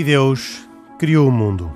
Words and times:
E 0.00 0.02
Deus 0.02 0.66
criou 0.98 1.28
o 1.28 1.30
mundo. 1.30 1.70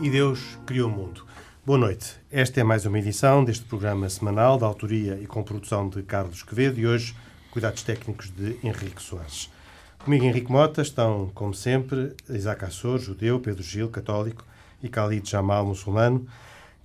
E 0.00 0.10
Deus 0.10 0.58
criou 0.66 0.88
o 0.88 0.92
mundo. 0.92 1.24
Boa 1.64 1.78
noite. 1.78 2.16
Esta 2.28 2.60
é 2.60 2.64
mais 2.64 2.84
uma 2.84 2.98
edição 2.98 3.44
deste 3.44 3.64
programa 3.66 4.08
semanal 4.08 4.58
da 4.58 4.66
autoria 4.66 5.16
e 5.22 5.28
com 5.28 5.44
produção 5.44 5.88
de 5.88 6.02
Carlos 6.02 6.42
Quevedo 6.42 6.80
e 6.80 6.88
hoje 6.88 7.14
cuidados 7.52 7.84
técnicos 7.84 8.32
de 8.32 8.58
Henrique 8.64 9.00
Soares. 9.00 9.48
Comigo 10.04 10.24
Henrique 10.24 10.50
Mota 10.50 10.82
estão, 10.82 11.30
como 11.32 11.54
sempre, 11.54 12.12
Isaac 12.28 12.64
Assor, 12.64 12.98
judeu, 12.98 13.38
Pedro 13.38 13.62
Gil, 13.62 13.88
católico 13.88 14.44
e 14.82 14.88
Khalid 14.88 15.30
Jamal, 15.30 15.64
muçulmano, 15.64 16.26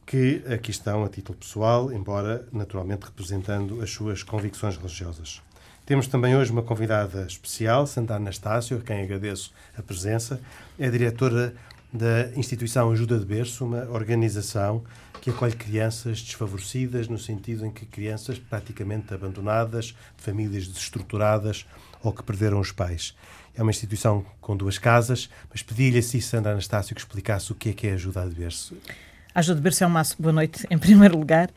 que 0.05 0.43
aqui 0.47 0.69
estão 0.69 1.03
a 1.03 1.09
título 1.09 1.35
pessoal, 1.35 1.91
embora 1.91 2.47
naturalmente 2.53 3.05
representando 3.05 3.81
as 3.81 3.89
suas 3.89 4.21
convicções 4.21 4.77
religiosas. 4.77 5.41
Temos 5.83 6.05
também 6.05 6.37
hoje 6.37 6.51
uma 6.51 6.61
convidada 6.61 7.23
especial, 7.23 7.87
Santa 7.87 8.13
Anastácio, 8.13 8.77
a 8.77 8.81
quem 8.81 9.01
agradeço 9.01 9.51
a 9.75 9.81
presença. 9.81 10.39
É 10.77 10.87
diretora 10.87 11.55
da 11.91 12.27
instituição 12.35 12.91
Ajuda 12.91 13.17
de 13.17 13.25
Berço, 13.25 13.65
uma 13.65 13.89
organização 13.89 14.83
que 15.21 15.31
acolhe 15.31 15.55
crianças 15.55 16.21
desfavorecidas, 16.21 17.07
no 17.07 17.17
sentido 17.17 17.65
em 17.65 17.71
que 17.71 17.83
crianças 17.83 18.37
praticamente 18.37 19.11
abandonadas, 19.11 19.85
de 19.85 20.23
famílias 20.23 20.67
desestruturadas 20.67 21.65
ou 22.07 22.13
que 22.13 22.23
perderam 22.23 22.59
os 22.59 22.71
pais. 22.71 23.13
É 23.53 23.61
uma 23.61 23.71
instituição 23.71 24.25
com 24.39 24.55
duas 24.55 24.77
casas, 24.77 25.29
mas 25.49 25.61
pedi-lhe 25.61 25.99
a 25.99 26.01
si, 26.01 26.21
Sandra 26.21 26.53
Anastácio, 26.53 26.95
que 26.95 27.01
explicasse 27.01 27.51
o 27.51 27.55
que 27.55 27.69
é 27.69 27.73
que 27.73 27.87
é 27.87 27.93
Ajuda 27.93 28.27
de 28.27 28.35
Berço. 28.35 28.77
A 29.35 29.39
Ajuda 29.39 29.55
de 29.55 29.61
Berço 29.61 29.83
é 29.83 29.87
uma 29.87 30.01
boa 30.17 30.31
noite, 30.31 30.65
em 30.69 30.77
primeiro 30.77 31.17
lugar. 31.17 31.49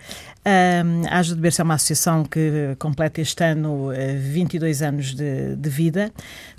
A 0.43 1.19
Ajuda 1.19 1.37
de 1.37 1.43
Berço 1.43 1.61
é 1.61 1.65
uma 1.65 1.75
associação 1.75 2.25
que 2.25 2.75
completa 2.79 3.21
este 3.21 3.45
ano 3.45 3.91
22 4.19 4.81
eh, 4.81 4.87
anos 4.87 5.15
de, 5.15 5.55
de, 5.55 5.69
vida. 5.69 6.11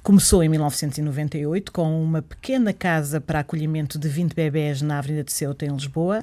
Começou 0.03 0.43
em 0.43 0.49
1998 0.49 1.71
com 1.71 2.03
uma 2.03 2.21
pequena 2.21 2.73
casa 2.73 3.19
para 3.19 3.39
acolhimento 3.39 3.97
de 3.97 4.07
20 4.07 4.35
bebés 4.35 4.81
na 4.83 4.99
Avenida 4.99 5.23
de 5.23 5.31
Ceuta, 5.31 5.65
em 5.65 5.71
Lisboa. 5.71 6.21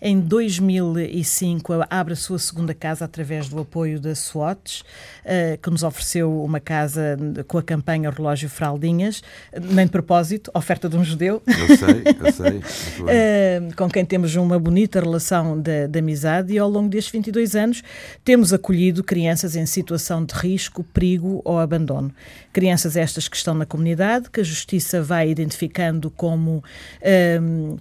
Em 0.00 0.18
2005 0.20 1.72
abre 1.88 2.12
a 2.14 2.16
sua 2.16 2.38
segunda 2.38 2.74
casa 2.74 3.04
através 3.04 3.48
do 3.48 3.58
apoio 3.58 4.00
da 4.00 4.14
SWATs, 4.14 4.82
eh, 5.24 5.58
que 5.62 5.70
nos 5.70 5.82
ofereceu 5.82 6.42
uma 6.42 6.60
casa 6.60 7.18
com 7.46 7.58
a 7.58 7.62
campanha 7.62 8.10
Relógio 8.10 8.48
Fraldinhas, 8.48 9.22
nem 9.58 9.86
de 9.86 9.92
propósito, 9.92 10.50
oferta 10.54 10.88
de 10.88 10.96
um 10.96 11.04
judeu. 11.04 11.42
Eu 11.46 11.76
sei, 11.76 12.02
eu 12.20 12.32
sei. 12.32 13.74
Com 13.76 13.88
quem 13.88 14.04
temos 14.04 14.34
uma 14.36 14.58
bonita 14.58 15.00
relação 15.00 15.58
de, 15.60 15.88
de 15.88 15.98
amizade 15.98 16.52
e 16.52 16.58
ao 16.58 16.68
longo 16.68 16.93
destes 16.94 17.12
22 17.12 17.56
anos 17.56 17.82
temos 18.24 18.52
acolhido 18.52 19.02
crianças 19.02 19.56
em 19.56 19.66
situação 19.66 20.24
de 20.24 20.34
risco, 20.34 20.84
perigo 20.84 21.42
ou 21.44 21.58
abandono. 21.58 22.12
Crianças 22.52 22.96
estas 22.96 23.28
que 23.28 23.36
estão 23.36 23.54
na 23.54 23.66
comunidade, 23.66 24.30
que 24.30 24.40
a 24.40 24.44
Justiça 24.44 25.02
vai 25.02 25.28
identificando 25.28 26.10
como 26.10 26.62
um, 27.40 27.76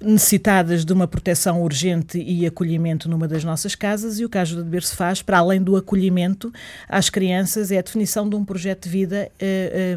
necessitadas 0.00 0.84
de 0.84 0.92
uma 0.92 1.06
proteção 1.06 1.62
urgente 1.62 2.18
e 2.18 2.46
acolhimento 2.46 3.08
numa 3.08 3.26
das 3.26 3.44
nossas 3.44 3.74
casas 3.74 4.18
e 4.18 4.24
o 4.24 4.28
que 4.28 4.38
a 4.38 4.42
Ajuda 4.42 4.62
de 4.62 4.68
Berço 4.68 4.96
faz, 4.96 5.22
para 5.22 5.38
além 5.38 5.62
do 5.62 5.76
acolhimento 5.76 6.52
às 6.88 7.08
crianças, 7.08 7.70
é 7.70 7.78
a 7.78 7.82
definição 7.82 8.28
de 8.28 8.36
um 8.36 8.44
projeto 8.44 8.84
de 8.84 8.90
vida 8.90 9.30
eh, 9.40 9.96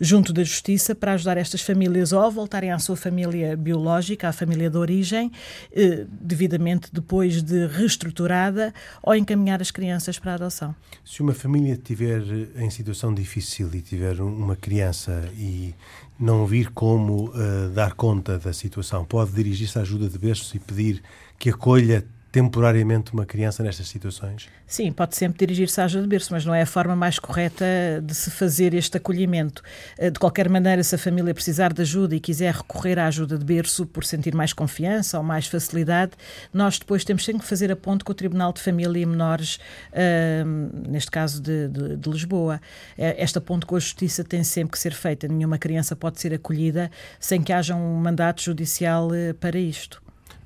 junto 0.00 0.32
da 0.32 0.44
Justiça 0.44 0.94
para 0.94 1.12
ajudar 1.14 1.36
estas 1.36 1.60
famílias 1.60 2.12
ou 2.12 2.20
a 2.20 2.28
voltarem 2.28 2.70
à 2.70 2.78
sua 2.78 2.96
família 2.96 3.56
biológica, 3.56 4.28
à 4.28 4.32
família 4.32 4.70
de 4.70 4.76
origem, 4.76 5.32
eh, 5.72 6.06
devidamente 6.10 6.88
depois 6.92 7.42
de 7.42 7.66
reestruturada, 7.66 8.72
ou 9.02 9.14
encaminhar 9.14 9.60
as 9.60 9.70
crianças 9.70 10.18
para 10.18 10.32
a 10.32 10.34
adoção. 10.34 10.74
Se 11.04 11.22
uma 11.22 11.34
família 11.34 11.74
estiver 11.74 12.22
em 12.56 12.70
situação 12.70 13.12
difícil 13.12 13.70
e 13.74 13.80
tiver 13.80 14.20
uma 14.20 14.56
criança 14.56 15.28
e 15.36 15.74
não 16.20 16.46
vir 16.46 16.70
como 16.72 17.30
uh, 17.30 17.70
dar 17.74 17.94
conta 17.94 18.38
da 18.38 18.52
situação, 18.52 19.04
pode 19.04 19.32
dirigir-se 19.32 19.78
à 19.78 19.82
ajuda 19.82 20.08
de 20.08 20.18
berço 20.18 20.54
e 20.54 20.60
pedir 20.60 21.02
que 21.38 21.48
acolha 21.48 22.06
temporariamente 22.32 23.12
uma 23.12 23.26
criança 23.26 23.62
nestas 23.62 23.88
situações? 23.88 24.48
Sim, 24.66 24.92
pode 24.92 25.16
sempre 25.16 25.38
dirigir-se 25.38 25.80
à 25.80 25.84
ajuda 25.84 26.02
de 26.02 26.08
berço, 26.08 26.32
mas 26.32 26.44
não 26.44 26.54
é 26.54 26.62
a 26.62 26.66
forma 26.66 26.94
mais 26.94 27.18
correta 27.18 27.64
de 28.02 28.14
se 28.14 28.30
fazer 28.30 28.72
este 28.72 28.96
acolhimento. 28.96 29.62
Eh, 29.98 30.10
de 30.10 30.18
qualquer 30.18 30.48
maneira, 30.48 30.82
se 30.84 30.94
a 30.94 30.98
família 30.98 31.34
precisar 31.34 31.72
de 31.72 31.82
ajuda 31.82 32.14
e 32.14 32.20
quiser 32.20 32.54
recorrer 32.54 32.98
à 32.98 33.06
ajuda 33.06 33.36
de 33.36 33.44
berço 33.44 33.84
por 33.84 34.04
sentir 34.04 34.34
mais 34.34 34.52
confiança 34.52 35.18
ou 35.18 35.24
mais 35.24 35.46
facilidade, 35.46 36.12
nós 36.54 36.78
depois 36.78 37.04
temos 37.04 37.24
sempre 37.24 37.42
que 37.42 37.48
fazer 37.48 37.72
a 37.72 37.76
ponte 37.76 38.04
com 38.04 38.12
o 38.12 38.14
Tribunal 38.14 38.52
de 38.52 38.60
Família 38.60 39.02
e 39.02 39.06
Menores, 39.06 39.56
uh, 39.92 40.88
neste 40.88 41.10
caso 41.10 41.42
de, 41.42 41.68
de, 41.68 41.96
de 41.96 42.10
Lisboa. 42.10 42.60
Eh, 42.96 43.16
esta 43.18 43.40
ponte 43.40 43.66
com 43.66 43.74
a 43.74 43.80
Justiça 43.80 44.22
tem 44.22 44.44
sempre 44.44 44.72
que 44.72 44.78
ser 44.78 44.92
feita. 44.92 45.26
Nenhuma 45.26 45.58
criança 45.58 45.96
pode 45.96 46.20
ser 46.20 46.32
acolhida 46.32 46.90
sem 47.18 47.42
que 47.42 47.52
haja 47.52 47.74
um 47.74 47.96
mandato 47.96 48.40
judicial 48.42 49.10
para 49.40 49.58
isto. 49.58 50.00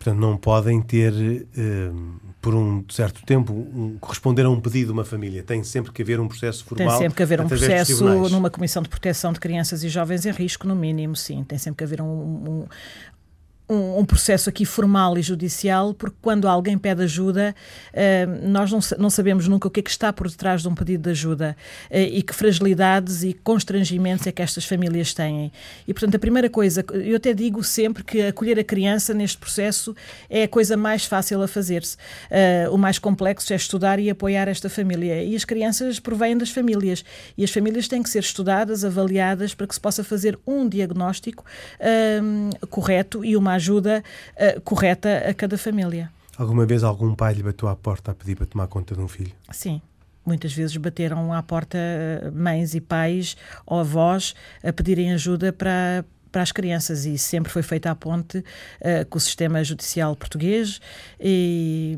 Portanto, 0.05 0.21
não 0.21 0.37
podem 0.37 0.83
ter, 0.83 1.15
uh, 1.15 2.21
por 2.43 2.55
um 2.55 2.85
certo 2.91 3.25
tempo, 3.25 3.55
um, 3.55 3.97
corresponder 3.99 4.45
a 4.45 4.51
um 4.51 4.61
pedido 4.61 4.89
de 4.89 4.93
uma 4.93 5.05
família. 5.05 5.43
Tem 5.43 5.65
sempre 5.65 5.93
que 5.93 6.03
haver 6.03 6.21
um 6.21 6.29
processo 6.29 6.63
formal. 6.63 6.89
Tem 6.89 6.99
sempre 6.99 7.17
que 7.17 7.23
haver 7.23 7.41
um 7.41 7.49
processo 7.49 8.05
numa 8.29 8.51
Comissão 8.51 8.83
de 8.83 8.91
Proteção 8.91 9.33
de 9.33 9.41
Crianças 9.41 9.83
e 9.83 9.89
Jovens 9.89 10.27
em 10.27 10.31
Risco, 10.31 10.69
no 10.69 10.77
mínimo, 10.77 11.17
sim. 11.17 11.43
Tem 11.43 11.57
sempre 11.57 11.79
que 11.79 11.85
haver 11.85 12.03
um, 12.03 12.67
um, 13.69 14.01
um, 14.01 14.05
processo 14.05 14.51
aqui 14.51 14.65
formal 14.65 15.17
e 15.17 15.23
judicial, 15.23 15.95
porque 15.95 16.17
quando 16.21 16.47
alguém 16.47 16.77
pede 16.77 17.03
ajuda, 17.03 17.55
uh, 17.93 18.49
nós 18.49 18.71
não, 18.71 18.81
não, 18.99 19.09
sabemos 19.09 19.49
nunca 19.49 19.69
o 19.69 19.71
que 19.71 19.81
é 19.81 19.83
que 19.83 19.91
está 19.91 20.13
por 20.13 20.29
detrás 20.29 20.61
de 20.61 20.69
um 20.69 20.75
pedido 20.75 21.05
de 21.05 21.11
ajuda 21.11 21.57
uh, 21.91 21.97
e 21.97 22.23
que 22.23 22.35
fragilidades 22.35 23.23
e 23.23 23.33
constrangimentos 23.33 24.27
é 24.27 24.33
que 24.33 24.43
estas 24.43 24.67
famílias 24.67 25.15
têm. 25.15 25.51
E, 25.89 25.95
portanto, 25.95 26.15
a 26.15 26.19
primeira 26.19 26.51
coisa, 26.51 26.85
eu 26.93 27.17
até 27.17 27.33
digo 27.33 27.65
sempre 27.65 28.05
que 28.05 28.23
acolher 28.23 28.59
a 28.59 28.65
criança 28.65 29.15
neste 29.15 29.39
processo 29.39 29.97
é 30.29 30.43
a 30.43 30.49
coisa 30.49 30.77
mais 30.77 31.07
fácil 31.07 31.43
a 31.43 31.49
fazer-se. 31.49 31.97
Uh, 31.97 32.75
o 32.75 32.77
mais 32.77 32.99
complexo 32.99 33.51
é 33.53 33.57
estudar 33.57 33.99
e 33.99 34.11
apoiar 34.11 34.47
esta 34.47 34.69
família. 34.69 35.23
E 35.23 35.35
as 35.35 35.45
crianças 35.45 35.99
provêm 35.99 36.37
das 36.37 36.51
famílias. 36.51 37.03
E 37.37 37.43
as 37.43 37.51
famílias 37.51 37.89
têm 37.89 38.03
que 38.03 38.11
ser 38.11 38.21
estudadas, 38.21 38.85
avaliadas, 38.85 39.55
para 39.55 39.67
que 39.67 39.75
se 39.75 39.81
possa 39.81 40.05
fazer 40.05 40.39
um 40.47 40.69
diagnóstico 40.69 41.45
correto 42.69 43.25
e 43.25 43.37
uma 43.37 43.54
ajuda 43.55 44.03
uh, 44.37 44.61
correta 44.61 45.25
a 45.29 45.35
cada 45.35 45.57
família. 45.57 46.11
Alguma 46.37 46.67
vez 46.67 46.83
algum 46.83 47.15
pai 47.15 47.35
lhe 47.35 47.43
bateu 47.43 47.69
à 47.69 47.77
porta 47.77 48.11
a 48.11 48.15
pedir 48.15 48.37
para 48.37 48.47
tomar 48.47 48.67
conta 48.67 48.95
de 48.95 49.01
um 49.01 49.09
filho? 49.09 49.33
Sim. 49.53 49.81
Muitas 50.27 50.53
vezes 50.53 50.77
bateram 50.77 51.33
à 51.33 51.43
porta 51.43 51.77
eh, 51.77 52.31
mães 52.33 52.75
e 52.75 52.81
pais 52.81 53.37
ou 53.67 53.81
avós 53.81 54.35
a 54.63 54.73
pedirem 54.73 55.13
ajuda 55.13 55.53
para, 55.53 56.03
para 56.33 56.41
as 56.41 56.51
crianças 56.51 57.05
e 57.05 57.19
sempre 57.19 57.53
foi 57.53 57.63
feita 57.63 57.91
a 57.91 57.95
ponte 57.95 58.39
uh, 58.39 59.07
com 59.11 59.19
o 59.19 59.21
sistema 59.21 59.63
judicial 59.63 60.17
português 60.17 60.81
e, 61.21 61.95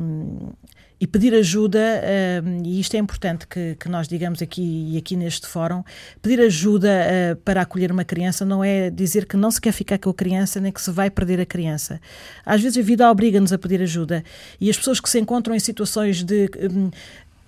e 0.98 1.06
pedir 1.06 1.34
ajuda, 1.34 1.78
uh, 1.78 2.62
e 2.64 2.80
isto 2.80 2.94
é 2.94 2.98
importante 2.98 3.46
que, 3.46 3.76
que, 3.78 3.88
nós 3.88 4.08
digamos 4.08 4.40
aqui 4.40 4.92
e 4.92 4.96
aqui 4.96 5.14
neste 5.14 5.46
fórum, 5.46 5.84
pedir 6.22 6.40
ajuda 6.40 6.88
uh, 6.88 7.36
para 7.36 7.60
acolher 7.60 7.92
uma 7.92 8.04
criança 8.04 8.44
não 8.46 8.64
é 8.64 8.88
dizer 8.88 9.26
que 9.26 9.36
não 9.36 9.50
se 9.50 9.60
quer 9.60 9.72
ficar 9.72 9.98
com 9.98 10.08
a 10.08 10.14
criança 10.14 10.58
nem 10.58 10.72
que 10.72 10.80
se 10.80 10.90
vai 10.90 11.10
perder 11.10 11.38
a 11.40 11.46
criança. 11.46 12.00
Às 12.44 12.62
vezes 12.62 12.78
a 12.78 12.82
vida 12.82 13.10
obriga-nos 13.10 13.52
a 13.52 13.58
pedir 13.58 13.82
ajuda 13.82 14.24
e 14.58 14.70
as 14.70 14.76
pessoas 14.76 14.98
que 14.98 15.10
se 15.10 15.18
encontram 15.18 15.54
em 15.54 15.60
situações 15.60 16.22
de 16.22 16.48
um, 16.70 16.90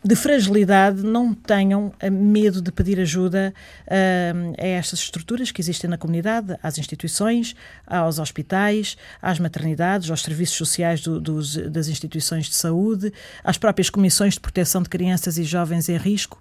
de 0.09 0.17
fragilidade 0.17 1.03
não 1.03 1.35
tenham 1.35 1.93
eh, 2.01 2.09
medo 2.09 2.63
de 2.63 2.73
pedir 2.73 2.99
ajuda 2.99 3.53
uh, 3.83 4.55
a 4.59 4.67
estas 4.67 5.01
estruturas 5.01 5.53
que 5.53 5.61
existem 5.61 5.91
na 5.91 5.99
comunidade, 5.99 6.57
às 6.63 6.79
instituições, 6.79 7.55
aos 7.87 8.19
hospitais, 8.19 8.97
às 9.21 9.39
maternidades, 9.39 10.11
aos 10.11 10.23
serviços 10.23 10.57
sociais 10.57 11.03
do, 11.03 11.21
dos, 11.21 11.57
das 11.71 11.89
instituições 11.89 12.47
de 12.47 12.55
saúde, 12.55 13.13
às 13.45 13.59
próprias 13.59 13.91
comissões 13.91 14.33
de 14.33 14.41
proteção 14.41 14.83
de 14.83 14.89
crianças 14.89 15.37
e 15.37 15.45
jovens 15.45 15.91
em 15.91 15.99
risco, 15.99 16.41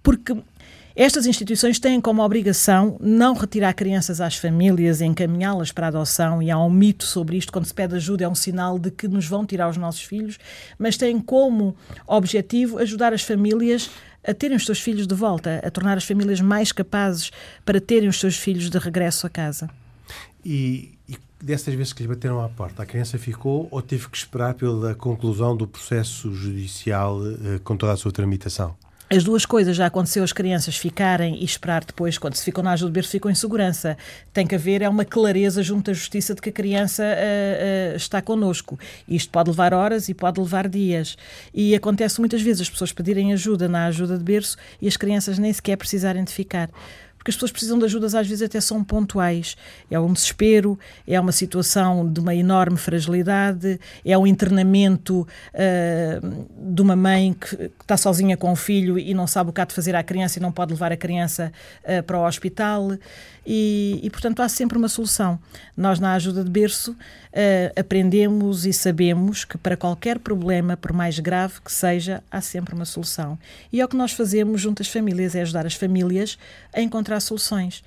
porque 0.00 0.32
estas 0.94 1.26
instituições 1.26 1.78
têm 1.78 2.00
como 2.00 2.22
obrigação 2.22 2.96
não 3.00 3.34
retirar 3.34 3.72
crianças 3.74 4.20
às 4.20 4.36
famílias 4.36 5.00
encaminhá-las 5.00 5.72
para 5.72 5.86
a 5.86 5.88
adoção, 5.88 6.42
e 6.42 6.50
há 6.50 6.58
um 6.58 6.70
mito 6.70 7.04
sobre 7.04 7.36
isto: 7.36 7.52
quando 7.52 7.64
se 7.64 7.74
pede 7.74 7.94
ajuda, 7.94 8.24
é 8.24 8.28
um 8.28 8.34
sinal 8.34 8.78
de 8.78 8.90
que 8.90 9.08
nos 9.08 9.26
vão 9.26 9.46
tirar 9.46 9.68
os 9.68 9.76
nossos 9.76 10.02
filhos, 10.02 10.38
mas 10.78 10.96
têm 10.96 11.18
como 11.18 11.74
objetivo 12.06 12.78
ajudar 12.78 13.12
as 13.12 13.22
famílias 13.22 13.90
a 14.24 14.32
terem 14.32 14.56
os 14.56 14.64
seus 14.64 14.80
filhos 14.80 15.06
de 15.06 15.14
volta, 15.14 15.60
a 15.64 15.70
tornar 15.70 15.96
as 15.96 16.04
famílias 16.04 16.40
mais 16.40 16.70
capazes 16.70 17.30
para 17.64 17.80
terem 17.80 18.08
os 18.08 18.20
seus 18.20 18.36
filhos 18.36 18.70
de 18.70 18.78
regresso 18.78 19.26
a 19.26 19.30
casa. 19.30 19.68
E, 20.44 20.92
e 21.08 21.16
dessas 21.42 21.74
vezes 21.74 21.92
que 21.92 22.02
lhe 22.02 22.08
bateram 22.08 22.40
à 22.40 22.48
porta, 22.48 22.82
a 22.82 22.86
criança 22.86 23.18
ficou 23.18 23.66
ou 23.70 23.82
teve 23.82 24.08
que 24.08 24.16
esperar 24.16 24.54
pela 24.54 24.94
conclusão 24.94 25.56
do 25.56 25.66
processo 25.66 26.32
judicial 26.34 27.18
eh, 27.26 27.60
com 27.64 27.76
toda 27.76 27.92
a 27.92 27.96
sua 27.96 28.12
tramitação? 28.12 28.76
As 29.14 29.24
duas 29.24 29.44
coisas 29.44 29.76
já 29.76 29.86
aconteceu 29.86 30.24
as 30.24 30.32
crianças 30.32 30.74
ficarem 30.74 31.36
e 31.38 31.44
esperar 31.44 31.84
depois, 31.84 32.16
quando 32.16 32.34
se 32.34 32.42
ficam 32.42 32.64
na 32.64 32.72
ajuda 32.72 32.90
de 32.90 32.94
berço, 32.94 33.10
ficam 33.10 33.30
em 33.30 33.34
segurança. 33.34 33.94
Tem 34.32 34.46
que 34.46 34.54
haver 34.54 34.80
é 34.80 34.88
uma 34.88 35.04
clareza 35.04 35.62
junto 35.62 35.90
à 35.90 35.94
justiça 35.94 36.34
de 36.34 36.40
que 36.40 36.48
a 36.48 36.52
criança 36.52 37.02
uh, 37.02 37.92
uh, 37.92 37.96
está 37.96 38.22
connosco. 38.22 38.78
Isto 39.06 39.30
pode 39.30 39.50
levar 39.50 39.74
horas 39.74 40.08
e 40.08 40.14
pode 40.14 40.40
levar 40.40 40.66
dias. 40.66 41.18
E 41.52 41.74
acontece 41.74 42.20
muitas 42.20 42.40
vezes 42.40 42.62
as 42.62 42.70
pessoas 42.70 42.90
pedirem 42.90 43.34
ajuda 43.34 43.68
na 43.68 43.84
ajuda 43.84 44.16
de 44.16 44.24
berço 44.24 44.56
e 44.80 44.88
as 44.88 44.96
crianças 44.96 45.38
nem 45.38 45.52
sequer 45.52 45.76
precisarem 45.76 46.24
de 46.24 46.32
ficar 46.32 46.70
porque 47.22 47.30
as 47.30 47.36
pessoas 47.36 47.52
precisam 47.52 47.78
de 47.78 47.84
ajudas, 47.84 48.16
às 48.16 48.26
vezes 48.26 48.42
até 48.42 48.60
são 48.60 48.82
pontuais. 48.82 49.56
É 49.88 49.98
um 49.98 50.12
desespero, 50.12 50.76
é 51.06 51.20
uma 51.20 51.30
situação 51.30 52.10
de 52.10 52.18
uma 52.18 52.34
enorme 52.34 52.76
fragilidade, 52.76 53.78
é 54.04 54.18
um 54.18 54.26
internamento 54.26 55.20
uh, 55.54 56.74
de 56.74 56.82
uma 56.82 56.96
mãe 56.96 57.32
que, 57.32 57.56
que, 57.56 57.70
está 57.80 57.96
sozinha 57.96 58.36
com 58.36 58.50
o 58.50 58.56
filho 58.56 58.98
e 58.98 59.14
não 59.14 59.28
sabe 59.28 59.50
o 59.50 59.52
que 59.52 59.60
há 59.60 59.64
de 59.64 59.72
fazer 59.72 59.94
à 59.94 60.02
criança 60.02 60.40
e 60.40 60.42
não 60.42 60.50
pode 60.50 60.72
levar 60.72 60.90
a 60.90 60.96
criança 60.96 61.52
uh, 61.84 62.02
para 62.02 62.18
o 62.18 62.26
hospital. 62.26 62.90
E, 63.46 64.00
e, 64.02 64.10
portanto, 64.10 64.40
há 64.40 64.48
sempre 64.48 64.78
uma 64.78 64.88
solução. 64.88 65.38
Nós, 65.76 65.98
na 65.98 66.14
ajuda 66.14 66.44
de 66.44 66.50
berço, 66.50 66.92
uh, 66.92 67.80
aprendemos 67.80 68.64
e 68.66 68.72
sabemos 68.72 69.44
que 69.44 69.58
para 69.58 69.76
qualquer 69.76 70.18
problema, 70.18 70.76
por 70.76 70.92
mais 70.92 71.18
grave 71.18 71.60
que 71.64 71.72
seja, 71.72 72.22
há 72.30 72.40
sempre 72.40 72.74
uma 72.74 72.84
solução. 72.84 73.38
E 73.72 73.80
é 73.80 73.84
o 73.84 73.88
que 73.88 73.96
nós 73.96 74.12
fazemos 74.12 74.60
junto 74.60 74.82
às 74.82 74.88
famílias, 74.88 75.34
é 75.34 75.42
ajudar 75.42 75.66
as 75.66 75.74
famílias 75.74 76.38
a 76.72 76.80
encontrar 76.80 77.11
soluções. 77.20 77.82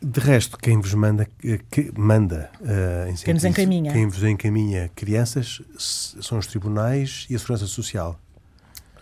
De 0.00 0.18
resto, 0.18 0.58
quem 0.58 0.80
vos 0.80 0.94
manda, 0.94 1.28
eh, 1.44 1.60
que 1.70 1.92
manda 1.96 2.50
uh, 2.60 3.14
quem 3.24 3.34
nos 3.34 3.44
encaminha. 3.44 3.92
Quem 3.92 4.08
vos 4.08 4.24
encaminha 4.24 4.90
crianças 4.96 5.62
são 5.78 6.38
os 6.38 6.46
tribunais 6.48 7.24
e 7.30 7.36
a 7.36 7.38
Segurança 7.38 7.66
Social. 7.66 8.18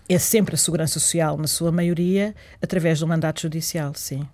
É 0.07 0.19
sempre 0.19 0.55
a 0.55 0.59
Segurança 0.59 0.95
Social, 0.95 1.39
na 1.39 1.47
sua 1.47 1.73
maioria, 1.73 2.35
através 2.61 3.01
do 3.01 3.07
mandato 3.07 3.41
judicial, 3.41 3.95
sim. 3.95 4.29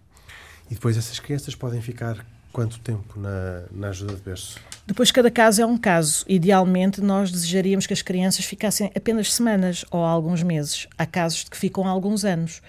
E 0.68 0.74
depois 0.74 0.96
essas 0.96 1.20
crianças 1.20 1.54
podem 1.54 1.80
ficar 1.80 2.26
quanto 2.56 2.80
tempo 2.80 3.20
na, 3.20 3.64
na 3.70 3.88
ajuda 3.90 4.14
de 4.14 4.22
berço? 4.22 4.58
Depois, 4.86 5.12
cada 5.12 5.30
caso 5.30 5.60
é 5.60 5.66
um 5.66 5.76
caso. 5.76 6.24
Idealmente, 6.26 7.02
nós 7.02 7.30
desejaríamos 7.30 7.86
que 7.86 7.92
as 7.92 8.00
crianças 8.00 8.46
ficassem 8.46 8.90
apenas 8.96 9.34
semanas 9.34 9.84
ou 9.90 10.02
alguns 10.02 10.42
meses. 10.42 10.88
Há 10.96 11.04
casos 11.04 11.44
de 11.44 11.50
que 11.50 11.56
ficam 11.58 11.86
alguns 11.86 12.24
anos. 12.24 12.62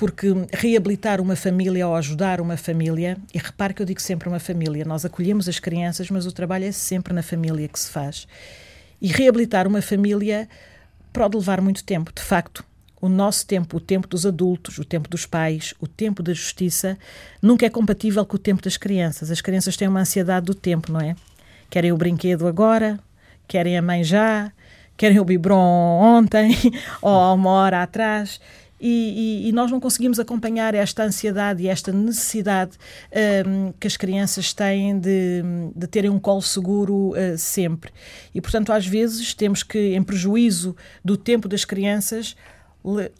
Porque 0.00 0.28
reabilitar 0.50 1.20
uma 1.20 1.36
família 1.36 1.86
ou 1.86 1.94
ajudar 1.94 2.40
uma 2.40 2.56
família, 2.56 3.18
e 3.34 3.38
repare 3.38 3.74
que 3.74 3.82
eu 3.82 3.86
digo 3.86 4.00
sempre 4.00 4.30
uma 4.30 4.40
família, 4.40 4.82
nós 4.82 5.04
acolhemos 5.04 5.46
as 5.46 5.58
crianças, 5.58 6.08
mas 6.08 6.24
o 6.24 6.32
trabalho 6.32 6.64
é 6.64 6.72
sempre 6.72 7.12
na 7.12 7.22
família 7.22 7.68
que 7.68 7.78
se 7.78 7.90
faz. 7.90 8.26
E 8.98 9.08
reabilitar 9.08 9.68
uma 9.68 9.82
família 9.82 10.48
pode 11.12 11.36
levar 11.36 11.60
muito 11.60 11.84
tempo, 11.84 12.10
de 12.14 12.22
facto 12.22 12.64
o 12.98 13.10
nosso 13.10 13.46
tempo, 13.46 13.76
o 13.76 13.80
tempo 13.80 14.08
dos 14.08 14.24
adultos, 14.24 14.78
o 14.78 14.86
tempo 14.86 15.06
dos 15.06 15.26
pais, 15.26 15.74
o 15.78 15.86
tempo 15.86 16.22
da 16.22 16.32
justiça, 16.32 16.96
nunca 17.42 17.66
é 17.66 17.68
compatível 17.68 18.24
com 18.24 18.36
o 18.36 18.38
tempo 18.38 18.62
das 18.62 18.78
crianças. 18.78 19.30
As 19.30 19.42
crianças 19.42 19.76
têm 19.76 19.86
uma 19.86 20.00
ansiedade 20.00 20.46
do 20.46 20.54
tempo, 20.54 20.90
não 20.90 21.00
é? 21.00 21.14
Querem 21.68 21.92
o 21.92 21.96
brinquedo 21.98 22.48
agora, 22.48 22.98
querem 23.46 23.76
a 23.76 23.82
mãe 23.82 24.02
já, 24.02 24.50
querem 24.96 25.20
o 25.20 25.24
biberon 25.26 25.58
ontem 25.58 26.56
ou 27.02 27.34
uma 27.34 27.50
hora 27.50 27.82
atrás. 27.82 28.40
E, 28.80 29.42
e, 29.44 29.48
e, 29.48 29.52
nós 29.52 29.70
não 29.70 29.78
conseguimos 29.78 30.18
acompanhar 30.18 30.74
esta 30.74 31.02
ansiedade 31.02 31.62
e 31.62 31.68
esta 31.68 31.92
necessidade 31.92 32.78
um, 33.46 33.72
que 33.78 33.86
as 33.86 33.96
crianças 33.96 34.54
têm 34.54 34.98
de, 34.98 35.42
de 35.76 35.86
terem 35.86 36.08
um 36.08 36.18
colo 36.18 36.40
seguro 36.40 37.10
uh, 37.10 37.36
sempre. 37.36 37.92
E, 38.34 38.40
portanto, 38.40 38.72
às 38.72 38.86
vezes 38.86 39.34
temos 39.34 39.62
que, 39.62 39.94
em 39.94 40.02
prejuízo 40.02 40.74
do 41.04 41.16
tempo 41.16 41.46
das 41.46 41.64
crianças, 41.64 42.34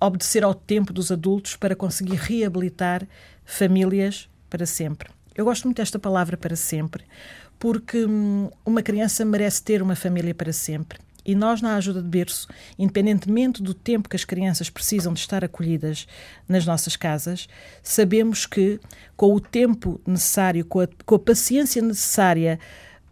obedecer 0.00 0.42
ao 0.42 0.54
tempo 0.54 0.92
dos 0.92 1.12
adultos 1.12 1.56
para 1.56 1.76
conseguir 1.76 2.16
reabilitar 2.16 3.06
famílias 3.44 4.28
para 4.48 4.64
sempre. 4.64 5.10
Eu 5.34 5.44
gosto 5.44 5.64
muito 5.64 5.76
desta 5.76 5.98
palavra 5.98 6.36
para 6.36 6.56
sempre, 6.56 7.04
porque 7.58 8.04
hum, 8.04 8.50
uma 8.64 8.82
criança 8.82 9.24
merece 9.24 9.62
ter 9.62 9.82
uma 9.82 9.94
família 9.94 10.34
para 10.34 10.52
sempre. 10.52 10.98
E 11.30 11.34
nós, 11.36 11.62
na 11.62 11.76
ajuda 11.76 12.02
de 12.02 12.08
berço, 12.08 12.48
independentemente 12.76 13.62
do 13.62 13.72
tempo 13.72 14.08
que 14.08 14.16
as 14.16 14.24
crianças 14.24 14.68
precisam 14.68 15.12
de 15.12 15.20
estar 15.20 15.44
acolhidas 15.44 16.08
nas 16.48 16.66
nossas 16.66 16.96
casas, 16.96 17.48
sabemos 17.84 18.46
que, 18.46 18.80
com 19.16 19.32
o 19.32 19.40
tempo 19.40 20.00
necessário, 20.04 20.64
com 20.64 20.80
a, 20.80 20.88
com 21.06 21.14
a 21.14 21.18
paciência 21.20 21.80
necessária 21.80 22.58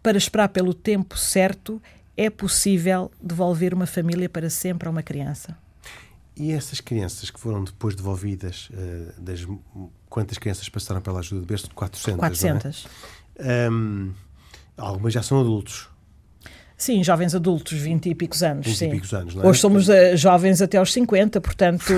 para 0.03 0.17
esperar 0.17 0.49
pelo 0.49 0.73
tempo 0.73 1.17
certo, 1.17 1.81
é 2.17 2.29
possível 2.29 3.09
devolver 3.23 3.73
uma 3.73 3.85
família 3.85 4.27
para 4.27 4.49
sempre 4.49 4.89
a 4.89 4.91
uma 4.91 5.01
criança. 5.01 5.57
E 6.35 6.51
essas 6.51 6.81
crianças 6.81 7.29
que 7.29 7.39
foram 7.39 7.63
depois 7.63 7.95
devolvidas, 7.95 8.69
uh, 8.73 9.21
das, 9.21 9.47
quantas 10.09 10.37
crianças 10.37 10.67
passaram 10.67 10.99
pela 10.99 11.19
ajuda 11.19 11.39
de 11.39 11.47
berço? 11.47 11.69
400. 11.73 12.19
400. 12.19 12.87
É? 13.37 13.69
Um, 13.69 14.11
algumas 14.75 15.13
já 15.13 15.23
são 15.23 15.39
adultos. 15.39 15.87
Sim, 16.79 17.03
jovens 17.03 17.35
adultos, 17.35 17.73
20 17.77 18.09
e 18.09 18.15
picos 18.15 18.41
anos. 18.41 18.65
20 18.65 18.75
sim. 18.75 18.87
e 18.87 18.91
picos 18.91 19.13
anos, 19.13 19.35
não 19.35 19.43
é? 19.43 19.47
Hoje 19.47 19.59
somos 19.59 19.87
uh, 19.89 20.15
jovens 20.15 20.61
até 20.61 20.77
aos 20.77 20.91
50, 20.91 21.39
portanto. 21.39 21.93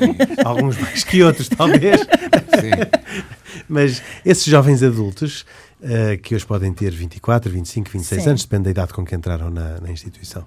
Alguns 0.44 0.78
mais 0.78 1.02
que 1.02 1.22
outros, 1.22 1.48
talvez. 1.48 2.00
Sim. 2.56 3.24
Mas 3.68 4.02
esses 4.24 4.44
jovens 4.44 4.82
adultos, 4.82 5.44
uh, 5.80 6.20
que 6.22 6.34
hoje 6.34 6.46
podem 6.46 6.72
ter 6.72 6.90
24, 6.90 7.50
25, 7.50 7.90
26 7.90 8.22
sim. 8.22 8.28
anos, 8.28 8.42
depende 8.44 8.64
da 8.64 8.70
idade 8.70 8.92
com 8.92 9.04
que 9.04 9.14
entraram 9.14 9.50
na, 9.50 9.80
na 9.80 9.90
instituição 9.90 10.46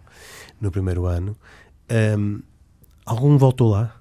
no 0.61 0.71
primeiro 0.71 1.05
ano, 1.05 1.37
um, 2.17 2.41
Algum 3.09 3.39
voltou 3.39 3.71
lá? 3.71 3.95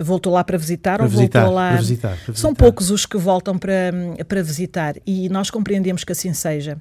Voltou 0.00 0.32
lá 0.32 0.42
para 0.42 0.56
visitar 0.56 0.96
para 0.96 1.04
ou 1.04 1.10
visitar, 1.10 1.40
voltou 1.40 1.56
lá? 1.56 1.68
Para 1.68 1.76
visitar, 1.76 2.08
para 2.08 2.16
visitar. 2.16 2.36
São 2.36 2.54
poucos 2.54 2.90
os 2.90 3.04
que 3.04 3.18
voltam 3.18 3.58
para, 3.58 3.92
para 4.26 4.42
visitar 4.42 4.94
e 5.06 5.28
nós 5.28 5.50
compreendemos 5.50 6.04
que 6.04 6.12
assim 6.12 6.32
seja. 6.32 6.80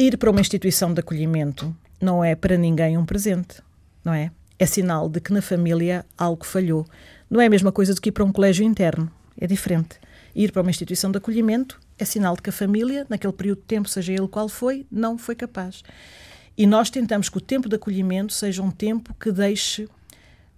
Ir 0.00 0.16
para 0.16 0.30
uma 0.30 0.40
instituição 0.40 0.94
de 0.94 1.00
acolhimento 1.00 1.76
não 2.00 2.22
é 2.22 2.36
para 2.36 2.56
ninguém 2.56 2.96
um 2.96 3.04
presente, 3.04 3.60
não 4.04 4.14
é? 4.14 4.30
É 4.56 4.64
sinal 4.64 5.08
de 5.08 5.20
que 5.20 5.32
na 5.32 5.42
família 5.42 6.06
algo 6.16 6.46
falhou. 6.46 6.86
Não 7.28 7.40
é 7.40 7.46
a 7.46 7.50
mesma 7.50 7.72
coisa 7.72 7.92
do 7.92 8.00
que 8.00 8.10
ir 8.10 8.12
para 8.12 8.22
um 8.22 8.30
colégio 8.30 8.64
interno, 8.64 9.10
é 9.36 9.44
diferente. 9.44 9.98
Ir 10.36 10.52
para 10.52 10.62
uma 10.62 10.70
instituição 10.70 11.10
de 11.10 11.18
acolhimento 11.18 11.80
é 11.98 12.04
sinal 12.04 12.36
de 12.36 12.42
que 12.42 12.50
a 12.50 12.52
família, 12.52 13.08
naquele 13.08 13.32
período 13.32 13.58
de 13.58 13.64
tempo, 13.64 13.88
seja 13.88 14.12
ele 14.12 14.28
qual 14.28 14.48
foi, 14.48 14.86
não 14.88 15.18
foi 15.18 15.34
capaz. 15.34 15.82
E 16.56 16.64
nós 16.64 16.90
tentamos 16.90 17.28
que 17.28 17.38
o 17.38 17.40
tempo 17.40 17.68
de 17.68 17.74
acolhimento 17.74 18.32
seja 18.32 18.62
um 18.62 18.70
tempo 18.70 19.12
que 19.18 19.32
deixe 19.32 19.88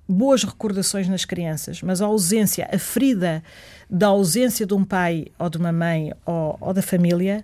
boas 0.07 0.45
recordações 0.45 1.09
nas 1.09 1.25
crianças, 1.25 1.81
mas 1.81 2.03
a 2.03 2.05
ausência, 2.05 2.69
a 2.71 2.79
ferida 2.79 3.43
da 3.89 4.09
ausência 4.09 4.67
de 4.67 4.75
um 4.75 4.85
pai 4.85 5.29
ou 5.39 5.49
de 5.49 5.57
uma 5.57 5.73
mãe 5.73 6.13
ou, 6.27 6.59
ou 6.61 6.75
da 6.75 6.83
família 6.83 7.43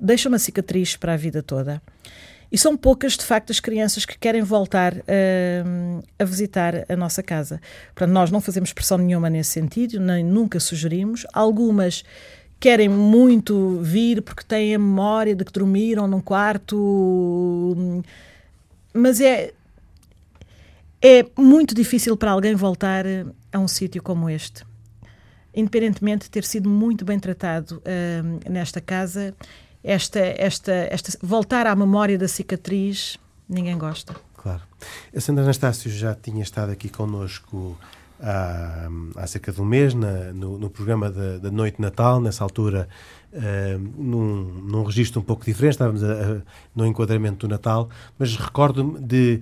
deixa 0.00 0.28
uma 0.28 0.38
cicatriz 0.38 0.96
para 0.96 1.14
a 1.14 1.16
vida 1.16 1.42
toda. 1.42 1.82
E 2.50 2.56
são 2.56 2.76
poucas, 2.76 3.16
de 3.16 3.24
facto, 3.24 3.50
as 3.50 3.60
crianças 3.60 4.06
que 4.06 4.18
querem 4.18 4.42
voltar 4.42 4.94
uh, 4.94 6.04
a 6.18 6.24
visitar 6.24 6.86
a 6.88 6.96
nossa 6.96 7.22
casa. 7.22 7.60
Portanto, 7.94 8.12
nós 8.12 8.30
não 8.30 8.40
fazemos 8.40 8.72
pressão 8.72 8.96
nenhuma 8.96 9.28
nesse 9.28 9.50
sentido, 9.50 10.00
nem 10.00 10.24
nunca 10.24 10.58
sugerimos. 10.58 11.26
Algumas 11.32 12.04
querem 12.58 12.88
muito 12.88 13.80
vir 13.82 14.22
porque 14.22 14.42
têm 14.42 14.74
a 14.74 14.78
memória 14.78 15.34
de 15.34 15.44
que 15.44 15.52
dormiram 15.52 16.08
num 16.08 16.20
quarto, 16.20 18.02
mas 18.94 19.20
é 19.20 19.52
é 21.00 21.24
muito 21.36 21.76
difícil 21.76 22.16
para 22.16 22.32
alguém 22.32 22.56
voltar 22.56 23.06
eh, 23.06 23.24
a 23.52 23.58
um 23.60 23.68
sítio 23.68 24.02
como 24.02 24.28
este. 24.28 24.64
Independentemente 25.54 26.24
de 26.24 26.30
ter 26.30 26.42
sido 26.42 26.68
muito 26.68 27.04
bem 27.04 27.18
tratado 27.20 27.80
uh, 27.80 28.50
nesta 28.50 28.80
casa, 28.80 29.34
esta, 29.82 30.20
esta, 30.20 30.72
esta, 30.90 31.18
voltar 31.22 31.66
à 31.66 31.74
memória 31.74 32.18
da 32.18 32.28
cicatriz, 32.28 33.18
ninguém 33.48 33.76
gosta. 33.76 34.14
Claro. 34.36 34.62
A 35.14 35.20
Sandra 35.20 35.44
Anastácio 35.44 35.90
já 35.90 36.14
tinha 36.14 36.42
estado 36.42 36.70
aqui 36.70 36.88
connosco 36.88 37.76
há, 38.20 38.88
há 39.16 39.26
cerca 39.26 39.52
de 39.52 39.60
um 39.60 39.64
mês, 39.64 39.94
na, 39.94 40.32
no, 40.32 40.58
no, 40.58 40.70
programa 40.70 41.10
da, 41.10 41.50
Noite 41.50 41.76
de 41.76 41.82
Natal, 41.82 42.20
nessa 42.20 42.44
altura, 42.44 42.88
uh, 43.32 43.78
num, 43.78 44.44
num 44.64 44.84
registro 44.84 45.20
um 45.20 45.24
pouco 45.24 45.44
diferente, 45.44 45.72
estávamos 45.72 46.02
a, 46.02 46.12
a, 46.12 46.40
no 46.74 46.86
enquadramento 46.86 47.46
do 47.46 47.50
Natal, 47.50 47.88
mas 48.18 48.36
recordo-me 48.36 49.00
de 49.00 49.40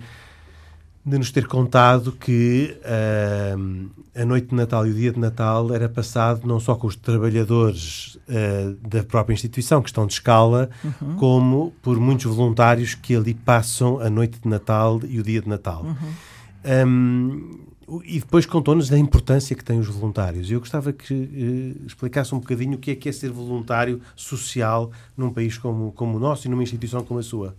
de 1.07 1.17
nos 1.17 1.31
ter 1.31 1.47
contado 1.47 2.11
que 2.11 2.77
uh, 2.83 3.89
a 4.13 4.25
noite 4.25 4.47
de 4.47 4.55
Natal 4.55 4.85
e 4.85 4.91
o 4.91 4.93
dia 4.93 5.13
de 5.13 5.17
Natal 5.17 5.73
era 5.73 5.87
passado 5.87 6.45
não 6.45 6.59
só 6.59 6.75
com 6.75 6.85
os 6.85 6.97
trabalhadores 6.97 8.15
uh, 8.27 8.75
da 8.85 9.05
própria 9.05 9.33
instituição, 9.33 9.81
que 9.81 9.87
estão 9.87 10.05
de 10.05 10.11
escala, 10.11 10.69
uhum. 10.83 11.15
como 11.15 11.73
por 11.81 11.97
muitos 11.97 12.25
voluntários 12.25 12.93
que 12.93 13.15
ali 13.15 13.33
passam 13.33 14.01
a 14.01 14.09
noite 14.09 14.37
de 14.41 14.49
Natal 14.49 14.99
e 15.07 15.17
o 15.17 15.23
dia 15.23 15.41
de 15.41 15.47
Natal. 15.47 15.85
Uhum. 15.85 16.85
Um, 16.85 17.67
e 18.03 18.19
depois 18.19 18.45
contou-nos 18.45 18.89
da 18.89 18.99
importância 18.99 19.55
que 19.55 19.63
têm 19.63 19.79
os 19.79 19.87
voluntários. 19.87 20.51
Eu 20.51 20.59
gostava 20.59 20.91
que 20.91 21.13
uh, 21.13 21.85
explicasse 21.87 22.35
um 22.35 22.39
bocadinho 22.39 22.73
o 22.75 22.77
que 22.77 22.91
é 22.91 22.95
que 22.95 23.07
é 23.07 23.13
ser 23.13 23.31
voluntário 23.31 24.01
social 24.13 24.91
num 25.15 25.31
país 25.31 25.57
como, 25.57 25.93
como 25.93 26.17
o 26.17 26.19
nosso 26.19 26.47
e 26.47 26.49
numa 26.49 26.63
instituição 26.63 27.01
como 27.01 27.21
a 27.21 27.23
sua. 27.23 27.55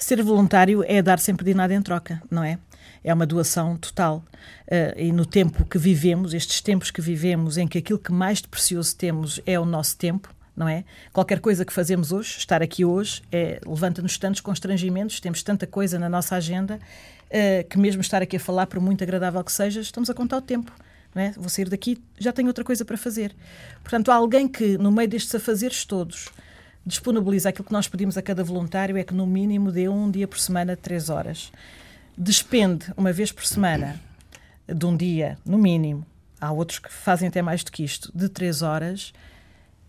Ser 0.00 0.22
voluntário 0.22 0.82
é 0.88 1.00
dar 1.02 1.18
sempre 1.18 1.44
de 1.44 1.54
nada 1.54 1.74
em 1.74 1.82
troca, 1.82 2.22
não 2.30 2.42
é? 2.42 2.58
é 3.04 3.12
uma 3.12 3.26
doação 3.26 3.76
total. 3.76 4.24
Uh, 4.66 4.98
e 4.98 5.12
no 5.12 5.26
tempo 5.26 5.64
que 5.66 5.78
vivemos, 5.78 6.32
estes 6.32 6.62
tempos 6.62 6.90
que 6.90 7.00
vivemos, 7.00 7.58
em 7.58 7.68
que 7.68 7.78
aquilo 7.78 7.98
que 7.98 8.10
mais 8.10 8.40
de 8.40 8.48
precioso 8.48 8.96
temos 8.96 9.40
é 9.46 9.60
o 9.60 9.64
nosso 9.64 9.96
tempo, 9.96 10.34
não 10.56 10.66
é? 10.66 10.84
Qualquer 11.12 11.38
coisa 11.38 11.64
que 11.64 11.72
fazemos 11.72 12.12
hoje, 12.12 12.38
estar 12.38 12.62
aqui 12.62 12.82
hoje, 12.82 13.22
é, 13.30 13.60
levanta-nos 13.66 14.16
tantos 14.16 14.40
constrangimentos, 14.40 15.20
temos 15.20 15.42
tanta 15.42 15.66
coisa 15.66 15.98
na 15.98 16.08
nossa 16.08 16.34
agenda, 16.34 16.78
uh, 17.26 17.68
que 17.68 17.78
mesmo 17.78 18.00
estar 18.00 18.22
aqui 18.22 18.36
a 18.36 18.40
falar, 18.40 18.66
por 18.66 18.80
muito 18.80 19.04
agradável 19.04 19.44
que 19.44 19.52
seja, 19.52 19.82
estamos 19.82 20.08
a 20.08 20.14
contar 20.14 20.38
o 20.38 20.42
tempo. 20.42 20.72
Não 21.14 21.20
é? 21.20 21.32
Vou 21.32 21.48
sair 21.48 21.68
daqui, 21.68 22.00
já 22.18 22.32
tenho 22.32 22.48
outra 22.48 22.62
coisa 22.62 22.84
para 22.84 22.96
fazer. 22.96 23.34
Portanto, 23.82 24.10
há 24.10 24.14
alguém 24.14 24.46
que, 24.46 24.78
no 24.78 24.92
meio 24.92 25.08
destes 25.08 25.34
afazeres 25.34 25.84
todos, 25.84 26.28
disponibiliza 26.90 27.48
aquilo 27.48 27.64
que 27.64 27.72
nós 27.72 27.88
pedimos 27.88 28.18
a 28.18 28.22
cada 28.22 28.44
voluntário 28.44 28.96
é 28.96 29.04
que, 29.04 29.14
no 29.14 29.26
mínimo, 29.26 29.72
dê 29.72 29.88
um 29.88 30.10
dia 30.10 30.28
por 30.28 30.38
semana, 30.38 30.76
três 30.76 31.08
horas. 31.08 31.50
Despende, 32.18 32.92
uma 32.96 33.12
vez 33.12 33.32
por 33.32 33.46
semana, 33.46 33.98
de 34.68 34.84
um 34.84 34.96
dia, 34.96 35.38
no 35.46 35.56
mínimo, 35.56 36.04
há 36.40 36.52
outros 36.52 36.78
que 36.78 36.92
fazem 36.92 37.28
até 37.28 37.40
mais 37.40 37.64
do 37.64 37.72
que 37.72 37.82
isto, 37.82 38.10
de 38.14 38.28
três 38.28 38.60
horas, 38.60 39.12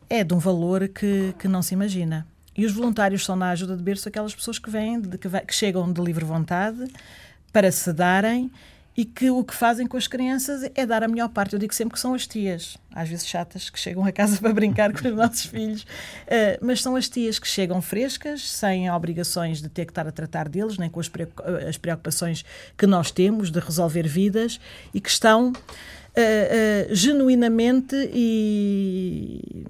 é 0.09 0.23
de 0.23 0.33
um 0.33 0.37
valor 0.37 0.87
que, 0.87 1.33
que 1.37 1.47
não 1.47 1.61
se 1.61 1.73
imagina. 1.73 2.25
E 2.55 2.65
os 2.65 2.73
voluntários 2.73 3.25
são, 3.25 3.35
na 3.35 3.49
ajuda 3.49 3.75
de 3.75 3.83
berço, 3.83 4.07
aquelas 4.07 4.35
pessoas 4.35 4.59
que 4.59 4.69
vêm, 4.69 5.01
de, 5.01 5.17
que, 5.17 5.27
que 5.29 5.55
chegam 5.55 5.91
de 5.91 6.01
livre 6.01 6.23
vontade 6.23 6.85
para 7.51 7.71
se 7.71 7.91
darem 7.91 8.51
e 8.95 9.05
que 9.05 9.29
o 9.29 9.43
que 9.43 9.55
fazem 9.55 9.87
com 9.87 9.95
as 9.95 10.07
crianças 10.07 10.69
é 10.75 10.85
dar 10.85 11.03
a 11.03 11.07
melhor 11.07 11.29
parte. 11.29 11.53
Eu 11.53 11.59
digo 11.59 11.73
sempre 11.73 11.93
que 11.93 11.99
são 11.99 12.13
as 12.13 12.27
tias, 12.27 12.77
às 12.93 13.07
vezes 13.07 13.25
chatas, 13.25 13.69
que 13.69 13.79
chegam 13.79 14.05
a 14.05 14.11
casa 14.11 14.37
para 14.41 14.53
brincar 14.53 14.91
com 14.91 15.07
os 15.07 15.15
nossos 15.15 15.45
filhos, 15.45 15.83
uh, 15.83 16.57
mas 16.61 16.81
são 16.81 16.95
as 16.95 17.07
tias 17.07 17.39
que 17.39 17.47
chegam 17.47 17.81
frescas, 17.81 18.49
sem 18.49 18.91
obrigações 18.91 19.61
de 19.61 19.69
ter 19.69 19.85
que 19.85 19.91
estar 19.91 20.07
a 20.07 20.11
tratar 20.11 20.49
deles, 20.49 20.77
nem 20.77 20.89
com 20.89 20.99
as 20.99 21.77
preocupações 21.77 22.43
que 22.77 22.85
nós 22.85 23.11
temos 23.11 23.49
de 23.49 23.59
resolver 23.59 24.07
vidas 24.07 24.59
e 24.93 24.99
que 24.99 25.09
estão 25.09 25.51
uh, 25.51 25.51
uh, 25.51 26.95
genuinamente 26.95 27.95
e 28.13 29.65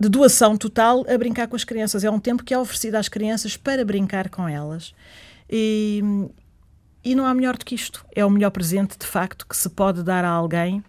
de 0.00 0.08
doação 0.08 0.56
total 0.56 1.04
a 1.08 1.16
brincar 1.16 1.46
com 1.46 1.54
as 1.54 1.64
crianças. 1.64 2.02
É 2.02 2.10
um 2.10 2.18
tempo 2.18 2.42
que 2.42 2.52
é 2.52 2.58
oferecido 2.58 2.96
às 2.96 3.08
crianças 3.08 3.56
para 3.56 3.84
brincar 3.84 4.28
com 4.30 4.48
elas. 4.48 4.92
E, 5.48 6.02
e 7.04 7.14
não 7.14 7.26
há 7.26 7.34
melhor 7.34 7.56
do 7.56 7.64
que 7.64 7.74
isto. 7.74 8.04
É 8.14 8.24
o 8.24 8.30
melhor 8.30 8.50
presente, 8.50 8.98
de 8.98 9.06
facto, 9.06 9.46
que 9.46 9.56
se 9.56 9.68
pode 9.68 10.02
dar 10.02 10.24
a 10.24 10.30
alguém. 10.30 10.82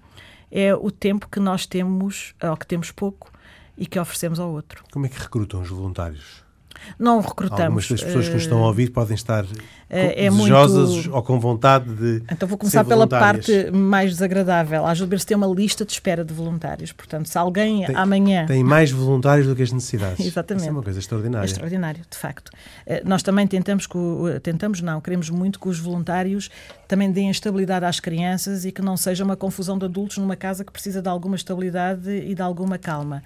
É 0.51 0.73
o 0.75 0.91
tempo 0.91 1.27
que 1.27 1.39
nós 1.39 1.65
temos, 1.65 2.35
ou 2.41 2.55
que 2.55 2.67
temos 2.67 2.91
pouco, 2.91 3.31
e 3.77 3.87
que 3.87 3.99
oferecemos 3.99 4.39
ao 4.39 4.51
outro. 4.51 4.83
Como 4.91 5.05
é 5.05 5.09
que 5.09 5.19
recrutam 5.19 5.61
os 5.61 5.69
voluntários? 5.69 6.42
Não 6.97 7.21
recrutamos. 7.21 7.61
Algumas 7.61 7.87
das 7.89 8.03
pessoas 8.03 8.27
que 8.27 8.33
nos 8.33 8.43
estão 8.43 8.63
a 8.63 8.67
ouvir 8.67 8.89
podem 8.91 9.15
estar 9.15 9.45
é, 9.89 10.25
é 10.25 10.29
desejosas 10.29 10.89
muito... 10.89 11.13
ou 11.13 11.21
com 11.21 11.39
vontade 11.39 11.93
de. 11.93 12.23
Então 12.31 12.47
vou 12.47 12.57
começar 12.57 12.83
pela 12.83 13.07
parte 13.07 13.69
mais 13.71 14.11
desagradável. 14.11 14.85
A 14.85 14.91
Ajuda-se 14.91 15.25
tem 15.25 15.37
uma 15.37 15.47
lista 15.47 15.85
de 15.85 15.91
espera 15.91 16.23
de 16.23 16.33
voluntários. 16.33 16.91
Portanto, 16.91 17.27
se 17.27 17.37
alguém 17.37 17.85
tem, 17.85 17.95
amanhã. 17.95 18.45
Tem 18.45 18.63
mais 18.63 18.91
voluntários 18.91 19.47
do 19.47 19.55
que 19.55 19.61
as 19.61 19.71
necessidades. 19.71 20.25
Exatamente. 20.25 20.61
Isso 20.63 20.69
é 20.69 20.71
uma 20.71 20.83
coisa 20.83 20.99
extraordinária. 20.99 21.45
É 21.45 21.47
extraordinário, 21.47 22.01
de 22.09 22.17
facto. 22.17 22.51
Eh, 22.85 23.03
nós 23.05 23.21
também 23.21 23.45
tentamos, 23.45 23.85
que, 23.85 23.97
tentamos 24.41 24.81
não, 24.81 24.99
queremos 25.01 25.29
muito 25.29 25.59
que 25.59 25.67
os 25.67 25.79
voluntários 25.79 26.49
também 26.87 27.11
deem 27.11 27.29
estabilidade 27.29 27.85
às 27.85 27.99
crianças 27.99 28.65
e 28.65 28.71
que 28.71 28.81
não 28.81 28.97
seja 28.97 29.23
uma 29.23 29.35
confusão 29.35 29.77
de 29.77 29.85
adultos 29.85 30.17
numa 30.17 30.35
casa 30.35 30.63
que 30.63 30.71
precisa 30.71 31.01
de 31.01 31.09
alguma 31.09 31.35
estabilidade 31.35 32.09
e 32.09 32.33
de 32.33 32.41
alguma 32.41 32.77
calma. 32.77 33.23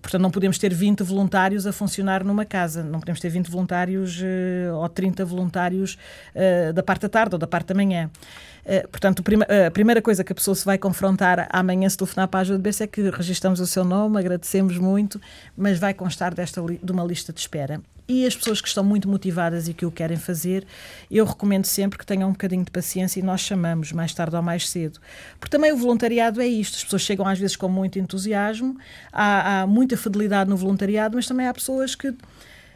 Portanto, 0.00 0.20
não 0.20 0.30
podemos 0.30 0.58
ter 0.58 0.74
20 0.74 1.04
voluntários 1.04 1.68
a 1.68 1.72
funcionar 1.72 2.24
numa 2.24 2.44
casa, 2.52 2.82
não 2.82 3.00
podemos 3.00 3.18
ter 3.18 3.30
20 3.30 3.50
voluntários 3.50 4.20
uh, 4.20 4.74
ou 4.74 4.86
30 4.86 5.24
voluntários 5.24 5.96
uh, 6.34 6.72
da 6.74 6.82
parte 6.82 7.02
da 7.02 7.08
tarde 7.08 7.34
ou 7.34 7.38
da 7.38 7.46
parte 7.46 7.68
da 7.68 7.74
manhã. 7.74 8.10
Uh, 8.66 8.86
portanto, 8.88 9.24
a 9.66 9.70
primeira 9.70 10.02
coisa 10.02 10.22
que 10.22 10.32
a 10.32 10.34
pessoa 10.34 10.54
se 10.54 10.64
vai 10.64 10.76
confrontar 10.76 11.48
amanhã 11.50 11.88
se 11.88 11.96
telefonar 11.96 12.28
para 12.28 12.40
a 12.40 12.42
ajuda 12.42 12.58
de 12.58 12.62
berço 12.62 12.82
é 12.82 12.86
que 12.86 13.08
registramos 13.08 13.58
o 13.58 13.66
seu 13.66 13.84
nome, 13.84 14.18
agradecemos 14.18 14.76
muito, 14.76 15.18
mas 15.56 15.78
vai 15.78 15.94
constar 15.94 16.34
desta 16.34 16.60
de 16.60 16.92
uma 16.92 17.04
lista 17.04 17.32
de 17.32 17.40
espera. 17.40 17.80
E 18.08 18.26
as 18.26 18.34
pessoas 18.34 18.60
que 18.60 18.68
estão 18.68 18.82
muito 18.82 19.08
motivadas 19.08 19.68
e 19.68 19.74
que 19.74 19.86
o 19.86 19.90
querem 19.90 20.16
fazer, 20.16 20.66
eu 21.10 21.24
recomendo 21.24 21.66
sempre 21.66 21.98
que 21.98 22.04
tenham 22.04 22.28
um 22.28 22.32
bocadinho 22.32 22.64
de 22.64 22.70
paciência 22.70 23.20
e 23.20 23.22
nós 23.22 23.40
chamamos 23.40 23.92
mais 23.92 24.12
tarde 24.12 24.34
ou 24.34 24.42
mais 24.42 24.68
cedo. 24.68 25.00
Porque 25.38 25.56
também 25.56 25.72
o 25.72 25.76
voluntariado 25.76 26.40
é 26.40 26.46
isto. 26.46 26.76
As 26.76 26.84
pessoas 26.84 27.02
chegam 27.02 27.26
às 27.26 27.38
vezes 27.38 27.56
com 27.56 27.68
muito 27.68 27.98
entusiasmo, 27.98 28.76
há, 29.12 29.62
há 29.62 29.66
muita 29.66 29.96
fidelidade 29.96 30.50
no 30.50 30.56
voluntariado, 30.56 31.16
mas 31.16 31.26
também 31.26 31.46
há 31.46 31.54
pessoas 31.54 31.94
que 31.94 32.14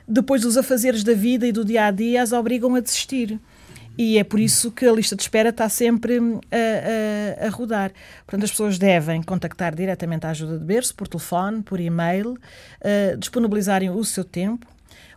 depois 0.07 0.43
dos 0.43 0.57
afazeres 0.57 1.03
da 1.03 1.15
vida 1.15 1.47
e 1.47 1.53
do 1.53 1.65
dia 1.65 1.87
a 1.87 1.91
dia 1.91 2.23
as 2.23 2.33
obrigam 2.33 2.75
a 2.75 2.81
desistir. 2.81 3.41
E 3.99 4.19
é 4.19 4.25
por 4.25 4.39
isso 4.39 4.71
que 4.71 4.87
a 4.87 4.93
lista 4.93 5.17
de 5.17 5.23
espera 5.23 5.49
está 5.49 5.69
sempre 5.69 6.19
a, 6.19 7.43
a, 7.43 7.47
a, 7.47 7.51
rodar. 7.51 7.93
Portanto, 8.27 8.45
as 8.45 8.51
pessoas 8.51 8.79
devem 8.79 9.23
contactar 9.23 9.75
diretamente 9.75 10.27
a 10.27 10.31
ajuda 10.31 10.59
de 10.59 10.65
berço, 10.65 10.95
por 10.95 11.09
telefone, 11.09 11.63
por 11.63 11.81
e-mail, 11.81 12.33
uh, 12.33 13.17
disponibilizarem 13.17 13.89
o 13.89 14.05
seu 14.05 14.23
tempo. 14.23 14.67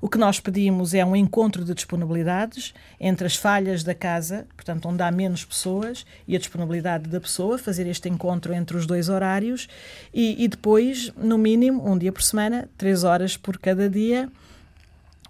O 0.02 0.08
que 0.08 0.18
nós 0.18 0.40
pedimos 0.40 0.94
é 0.94 1.04
um 1.04 1.16
encontro 1.16 1.66
de 1.66 1.74
disponibilidades 1.74 2.74
entre 3.00 3.28
as 3.28 3.36
falhas 3.36 3.84
da 3.84 3.94
casa, 3.94 4.48
portanto, 4.56 4.88
onde 4.88 5.04
há 5.04 5.12
menos 5.12 5.44
pessoas, 5.44 6.06
e 6.28 6.36
a 6.36 6.40
disponibilidade 6.40 7.10
da 7.10 7.20
pessoa, 7.20 7.58
fazer 7.58 7.88
este 7.88 8.08
encontro 8.08 8.54
entre 8.54 8.78
os 8.78 8.86
dois 8.86 9.10
horários 9.10 9.68
e, 10.14 10.44
e 10.44 10.48
depois, 10.48 11.12
no 11.18 11.38
mínimo, 11.38 11.90
um 11.90 11.98
dia 11.98 12.12
por 12.12 12.24
semana, 12.24 12.70
três 12.78 13.04
horas 13.04 13.36
por 13.36 13.58
cada 13.58 13.90
dia, 13.90 14.30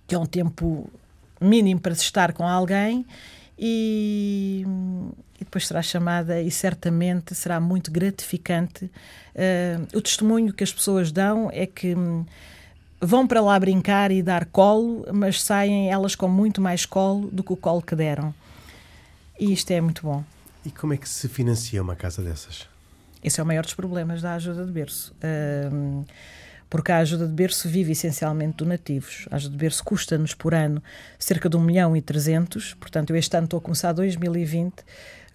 que 0.08 0.14
é 0.14 0.20
um 0.20 0.26
tempo 0.26 0.90
mínimo 1.42 1.80
para 1.80 1.96
se 1.96 2.04
estar 2.04 2.34
com 2.34 2.48
alguém 2.48 3.06
e, 3.58 4.66
e, 5.36 5.44
depois 5.44 5.68
será 5.68 5.82
chamada 5.82 6.42
e 6.42 6.50
certamente 6.50 7.36
será 7.36 7.60
muito 7.60 7.92
gratificante. 7.92 8.86
Uh, 8.86 9.98
o 9.98 10.02
testemunho 10.02 10.54
que 10.54 10.64
as 10.64 10.72
pessoas 10.72 11.12
dão 11.12 11.50
é 11.52 11.66
que 11.66 11.96
hum, 11.96 12.26
vão 13.02 13.28
para 13.28 13.42
lá 13.42 13.60
brincar 13.60 14.12
e 14.12 14.22
dar 14.22 14.46
colo, 14.46 15.06
mas 15.14 15.42
saem 15.42 15.90
elas 15.90 16.16
com 16.16 16.28
muito 16.28 16.62
mais 16.62 16.86
colo 16.86 17.30
do 17.32 17.44
que 17.44 17.54
o 17.54 17.58
colo 17.58 17.82
que 17.82 17.96
deram. 17.96 18.34
E 19.40 19.54
isto 19.54 19.72
é 19.72 19.80
muito 19.80 20.04
bom. 20.04 20.24
E 20.66 20.72
como 20.72 20.94
é 20.94 20.98
que 20.98 21.08
se 21.08 21.28
financia 21.30 21.82
uma 21.82 21.96
casa 21.96 22.22
dessas? 22.22 22.68
Esse 23.24 23.40
é 23.40 23.44
o 23.44 23.46
maior 23.46 23.64
dos 23.64 23.74
problemas 23.74 24.22
da 24.22 24.36
ajuda 24.36 24.66
de 24.66 24.72
berço. 24.72 25.14
Uh, 25.24 26.06
porque 26.70 26.92
a 26.92 26.98
ajuda 26.98 27.26
de 27.26 27.34
berço 27.34 27.68
vive 27.68 27.94
essencialmente 27.94 28.58
donativos. 28.58 29.28
A 29.32 29.38
ajuda 29.38 29.54
de 29.54 29.58
berço 29.58 29.84
custa-nos 29.84 30.34
por 30.34 30.54
ano 30.54 30.84
cerca 31.18 31.50
de 31.50 31.58
1 31.58 31.62
milhão 31.62 31.96
e 31.96 32.02
300, 32.02 32.76
portanto, 32.76 33.10
eu 33.10 33.16
este 33.16 33.36
ano 33.36 33.46
estou 33.46 33.58
a 33.58 33.62
começar 33.62 33.92
2020 33.92 34.74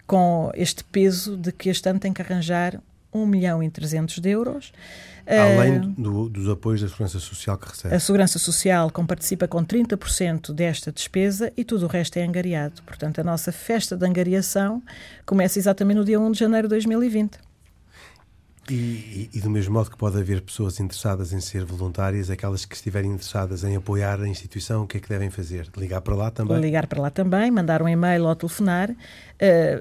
com 0.07 0.51
este 0.53 0.83
peso 0.83 1.35
de 1.35 1.51
que 1.51 1.69
este 1.69 1.89
ano 1.89 1.99
tem 1.99 2.13
que 2.13 2.21
arranjar 2.21 2.79
1 3.15 3.25
milhão 3.25 3.63
e 3.63 3.69
300 3.69 4.19
de 4.19 4.29
euros. 4.29 4.71
Além 5.27 5.79
uh, 5.79 5.87
do, 5.97 6.29
dos 6.29 6.47
apoios 6.47 6.81
da 6.81 6.87
Segurança 6.87 7.19
Social 7.19 7.57
que 7.57 7.67
recebe. 7.67 7.95
A 7.95 7.99
Segurança 7.99 8.37
Social 8.37 8.91
participa 9.07 9.47
com 9.47 9.65
30% 9.65 10.53
desta 10.53 10.91
despesa 10.91 11.51
e 11.57 11.63
tudo 11.63 11.85
o 11.85 11.87
resto 11.87 12.17
é 12.17 12.23
angariado. 12.23 12.83
Portanto, 12.83 13.19
a 13.19 13.23
nossa 13.23 13.51
festa 13.51 13.97
de 13.97 14.05
angariação 14.05 14.83
começa 15.25 15.57
exatamente 15.57 15.97
no 15.97 16.05
dia 16.05 16.19
1 16.19 16.31
de 16.31 16.39
janeiro 16.39 16.67
de 16.67 16.75
2020. 16.75 17.39
E, 18.69 19.29
e, 19.31 19.39
do 19.39 19.49
mesmo 19.49 19.73
modo 19.73 19.91
que 19.91 19.97
pode 19.97 20.17
haver 20.17 20.41
pessoas 20.41 20.79
interessadas 20.79 21.31
em 21.31 21.39
ser 21.39 21.63
voluntárias, 21.63 22.31
aquelas 22.31 22.65
que 22.65 22.75
estiverem 22.75 23.11
interessadas 23.11 23.63
em 23.63 23.75
apoiar 23.75 24.19
a 24.19 24.27
instituição, 24.27 24.83
o 24.83 24.87
que 24.87 24.97
é 24.97 24.99
que 24.99 25.07
devem 25.07 25.29
fazer? 25.29 25.67
Ligar 25.77 26.01
para 26.01 26.15
lá 26.15 26.31
também? 26.31 26.59
Ligar 26.59 26.87
para 26.87 26.99
lá 26.99 27.09
também, 27.11 27.51
mandar 27.51 27.83
um 27.83 27.87
e-mail 27.87 28.25
ou 28.25 28.35
telefonar, 28.35 28.89
uh, 28.89 28.95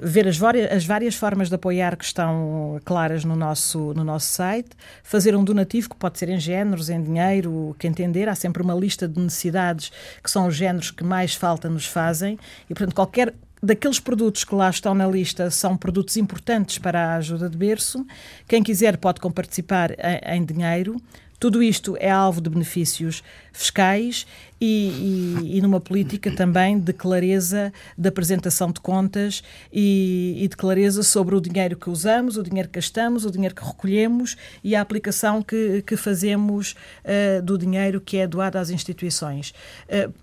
ver 0.03 0.29
as, 0.29 0.39
as, 0.71 0.85
várias 0.85 1.15
formas 1.15 1.49
de 1.49 1.55
apoiar 1.55 1.97
que 1.97 2.05
estão 2.05 2.79
claras 2.85 3.25
no 3.25 3.35
nosso, 3.35 3.95
no 3.95 4.05
nosso 4.05 4.27
site, 4.27 4.71
fazer 5.03 5.35
um 5.35 5.43
donativo 5.43 5.89
que 5.89 5.97
pode 5.97 6.19
ser 6.19 6.29
em 6.29 6.39
géneros, 6.39 6.91
em 6.91 7.03
dinheiro, 7.03 7.51
o 7.71 7.77
que 7.79 7.87
entender. 7.87 8.29
Há 8.29 8.35
sempre 8.35 8.63
uma 8.63 8.75
lista 8.75 9.09
de 9.09 9.19
necessidades 9.19 9.91
que 10.23 10.31
são 10.31 10.47
os 10.47 10.55
géneros 10.55 10.91
que 10.91 11.03
mais 11.03 11.35
falta 11.35 11.71
nos 11.71 11.87
fazem 11.87 12.39
e, 12.69 12.75
portanto, 12.75 12.95
qualquer 12.95 13.33
daqueles 13.65 13.99
produtos 13.99 14.45
que 14.45 14.55
lá 14.55 14.69
estão 14.71 14.95
na 14.95 15.07
lista 15.07 15.51
são 15.51 15.77
produtos 15.77 16.17
importantes 16.17 16.79
para 16.79 17.09
a 17.13 17.17
ajuda 17.17 17.49
de 17.49 17.57
berço. 17.57 18.07
Quem 18.47 18.63
quiser 18.63 18.97
pode 18.97 19.21
comparticipar 19.21 19.93
em, 19.93 20.37
em 20.37 20.45
dinheiro. 20.45 21.01
Tudo 21.41 21.63
isto 21.63 21.97
é 21.99 22.11
alvo 22.11 22.41
de 22.41 22.49
benefícios 22.49 23.23
fiscais 23.53 24.27
e, 24.65 25.37
e, 25.45 25.59
e, 25.59 25.61
numa 25.61 25.79
política 25.79 26.31
também 26.31 26.79
de 26.79 26.93
clareza 26.95 27.71
da 27.99 28.09
apresentação 28.09 28.73
de 28.73 28.81
contas 28.81 29.43
e, 29.71 30.37
e, 30.39 30.49
de 30.49 30.57
clareza 30.57 31.03
sobre 31.03 31.35
o 31.35 31.41
dinheiro 31.41 31.77
que 31.77 31.91
usamos, 31.91 32.39
o 32.39 32.43
dinheiro 32.43 32.69
que 32.69 32.81
gastamos, 32.81 33.27
o 33.27 33.31
dinheiro 33.31 33.55
que 33.55 33.63
recolhemos 33.63 34.37
e 34.63 34.75
a 34.75 34.81
aplicação 34.81 35.43
que, 35.43 35.83
que 35.83 35.97
fazemos 35.97 36.75
uh, 37.05 37.43
do 37.43 37.59
dinheiro 37.59 38.01
que 38.01 38.17
é 38.17 38.27
doado 38.27 38.57
às 38.57 38.71
instituições. 38.71 39.53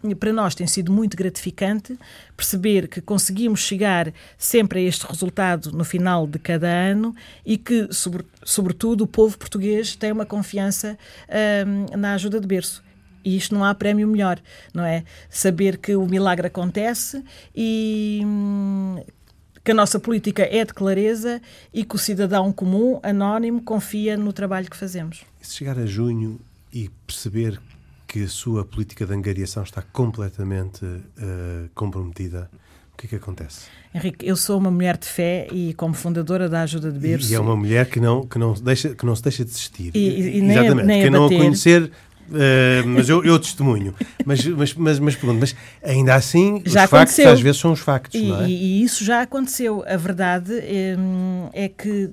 Uh, 0.03 0.15
para 0.15 0.33
nós 0.33 0.55
tem 0.55 0.65
sido 0.65 0.91
muito 0.91 1.15
gratificante 1.15 1.97
perceber 2.35 2.87
que 2.87 2.99
conseguimos 2.99 3.59
chegar 3.59 4.11
sempre 4.39 4.79
a 4.79 4.83
este 4.83 5.05
resultado 5.05 5.71
no 5.71 5.83
final 5.83 6.25
de 6.25 6.39
cada 6.39 6.67
ano 6.67 7.15
e 7.45 7.57
que, 7.57 7.93
sobre, 7.93 8.25
sobretudo, 8.43 9.03
o 9.03 9.07
povo 9.07 9.37
português 9.37 9.95
tem 9.95 10.11
uma 10.11 10.25
confiança 10.25 10.97
uh, 11.29 11.95
na 11.97 12.15
ajuda 12.15 12.39
de 12.39 12.47
berço 12.47 12.81
E 13.23 13.37
isto 13.37 13.53
não 13.53 13.63
há 13.63 13.73
prémio 13.73 14.07
melhor, 14.07 14.39
não 14.73 14.83
é? 14.83 15.03
Saber 15.29 15.77
que 15.77 15.95
o 15.95 16.05
milagre 16.05 16.47
acontece 16.47 17.23
e 17.55 18.21
hum, 18.25 19.03
que 19.63 19.71
a 19.71 19.73
nossa 19.73 19.99
política 19.99 20.43
é 20.43 20.65
de 20.65 20.73
clareza 20.73 21.41
e 21.73 21.83
que 21.83 21.95
o 21.95 21.99
cidadão 21.99 22.51
comum, 22.51 22.99
anónimo, 23.03 23.61
confia 23.61 24.17
no 24.17 24.33
trabalho 24.33 24.69
que 24.69 24.77
fazemos. 24.77 25.23
E 25.41 25.45
se 25.45 25.55
chegar 25.55 25.77
a 25.77 25.85
junho 25.85 26.39
e 26.73 26.89
perceber 27.05 27.59
que 28.07 28.23
a 28.23 28.27
sua 28.27 28.65
política 28.65 29.05
de 29.05 29.13
angariação 29.13 29.63
está 29.63 29.81
completamente 29.81 30.83
uh, 30.83 31.69
comprometida, 31.73 32.49
o 32.93 32.97
que 32.97 33.05
é 33.05 33.09
que 33.09 33.15
acontece? 33.15 33.67
Henrique, 33.93 34.27
eu 34.27 34.35
sou 34.35 34.57
uma 34.57 34.69
mulher 34.69 34.97
de 34.97 35.07
fé 35.07 35.47
e 35.51 35.73
como 35.75 35.93
fundadora 35.93 36.49
da 36.49 36.61
Ajuda 36.61 36.91
de 36.91 36.99
Berço... 36.99 37.31
E 37.31 37.35
é 37.35 37.39
uma 37.39 37.55
mulher 37.55 37.89
que 37.89 37.99
não, 37.99 38.25
que 38.25 38.37
não, 38.37 38.53
deixa, 38.53 38.93
que 38.93 39.05
não 39.05 39.15
se 39.15 39.23
deixa 39.23 39.45
de 39.45 39.51
existir. 39.51 39.91
E, 39.95 40.37
e 40.37 40.41
nem 40.41 40.51
Exatamente. 40.51 40.85
Nem 40.87 41.01
Quem 41.03 41.09
não 41.09 41.25
a 41.25 41.29
conhecer 41.29 41.91
Uh, 42.31 42.87
mas 42.87 43.09
eu, 43.09 43.23
eu 43.25 43.37
testemunho. 43.37 43.93
Mas, 44.25 44.45
mas, 44.45 44.73
mas, 44.73 44.99
mas, 44.99 45.15
pergunto, 45.15 45.39
mas 45.39 45.55
ainda 45.83 46.15
assim, 46.15 46.61
já 46.65 46.85
os 46.85 46.89
factos 46.89 47.19
às 47.19 47.41
vezes 47.41 47.59
são 47.59 47.73
os 47.73 47.79
factos, 47.79 48.19
e, 48.19 48.25
não 48.25 48.41
é? 48.41 48.49
E, 48.49 48.83
isso 48.83 49.03
já 49.03 49.21
aconteceu. 49.21 49.83
A 49.85 49.97
verdade 49.97 50.53
é, 50.53 50.95
é 51.53 51.67
que 51.67 52.09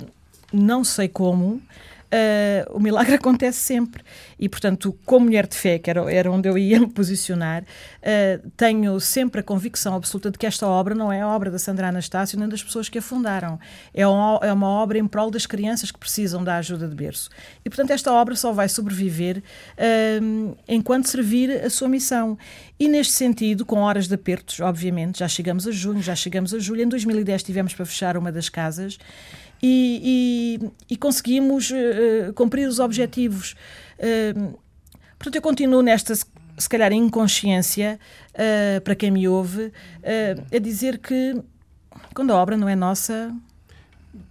não 0.53 0.83
sei 0.83 1.09
como 1.09 1.63
uh, 2.13 2.77
o 2.77 2.81
milagre 2.81 3.15
acontece 3.17 3.59
sempre. 3.59 4.03
E, 4.39 4.49
portanto, 4.49 4.97
como 5.05 5.27
mulher 5.27 5.47
de 5.47 5.57
fé, 5.57 5.79
que 5.79 5.91
era, 5.91 6.13
era 6.13 6.31
onde 6.31 6.49
eu 6.49 6.57
ia 6.57 6.81
me 6.81 6.89
posicionar, 6.89 7.63
uh, 7.63 8.51
tenho 8.57 8.99
sempre 9.01 9.41
a 9.41 9.43
convicção 9.43 9.95
absoluta 9.95 10.31
de 10.31 10.39
que 10.39 10.47
esta 10.47 10.67
obra 10.67 10.95
não 10.95 11.13
é 11.13 11.21
a 11.21 11.29
obra 11.29 11.51
da 11.51 11.59
Sandra 11.59 11.89
Anastácio 11.89 12.39
nem 12.39 12.49
das 12.49 12.63
pessoas 12.63 12.89
que 12.89 12.99
a 12.99 13.03
fundaram. 13.03 13.59
É 13.93 14.07
uma, 14.07 14.41
é 14.43 14.53
uma 14.53 14.69
obra 14.69 14.99
em 14.99 15.07
prol 15.07 15.31
das 15.31 15.47
crianças 15.47 15.91
que 15.91 15.99
precisam 15.99 16.43
da 16.43 16.57
ajuda 16.57 16.89
de 16.89 16.95
berço. 16.95 17.31
E, 17.65 17.71
portanto, 17.71 17.91
esta 17.91 18.13
obra 18.13 18.35
só 18.37 18.53
vai 18.53 18.69
sobreviver 18.69 19.39
uh, 19.39 20.57
enquanto 20.69 21.09
servir 21.09 21.51
a 21.65 21.71
sua 21.71 21.89
missão. 21.89 22.39
E, 22.79 22.89
neste 22.89 23.13
sentido, 23.13 23.67
com 23.67 23.81
horas 23.81 24.07
de 24.07 24.15
apertos, 24.15 24.61
obviamente, 24.61 25.19
já 25.19 25.29
chegamos 25.29 25.67
a 25.67 25.73
junho, 25.73 26.01
já 26.01 26.15
chegamos 26.15 26.55
a 26.55 26.59
julho. 26.59 26.83
Em 26.83 26.89
2010 26.89 27.43
tivemos 27.43 27.75
para 27.75 27.85
fechar 27.85 28.17
uma 28.17 28.31
das 28.31 28.49
casas 28.49 28.99
e, 29.63 30.61
e, 30.61 30.95
e 30.95 30.97
conseguimos 30.97 31.71
uh, 31.71 32.33
cumprir 32.35 32.69
os 32.69 32.79
objetivos. 32.79 33.55
Uh, 33.99 34.59
portanto, 35.19 35.37
eu 35.37 35.43
continuo 35.43 35.83
nesta, 35.83 36.15
se 36.15 36.69
calhar, 36.69 36.93
inconsciência, 36.93 37.99
uh, 38.35 38.81
para 38.83 38.95
quem 38.95 39.11
me 39.11 39.29
ouve, 39.29 39.73
a 40.55 40.59
dizer 40.59 40.99
que 40.99 41.41
quando 42.15 42.33
a 42.33 42.37
obra 42.37 42.57
não 42.57 42.69
é 42.69 42.77
nossa, 42.77 43.35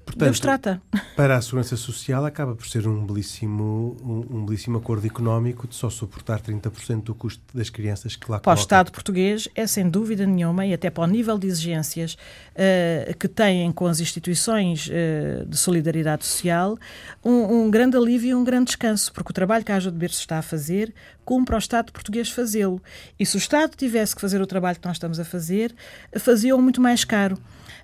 Portanto, 0.08 0.30
Deus 0.30 0.40
trata. 0.40 0.82
Para 1.18 1.36
a 1.36 1.42
Segurança 1.42 1.76
Social 1.76 2.26
acaba 2.26 2.56
por 2.56 2.66
ser 2.66 2.88
um 2.88 3.06
belíssimo, 3.06 3.98
um, 4.02 4.38
um 4.38 4.46
belíssimo 4.46 4.78
acordo 4.78 5.06
económico 5.06 5.68
de 5.68 5.76
só 5.76 5.90
suportar 5.90 6.40
30% 6.40 7.04
do 7.04 7.14
custo 7.14 7.44
das 7.54 7.70
crianças 7.70 8.16
que 8.16 8.32
lá 8.32 8.40
Para 8.40 8.52
o 8.52 8.56
Estado 8.56 8.90
português 8.90 9.50
é 9.54 9.68
sem 9.68 9.90
dúvida 9.90 10.26
nenhuma 10.26 10.66
e 10.66 10.74
até 10.74 10.90
para 10.90 11.04
o 11.04 11.08
nível 11.08 11.38
de 11.38 11.48
exigências 11.48 12.14
uh, 12.14 13.18
que 13.18 13.28
têm 13.28 13.70
com 13.74 13.86
as 13.86 14.00
instituições 14.00 14.88
uh, 14.88 15.46
de 15.46 15.58
solidariedade 15.58 16.26
social 16.26 16.78
um, 17.24 17.66
um, 17.66 17.70
grande 17.70 17.98
alívio 17.98 18.30
e 18.30 18.34
um 18.34 18.46
grande 18.46 18.68
descanso, 18.68 19.12
porque 19.12 19.32
o 19.32 19.34
trabalho 19.34 19.66
que 19.66 19.74
a 19.74 19.76
Ajuda 19.76 19.92
de 19.92 20.00
Berço 20.00 20.22
está 20.22 20.40
a 20.40 20.42
fazer 20.42 20.94
cumpre 21.26 21.54
ao 21.54 21.60
Estado 21.60 21.92
português 21.92 22.30
fazê-lo. 22.30 22.82
E 23.20 23.26
se 23.26 23.36
o 23.36 23.40
Estado 23.40 23.76
tivesse 23.76 24.16
que 24.16 24.22
fazer 24.22 24.42
o 24.42 24.48
trabalho 24.48 24.80
que 24.80 24.88
nós 24.88 24.96
estamos 24.96 25.20
a 25.20 25.26
fazer, 25.26 25.76
fazia-o 26.18 26.62
muito 26.62 26.80
mais 26.80 27.04
caro. 27.04 27.38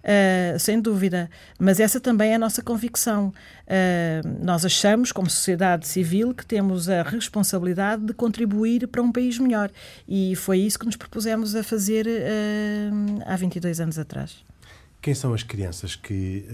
Uh, 0.04 0.60
sem 0.60 0.82
dúvida. 0.82 1.30
Mas 1.58 1.80
essa 1.80 2.00
também 2.00 2.32
é 2.32 2.36
a 2.36 2.40
nossa 2.40 2.62
convicção. 2.62 3.34
Uh, 3.66 4.44
nós 4.44 4.66
achamos, 4.66 5.14
como 5.14 5.30
sociedade 5.30 5.88
civil, 5.88 6.34
que 6.34 6.46
temos 6.46 6.90
a 6.90 7.04
responsabilidade 7.04 8.04
de 8.06 8.14
contribuir 8.14 8.86
para 8.88 9.02
um 9.02 9.12
país 9.12 9.40
melhor. 9.40 9.72
E 10.08 10.36
foi 10.36 10.60
isso 10.60 10.78
que 10.78 10.86
nos 10.86 10.98
propusemos 10.98 11.56
a 11.56 11.64
fazer 11.64 12.06
uh, 12.06 13.24
há 13.26 13.36
22 13.38 13.80
anos 13.80 13.98
atrás. 13.98 14.44
Quem 15.02 15.14
são 15.14 15.34
as 15.34 15.44
crianças 15.44 15.96
que 15.96 16.46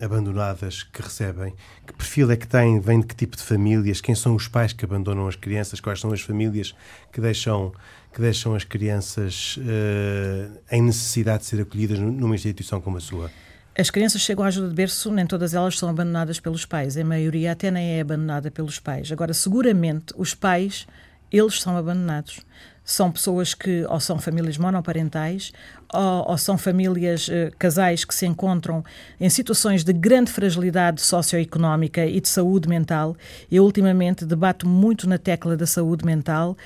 abandonadas 0.00 0.82
que 0.82 1.02
recebem? 1.02 1.54
Que 1.86 1.92
perfil 1.92 2.30
é 2.30 2.36
que 2.36 2.46
têm? 2.46 2.78
Vêm 2.80 3.00
de 3.00 3.06
que 3.06 3.16
tipo 3.16 3.36
de 3.36 3.42
famílias? 3.42 4.00
Quem 4.00 4.14
são 4.14 4.34
os 4.34 4.46
pais 4.46 4.72
que 4.72 4.84
abandonam 4.84 5.26
as 5.26 5.36
crianças? 5.36 5.80
Quais 5.80 6.00
são 6.00 6.12
as 6.12 6.20
famílias 6.20 6.74
que 7.12 7.20
deixam 7.20 7.72
que 8.16 8.22
deixam 8.22 8.54
as 8.54 8.64
crianças 8.64 9.58
uh, 9.58 10.58
em 10.72 10.80
necessidade 10.80 11.40
de 11.40 11.44
ser 11.50 11.60
acolhidas 11.60 11.98
numa 11.98 12.34
instituição 12.34 12.80
como 12.80 12.96
a 12.96 13.00
sua? 13.00 13.30
As 13.78 13.90
crianças 13.90 14.22
chegam 14.22 14.42
à 14.42 14.48
ajuda 14.48 14.70
de 14.70 14.74
berço, 14.74 15.12
nem 15.12 15.26
todas 15.26 15.52
elas 15.52 15.78
são 15.78 15.90
abandonadas 15.90 16.40
pelos 16.40 16.64
pais. 16.64 16.96
A 16.96 17.04
maioria 17.04 17.52
até 17.52 17.70
nem 17.70 17.98
é 17.98 18.00
abandonada 18.00 18.50
pelos 18.50 18.78
pais. 18.78 19.12
Agora, 19.12 19.34
seguramente, 19.34 20.14
os 20.16 20.34
pais, 20.34 20.86
eles 21.30 21.60
são 21.60 21.76
abandonados. 21.76 22.40
São 22.82 23.12
pessoas 23.12 23.52
que 23.52 23.84
ou 23.84 24.00
são 24.00 24.18
famílias 24.18 24.56
monoparentais 24.56 25.52
ou, 25.92 26.30
ou 26.30 26.38
são 26.38 26.58
famílias, 26.58 27.28
uh, 27.28 27.50
casais 27.58 28.04
que 28.04 28.14
se 28.14 28.26
encontram 28.26 28.84
em 29.20 29.28
situações 29.28 29.84
de 29.84 29.92
grande 29.92 30.30
fragilidade 30.30 31.00
socioeconómica 31.00 32.04
e 32.04 32.20
de 32.20 32.28
saúde 32.28 32.68
mental. 32.68 33.16
Eu, 33.50 33.64
ultimamente, 33.64 34.24
debato 34.24 34.66
muito 34.68 35.08
na 35.08 35.18
tecla 35.18 35.56
da 35.56 35.66
saúde 35.66 36.04
mental 36.04 36.56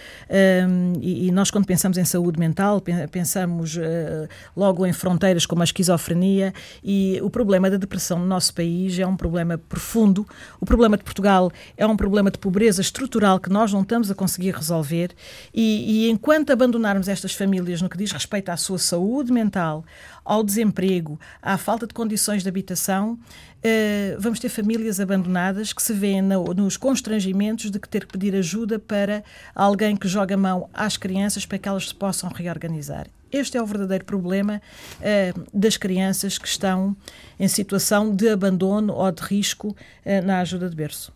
um, 0.69 0.93
e, 1.01 1.29
e, 1.29 1.31
nós, 1.31 1.51
quando 1.51 1.67
pensamos 1.67 1.99
em 1.99 2.05
saúde 2.05 2.39
mental, 2.39 2.83
pensamos 3.11 3.77
uh, 3.77 4.29
logo 4.57 4.87
em 4.87 4.93
fronteiras 4.93 5.47
como 5.47 5.63
a 5.63 5.65
esquizofrenia 5.65 6.53
e 6.83 7.19
o 7.23 7.31
problema 7.31 7.71
da 7.71 7.77
depressão 7.77 8.19
no 8.19 8.27
nosso 8.27 8.55
país 8.55 8.99
é 8.99 9.07
um 9.07 9.17
problema 9.17 9.59
profundo. 9.59 10.27
O 10.61 10.67
problema 10.67 10.97
de 10.97 11.05
Portugal 11.05 11.51
é 11.77 11.87
um 11.87 11.97
problema 11.97 12.31
de 12.31 12.39
pobreza 12.39 12.81
estrutural 12.81 13.39
que 13.39 13.51
nós 13.51 13.73
não 13.73 13.83
estamos 13.83 14.11
a 14.11 14.15
conseguir 14.15 14.55
resolver 14.55 15.11
e, 15.53 16.07
e 16.07 16.11
enquanto 16.11 16.51
abandonarmos 16.51 17.09
estas 17.09 17.35
famílias 17.35 17.83
no 17.83 17.89
que 17.89 17.97
diz 17.97 18.13
respeito 18.13 18.49
à 18.51 18.57
sua 18.57 18.79
saúde, 18.79 19.10
saúde 19.11 19.33
mental, 19.33 19.85
ao 20.25 20.45
desemprego, 20.45 21.19
à 21.43 21.59
falta 21.59 21.87
de 21.87 21.93
condições 21.93 22.45
de 22.45 22.49
habitação, 22.49 23.15
uh, 23.15 24.21
vamos 24.21 24.39
ter 24.39 24.49
famílias 24.49 25.01
abandonadas 25.01 25.73
que 25.73 25.83
se 25.83 25.93
vêem 25.93 26.23
no, 26.23 26.45
nos 26.55 26.77
constrangimentos 26.77 27.71
de 27.71 27.81
que 27.81 27.89
ter 27.89 28.07
que 28.07 28.13
pedir 28.13 28.37
ajuda 28.37 28.79
para 28.79 29.25
alguém 29.53 29.97
que 29.97 30.07
joga 30.07 30.37
mão 30.37 30.71
às 30.73 30.97
crianças 30.97 31.45
para 31.45 31.59
que 31.59 31.69
elas 31.69 31.89
se 31.89 31.95
possam 31.95 32.31
reorganizar. 32.31 33.07
Este 33.33 33.57
é 33.57 33.63
o 33.63 33.67
verdadeiro 33.67 34.05
problema 34.05 34.63
uh, 35.01 35.45
das 35.53 35.77
crianças 35.77 36.39
que 36.39 36.47
estão 36.47 36.97
em 37.39 37.49
situação 37.49 38.15
de 38.15 38.29
abandono 38.29 38.93
ou 38.93 39.11
de 39.11 39.23
risco 39.23 39.69
uh, 39.69 40.25
na 40.25 40.41
ajuda 40.41 40.71
de 40.71 40.77
berço. 40.77 41.13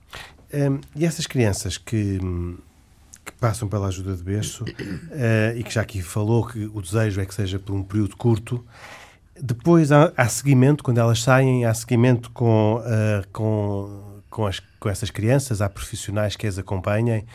Um, 0.52 0.80
e 0.96 1.04
essas 1.04 1.26
crianças 1.26 1.78
que 1.78 2.18
que 2.18 2.73
passam 3.44 3.68
pela 3.68 3.88
ajuda 3.88 4.16
de 4.16 4.22
berço 4.22 4.64
uh, 4.64 5.54
e 5.54 5.62
que 5.62 5.74
já 5.74 5.82
aqui 5.82 6.00
falou 6.00 6.46
que 6.46 6.64
o 6.64 6.80
desejo 6.80 7.20
é 7.20 7.26
que 7.26 7.34
seja 7.34 7.58
por 7.58 7.74
um 7.74 7.82
período 7.82 8.16
curto. 8.16 8.64
Depois 9.38 9.92
há, 9.92 10.10
há 10.16 10.26
seguimento, 10.30 10.82
quando 10.82 10.96
elas 10.96 11.20
saem, 11.20 11.66
há 11.66 11.74
seguimento 11.74 12.30
com, 12.30 12.76
uh, 12.76 13.28
com, 13.30 14.22
com, 14.30 14.46
as, 14.46 14.62
com 14.80 14.88
essas 14.88 15.10
crianças, 15.10 15.60
há 15.60 15.68
profissionais 15.68 16.36
que 16.36 16.46
as 16.46 16.56
acompanhem, 16.58 17.26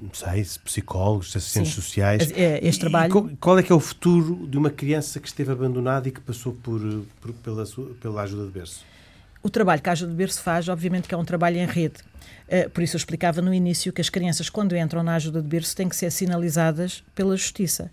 não 0.00 0.14
sei, 0.14 0.46
psicólogos, 0.64 1.34
assistentes 1.34 1.74
Sim. 1.74 1.80
sociais. 1.80 2.30
É, 2.30 2.64
este 2.64 2.82
trabalho... 2.82 3.10
Qual, 3.10 3.28
qual, 3.40 3.58
é 3.58 3.62
que 3.64 3.72
é 3.72 3.74
o 3.74 3.80
futuro 3.80 4.46
de 4.46 4.56
uma 4.56 4.70
criança 4.70 5.18
que 5.18 5.26
esteve 5.26 5.50
abandonada 5.50 6.08
e 6.08 6.12
que 6.12 6.20
passou 6.20 6.52
por, 6.52 6.80
por 7.20 7.32
pela, 7.32 7.64
pela 8.00 8.22
ajuda 8.22 8.46
de 8.46 8.52
berço? 8.52 8.84
O 9.42 9.50
trabalho 9.50 9.82
que 9.82 9.88
a 9.88 9.92
ajuda 9.92 10.12
de 10.12 10.16
berço 10.16 10.40
faz, 10.40 10.68
obviamente 10.68 11.08
que 11.08 11.14
é 11.14 11.18
um 11.18 11.24
trabalho 11.24 11.56
em 11.56 11.66
rede. 11.66 11.96
Uh, 12.54 12.70
por 12.70 12.82
isso 12.82 12.94
eu 12.94 12.98
explicava 12.98 13.42
no 13.42 13.52
início 13.52 13.92
que 13.92 14.00
as 14.00 14.08
crianças, 14.08 14.48
quando 14.48 14.76
entram 14.76 15.02
na 15.02 15.16
ajuda 15.16 15.42
de 15.42 15.48
berço, 15.48 15.74
têm 15.74 15.88
que 15.88 15.96
ser 15.96 16.10
sinalizadas 16.12 17.02
pela 17.14 17.36
Justiça 17.36 17.90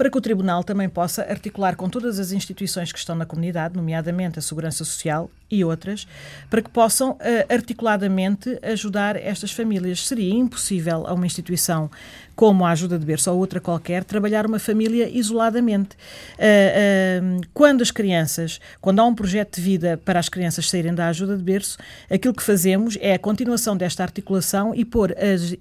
para 0.00 0.08
que 0.08 0.16
o 0.16 0.20
Tribunal 0.22 0.64
também 0.64 0.88
possa 0.88 1.20
articular 1.24 1.76
com 1.76 1.86
todas 1.86 2.18
as 2.18 2.32
instituições 2.32 2.90
que 2.90 2.98
estão 2.98 3.14
na 3.14 3.26
comunidade, 3.26 3.76
nomeadamente 3.76 4.38
a 4.38 4.42
Segurança 4.42 4.82
Social 4.82 5.30
e 5.50 5.62
outras, 5.62 6.08
para 6.48 6.62
que 6.62 6.70
possam 6.70 7.10
uh, 7.10 7.18
articuladamente 7.50 8.58
ajudar 8.62 9.14
estas 9.14 9.52
famílias. 9.52 10.08
Seria 10.08 10.32
impossível 10.32 11.06
a 11.06 11.12
uma 11.12 11.26
instituição 11.26 11.90
como 12.34 12.64
a 12.64 12.70
ajuda 12.70 12.98
de 12.98 13.04
berço 13.04 13.30
ou 13.30 13.36
outra 13.36 13.60
qualquer, 13.60 14.02
trabalhar 14.02 14.46
uma 14.46 14.58
família 14.58 15.06
isoladamente. 15.06 15.90
Uh, 16.38 17.36
uh, 17.36 17.40
quando 17.52 17.82
as 17.82 17.90
crianças, 17.90 18.58
quando 18.80 19.00
há 19.00 19.04
um 19.04 19.14
projeto 19.14 19.56
de 19.56 19.60
vida 19.60 20.00
para 20.02 20.18
as 20.18 20.30
crianças 20.30 20.70
saírem 20.70 20.94
da 20.94 21.08
ajuda 21.08 21.36
de 21.36 21.42
berço, 21.42 21.76
aquilo 22.10 22.32
que 22.32 22.42
fazemos 22.42 22.96
é 23.02 23.12
a 23.12 23.18
continuação 23.18 23.76
desta 23.76 24.02
articulação 24.02 24.74
e 24.74 24.82
pôr 24.82 25.14
as 25.18 25.54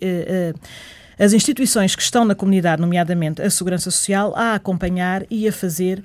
as 1.19 1.33
instituições 1.33 1.97
que 1.97 2.01
estão 2.01 2.23
na 2.23 2.33
comunidade, 2.33 2.81
nomeadamente 2.81 3.41
a 3.41 3.49
Segurança 3.49 3.91
Social, 3.91 4.33
a 4.37 4.55
acompanhar 4.55 5.25
e 5.29 5.49
a 5.49 5.51
fazer 5.51 6.01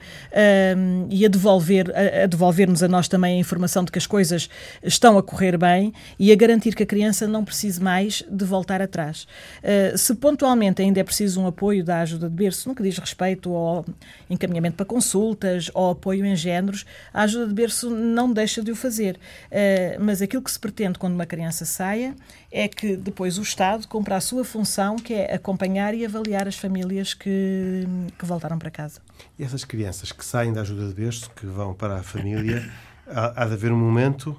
um, 0.77 1.07
e 1.09 1.25
a 1.25 1.29
devolver 1.29 1.93
a, 1.95 2.25
a 2.25 2.27
devolver-nos 2.27 2.83
a 2.83 2.89
nós 2.89 3.07
também 3.07 3.37
a 3.37 3.39
informação 3.39 3.85
de 3.85 3.93
que 3.93 3.99
as 3.99 4.09
coisas 4.09 4.51
estão 4.83 5.17
a 5.17 5.23
correr 5.23 5.57
bem 5.57 5.93
e 6.19 6.33
a 6.33 6.35
garantir 6.35 6.75
que 6.75 6.83
a 6.83 6.87
criança 6.87 7.29
não 7.29 7.45
precise 7.45 7.81
mais 7.81 8.25
de 8.29 8.45
voltar 8.45 8.83
atrás. 8.83 9.29
Uh, 9.63 9.97
se 9.97 10.15
pontualmente 10.17 10.83
ainda 10.83 10.99
é 10.99 11.05
preciso 11.05 11.41
um 11.41 11.47
apoio 11.47 11.85
da 11.85 12.01
ajuda 12.01 12.29
de 12.29 12.35
berço, 12.35 12.69
no 12.69 12.75
que 12.75 12.83
diz 12.83 12.99
respeito 12.99 13.55
ao 13.55 13.87
encaminhamento 14.29 14.77
para 14.77 14.87
consultas 14.87 15.71
ou 15.75 15.91
apoio 15.91 16.27
em 16.27 16.35
géneros, 16.35 16.85
a 17.13 17.23
ajuda 17.23 17.47
de 17.47 17.55
berço 17.55 17.89
não 17.89 18.33
deixa 18.33 18.63
de 18.63 18.73
o 18.73 18.77
fazer. 18.77 19.17
Uh, 19.47 20.03
mas 20.03 20.21
aquilo 20.21 20.43
que 20.43 20.51
se 20.51 20.59
pretende 20.59 20.99
quando 20.99 21.15
uma 21.15 21.27
criança 21.27 21.65
saia 21.65 22.17
é 22.51 22.67
que 22.67 22.97
depois 22.97 23.39
o 23.39 23.43
Estado 23.43 23.87
cumpra 23.87 24.17
a 24.17 24.21
sua 24.21 24.45
função 24.45 24.97
que 25.05 25.15
é 25.15 25.35
acompanhar 25.35 25.95
e 25.95 26.05
avaliar 26.05 26.49
as 26.49 26.57
famílias 26.57 27.15
que, 27.15 27.87
que 28.19 28.25
voltaram 28.25 28.59
para 28.59 28.71
casa. 28.71 29.01
E 29.39 29.45
essas 29.45 29.65
crianças 29.65 30.11
que 30.11 30.25
saem 30.25 30.53
da 30.53 30.63
ajuda 30.63 30.89
de 30.89 30.95
berço, 30.95 31.31
que 31.37 31.47
vão 31.47 31.75
para 31.75 31.97
a 31.97 32.03
família, 32.03 32.69
há, 33.07 33.43
há 33.43 33.47
de 33.47 33.53
haver 33.53 33.71
um 33.71 33.79
momento 33.79 34.37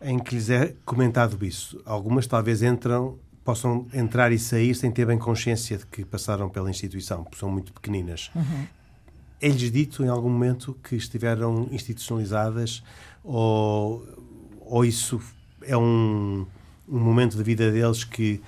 em 0.00 0.18
que 0.18 0.34
lhes 0.34 0.50
é 0.50 0.74
comentado 0.84 1.42
isso. 1.44 1.80
Algumas 1.84 2.26
talvez 2.26 2.62
entram, 2.62 3.18
possam 3.42 3.86
entrar 3.92 4.30
e 4.30 4.38
sair 4.38 4.74
sem 4.74 4.90
ter 4.90 5.06
bem 5.06 5.18
consciência 5.18 5.78
de 5.78 5.86
que 5.86 6.04
passaram 6.04 6.48
pela 6.48 6.70
instituição, 6.70 7.24
porque 7.24 7.38
são 7.38 7.50
muito 7.50 7.72
pequeninas. 7.72 8.30
Uhum. 8.34 8.66
É-lhes 9.40 9.72
dito 9.72 10.04
em 10.04 10.08
algum 10.08 10.30
momento 10.30 10.78
que 10.84 10.94
estiveram 10.94 11.68
institucionalizadas 11.72 12.82
ou, 13.24 14.06
ou 14.60 14.84
isso 14.84 15.20
é 15.62 15.76
um, 15.76 16.46
um 16.88 16.98
momento 16.98 17.36
da 17.36 17.42
vida 17.42 17.70
deles 17.72 18.04
que 18.04 18.40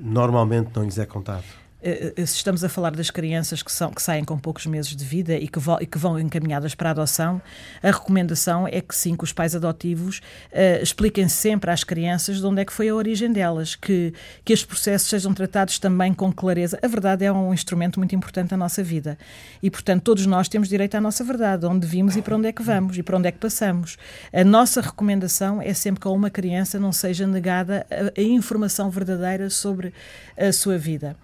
normalmente 0.00 0.70
não 0.74 0.84
lhes 0.84 0.98
é 0.98 1.06
contado? 1.06 1.44
Eh, 1.82 2.12
eh, 2.14 2.26
se 2.26 2.36
estamos 2.36 2.62
a 2.62 2.68
falar 2.68 2.90
das 2.90 3.10
crianças 3.10 3.62
que, 3.62 3.72
são, 3.72 3.90
que 3.90 4.02
saem 4.02 4.24
com 4.24 4.38
poucos 4.38 4.66
meses 4.66 4.94
de 4.94 5.04
vida 5.04 5.34
e 5.34 5.48
que, 5.48 5.58
vo, 5.58 5.78
e 5.80 5.86
que 5.86 5.96
vão 5.96 6.18
encaminhadas 6.18 6.74
para 6.74 6.90
a 6.90 6.92
adoção, 6.92 7.40
a 7.82 7.90
recomendação 7.90 8.68
é 8.68 8.80
que 8.80 8.94
sim, 8.94 9.16
que 9.16 9.24
os 9.24 9.32
pais 9.32 9.56
adotivos 9.56 10.18
uh, 10.52 10.82
expliquem 10.82 11.28
sempre 11.28 11.70
às 11.70 11.82
crianças 11.82 12.38
de 12.38 12.46
onde 12.46 12.60
é 12.60 12.64
que 12.64 12.72
foi 12.72 12.88
a 12.88 12.94
origem 12.94 13.32
delas, 13.32 13.74
que, 13.74 14.12
que 14.44 14.52
estes 14.52 14.66
processos 14.66 15.08
sejam 15.08 15.32
tratados 15.32 15.78
também 15.78 16.12
com 16.12 16.30
clareza. 16.30 16.78
A 16.82 16.86
verdade 16.86 17.24
é 17.24 17.32
um 17.32 17.54
instrumento 17.54 17.98
muito 17.98 18.14
importante 18.14 18.50
da 18.50 18.56
nossa 18.56 18.82
vida 18.82 19.16
e, 19.62 19.70
portanto, 19.70 20.02
todos 20.02 20.26
nós 20.26 20.48
temos 20.48 20.68
direito 20.68 20.96
à 20.96 21.00
nossa 21.00 21.24
verdade, 21.24 21.64
onde 21.64 21.86
vimos 21.86 22.16
e 22.16 22.22
para 22.22 22.36
onde 22.36 22.48
é 22.48 22.52
que 22.52 22.62
vamos 22.62 22.98
e 22.98 23.02
para 23.02 23.16
onde 23.16 23.28
é 23.28 23.32
que 23.32 23.38
passamos. 23.38 23.96
A 24.32 24.44
nossa 24.44 24.80
recomendação 24.82 25.62
é 25.62 25.72
sempre 25.72 26.00
que 26.00 26.08
a 26.08 26.10
uma 26.10 26.28
criança 26.28 26.78
não 26.78 26.92
seja 26.92 27.26
negada 27.26 27.86
a, 27.90 28.20
a 28.20 28.22
informação 28.22 28.90
verdadeira 28.90 29.48
sobre 29.48 29.94
a 30.36 30.52
sua 30.52 30.76
vida. 30.76 31.16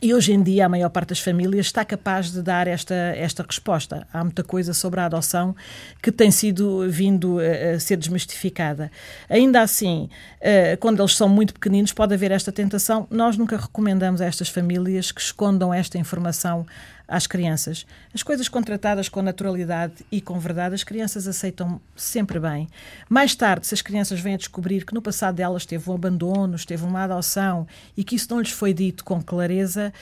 E 0.00 0.12
hoje 0.12 0.34
em 0.34 0.42
dia 0.42 0.66
a 0.66 0.68
maior 0.68 0.90
parte 0.90 1.08
das 1.08 1.20
famílias 1.20 1.66
está 1.66 1.82
capaz 1.82 2.30
de 2.30 2.42
dar 2.42 2.66
esta, 2.66 2.94
esta 2.94 3.42
resposta. 3.42 4.06
Há 4.12 4.22
muita 4.22 4.44
coisa 4.44 4.74
sobre 4.74 5.00
a 5.00 5.06
adoção 5.06 5.56
que 6.02 6.12
tem 6.12 6.30
sido 6.30 6.86
vindo 6.90 7.38
a, 7.40 7.80
ser 7.80 7.96
desmistificada. 7.96 8.90
Ainda 9.28 9.62
assim, 9.62 10.10
uh, 10.40 10.76
quando 10.80 11.00
eles 11.00 11.16
são 11.16 11.30
muito 11.30 11.54
pequeninos, 11.54 11.94
pode 11.94 12.12
haver 12.12 12.30
esta 12.30 12.52
tentação. 12.52 13.06
Nós 13.10 13.38
nunca 13.38 13.56
recomendamos 13.56 14.20
a 14.20 14.26
estas 14.26 14.50
famílias 14.50 15.10
que 15.10 15.20
escondam 15.20 15.72
esta 15.72 15.96
informação 15.96 16.66
às 17.08 17.26
crianças. 17.26 17.86
As 18.12 18.22
coisas 18.22 18.48
contratadas 18.48 19.08
com 19.08 19.22
naturalidade 19.22 20.04
e 20.10 20.20
com 20.20 20.38
verdade, 20.38 20.74
as 20.74 20.84
crianças 20.84 21.26
aceitam 21.26 21.80
sempre 21.94 22.38
bem. 22.40 22.68
Mais 23.08 23.34
tarde, 23.34 23.66
se 23.66 23.74
as 23.74 23.82
crianças 23.82 24.20
vêm 24.20 24.34
a 24.34 24.38
descobrir 24.38 24.84
que 24.84 24.94
no 24.94 25.02
passado 25.02 25.36
delas 25.36 25.64
teve 25.64 25.88
um 25.90 25.94
abandono, 25.94 26.56
teve 26.64 26.84
uma 26.84 27.04
adoção 27.04 27.66
e 27.96 28.02
que 28.02 28.16
isso 28.16 28.28
não 28.30 28.40
lhes 28.40 28.50
foi 28.50 28.72
dito 28.72 29.04
com 29.04 29.22
clareza, 29.22 29.92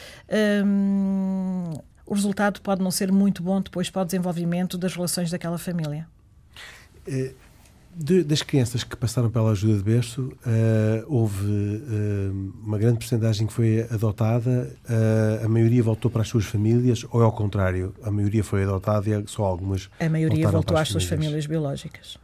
hum, 0.64 1.72
o 2.06 2.14
resultado 2.14 2.60
pode 2.60 2.82
não 2.82 2.90
ser 2.90 3.12
muito 3.12 3.42
bom 3.42 3.60
depois 3.60 3.90
para 3.90 4.02
o 4.02 4.04
desenvolvimento 4.04 4.78
das 4.78 4.94
relações 4.94 5.30
daquela 5.30 5.58
família. 5.58 6.06
É 7.06 7.32
de, 7.96 8.24
das 8.24 8.42
crianças 8.42 8.82
que 8.82 8.96
passaram 8.96 9.30
pela 9.30 9.50
ajuda 9.50 9.78
de 9.78 9.82
berço, 9.82 10.22
uh, 10.22 11.04
houve 11.06 11.46
uh, 11.46 12.52
uma 12.64 12.78
grande 12.78 12.98
porcentagem 12.98 13.46
que 13.46 13.52
foi 13.52 13.86
adotada, 13.90 14.72
uh, 14.88 15.44
a 15.44 15.48
maioria 15.48 15.82
voltou 15.82 16.10
para 16.10 16.22
as 16.22 16.28
suas 16.28 16.44
famílias, 16.44 17.04
ou 17.10 17.20
é 17.20 17.24
ao 17.24 17.32
contrário, 17.32 17.94
a 18.02 18.10
maioria 18.10 18.42
foi 18.42 18.64
adotada 18.64 19.08
e 19.08 19.24
só 19.26 19.44
algumas. 19.44 19.88
A 20.00 20.08
maioria 20.08 20.48
voltou 20.48 20.76
às 20.76 20.88
suas 20.88 21.04
famílias 21.04 21.46
biológicas. 21.46 22.18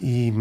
E, 0.00 0.32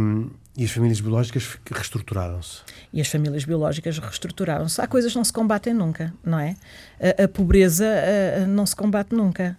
e, 0.57 0.63
as 0.65 0.71
famílias 0.71 0.99
biológicas 0.99 1.57
reestruturaram-se. 1.71 2.61
E 2.91 2.99
as 2.99 3.07
famílias 3.07 3.45
biológicas 3.45 3.97
reestruturaram-se. 3.97 4.81
Há 4.81 4.87
coisas 4.87 5.11
que 5.11 5.17
não 5.17 5.23
se 5.23 5.31
combatem 5.31 5.73
nunca, 5.73 6.13
não 6.23 6.39
é? 6.39 6.55
A, 6.99 7.23
a 7.23 7.27
pobreza 7.27 7.85
a, 7.85 8.47
não 8.47 8.65
se 8.65 8.75
combate 8.75 9.15
nunca, 9.15 9.57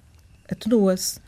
atenua-se 0.51 1.24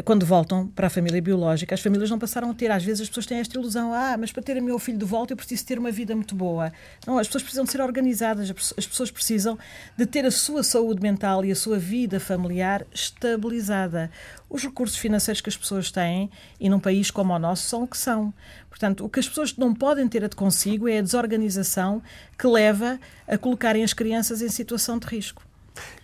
quando 0.00 0.24
voltam 0.24 0.66
para 0.68 0.86
a 0.86 0.90
família 0.90 1.20
biológica, 1.20 1.74
as 1.74 1.82
famílias 1.82 2.08
não 2.08 2.18
passaram 2.18 2.50
a 2.50 2.54
ter. 2.54 2.70
Às 2.70 2.82
vezes 2.82 3.02
as 3.02 3.08
pessoas 3.08 3.26
têm 3.26 3.38
esta 3.38 3.58
ilusão: 3.58 3.92
ah, 3.92 4.16
mas 4.18 4.32
para 4.32 4.42
ter 4.42 4.56
o 4.56 4.62
meu 4.62 4.78
filho 4.78 4.96
de 4.96 5.04
volta 5.04 5.34
eu 5.34 5.36
preciso 5.36 5.66
ter 5.66 5.78
uma 5.78 5.90
vida 5.90 6.14
muito 6.14 6.34
boa. 6.34 6.72
Não, 7.06 7.18
as 7.18 7.26
pessoas 7.26 7.42
precisam 7.42 7.64
de 7.64 7.72
ser 7.72 7.82
organizadas, 7.82 8.50
as 8.50 8.86
pessoas 8.86 9.10
precisam 9.10 9.58
de 9.96 10.06
ter 10.06 10.24
a 10.24 10.30
sua 10.30 10.62
saúde 10.62 11.02
mental 11.02 11.44
e 11.44 11.52
a 11.52 11.54
sua 11.54 11.78
vida 11.78 12.18
familiar 12.18 12.86
estabilizada. 12.94 14.10
Os 14.48 14.62
recursos 14.62 14.96
financeiros 14.96 15.42
que 15.42 15.50
as 15.50 15.56
pessoas 15.56 15.90
têm, 15.90 16.30
e 16.58 16.70
num 16.70 16.80
país 16.80 17.10
como 17.10 17.34
o 17.34 17.38
nosso, 17.38 17.68
são 17.68 17.82
o 17.82 17.86
que 17.86 17.98
são. 17.98 18.32
Portanto, 18.70 19.04
o 19.04 19.10
que 19.10 19.20
as 19.20 19.28
pessoas 19.28 19.54
não 19.56 19.74
podem 19.74 20.08
ter 20.08 20.26
de 20.26 20.34
consigo 20.34 20.88
é 20.88 20.98
a 20.98 21.02
desorganização 21.02 22.02
que 22.38 22.46
leva 22.46 22.98
a 23.28 23.36
colocarem 23.36 23.84
as 23.84 23.92
crianças 23.92 24.40
em 24.40 24.48
situação 24.48 24.98
de 24.98 25.06
risco. 25.06 25.42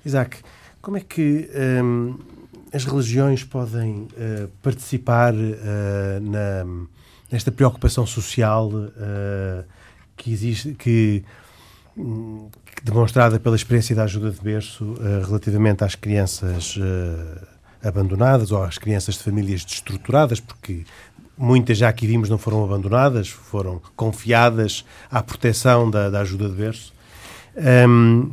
Isaac, 0.04 0.42
como 0.82 0.98
é 0.98 1.00
que. 1.00 1.48
Hum 1.82 2.37
as 2.72 2.84
religiões 2.84 3.44
podem 3.44 4.08
uh, 4.12 4.48
participar 4.62 5.34
uh, 5.34 6.20
na, 6.20 6.86
nesta 7.30 7.50
preocupação 7.50 8.06
social 8.06 8.68
uh, 8.68 9.64
que 10.16 10.32
existe, 10.32 10.72
que, 10.74 11.24
demonstrada 12.82 13.38
pela 13.38 13.56
experiência 13.56 13.94
da 13.94 14.04
ajuda 14.04 14.30
de 14.30 14.40
berço 14.40 14.94
relativamente 15.24 15.84
às 15.84 15.94
crianças 15.94 16.76
abandonadas 17.82 18.50
ou 18.50 18.62
às 18.62 18.78
crianças 18.78 19.14
de 19.14 19.22
famílias 19.22 19.64
destruturadas, 19.64 20.40
porque 20.40 20.84
muitas 21.36 21.78
já 21.78 21.88
aqui 21.88 22.06
vimos 22.06 22.28
não 22.28 22.36
foram 22.36 22.64
abandonadas, 22.64 23.28
foram 23.28 23.80
confiadas 23.94 24.84
à 25.10 25.22
proteção 25.22 25.88
da, 25.88 26.10
da 26.10 26.20
ajuda 26.20 26.48
de 26.48 26.54
berço. 26.56 26.92
Um, 27.56 28.30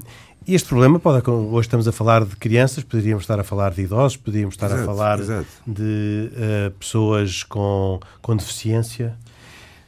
e 0.47 0.53
este 0.53 0.69
problema 0.69 0.99
pode. 0.99 1.27
Hoje 1.29 1.65
estamos 1.67 1.87
a 1.87 1.91
falar 1.91 2.23
de 2.23 2.35
crianças, 2.35 2.83
poderíamos 2.83 3.23
estar 3.23 3.39
a 3.39 3.43
falar 3.43 3.73
de 3.73 3.81
idosos, 3.81 4.15
poderíamos 4.17 4.53
estar 4.53 4.67
exato, 4.67 4.81
a 4.81 4.85
falar 4.85 5.19
exato. 5.19 5.47
de 5.65 6.29
uh, 6.33 6.71
pessoas 6.71 7.43
com, 7.43 7.99
com 8.21 8.35
deficiência. 8.35 9.17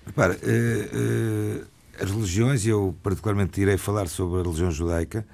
Repara, 0.05 0.33
uh, 0.33 1.61
uh, 1.61 1.67
as 2.01 2.09
religiões, 2.09 2.65
e 2.65 2.69
eu 2.69 2.95
particularmente 3.03 3.61
irei 3.61 3.77
falar 3.77 4.07
sobre 4.07 4.39
a 4.39 4.43
religião 4.43 4.71
judaica, 4.71 5.25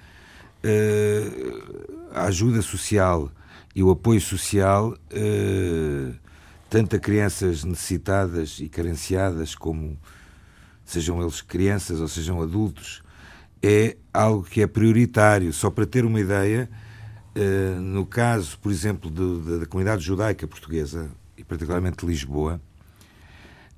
a 2.14 2.24
ajuda 2.24 2.62
social 2.62 3.30
e 3.76 3.84
o 3.84 3.92
apoio 3.92 4.22
social, 4.22 4.98
tanto 6.70 6.96
a 6.96 7.00
crianças 7.00 7.66
necessitadas 7.66 8.60
e 8.62 8.70
carenciadas, 8.70 9.56
como 9.56 9.98
sejam 10.86 11.22
eles 11.22 11.42
crianças 11.42 12.00
ou 12.00 12.08
sejam 12.08 12.42
adultos, 12.42 13.03
é 13.64 13.96
algo 14.14 14.44
que 14.44 14.62
é 14.62 14.68
prioritário. 14.68 15.54
Só 15.54 15.70
para 15.70 15.86
ter 15.86 16.04
uma 16.04 16.20
ideia, 16.20 16.70
uh, 17.36 17.80
no 17.80 18.06
caso, 18.06 18.60
por 18.60 18.72
exemplo, 18.72 19.10
da 19.10 19.66
comunidade 19.66 20.04
judaica 20.04 20.46
portuguesa, 20.46 21.10
e 21.38 21.44
particularmente 21.44 21.98
de 21.98 22.06
Lisboa, 22.06 22.60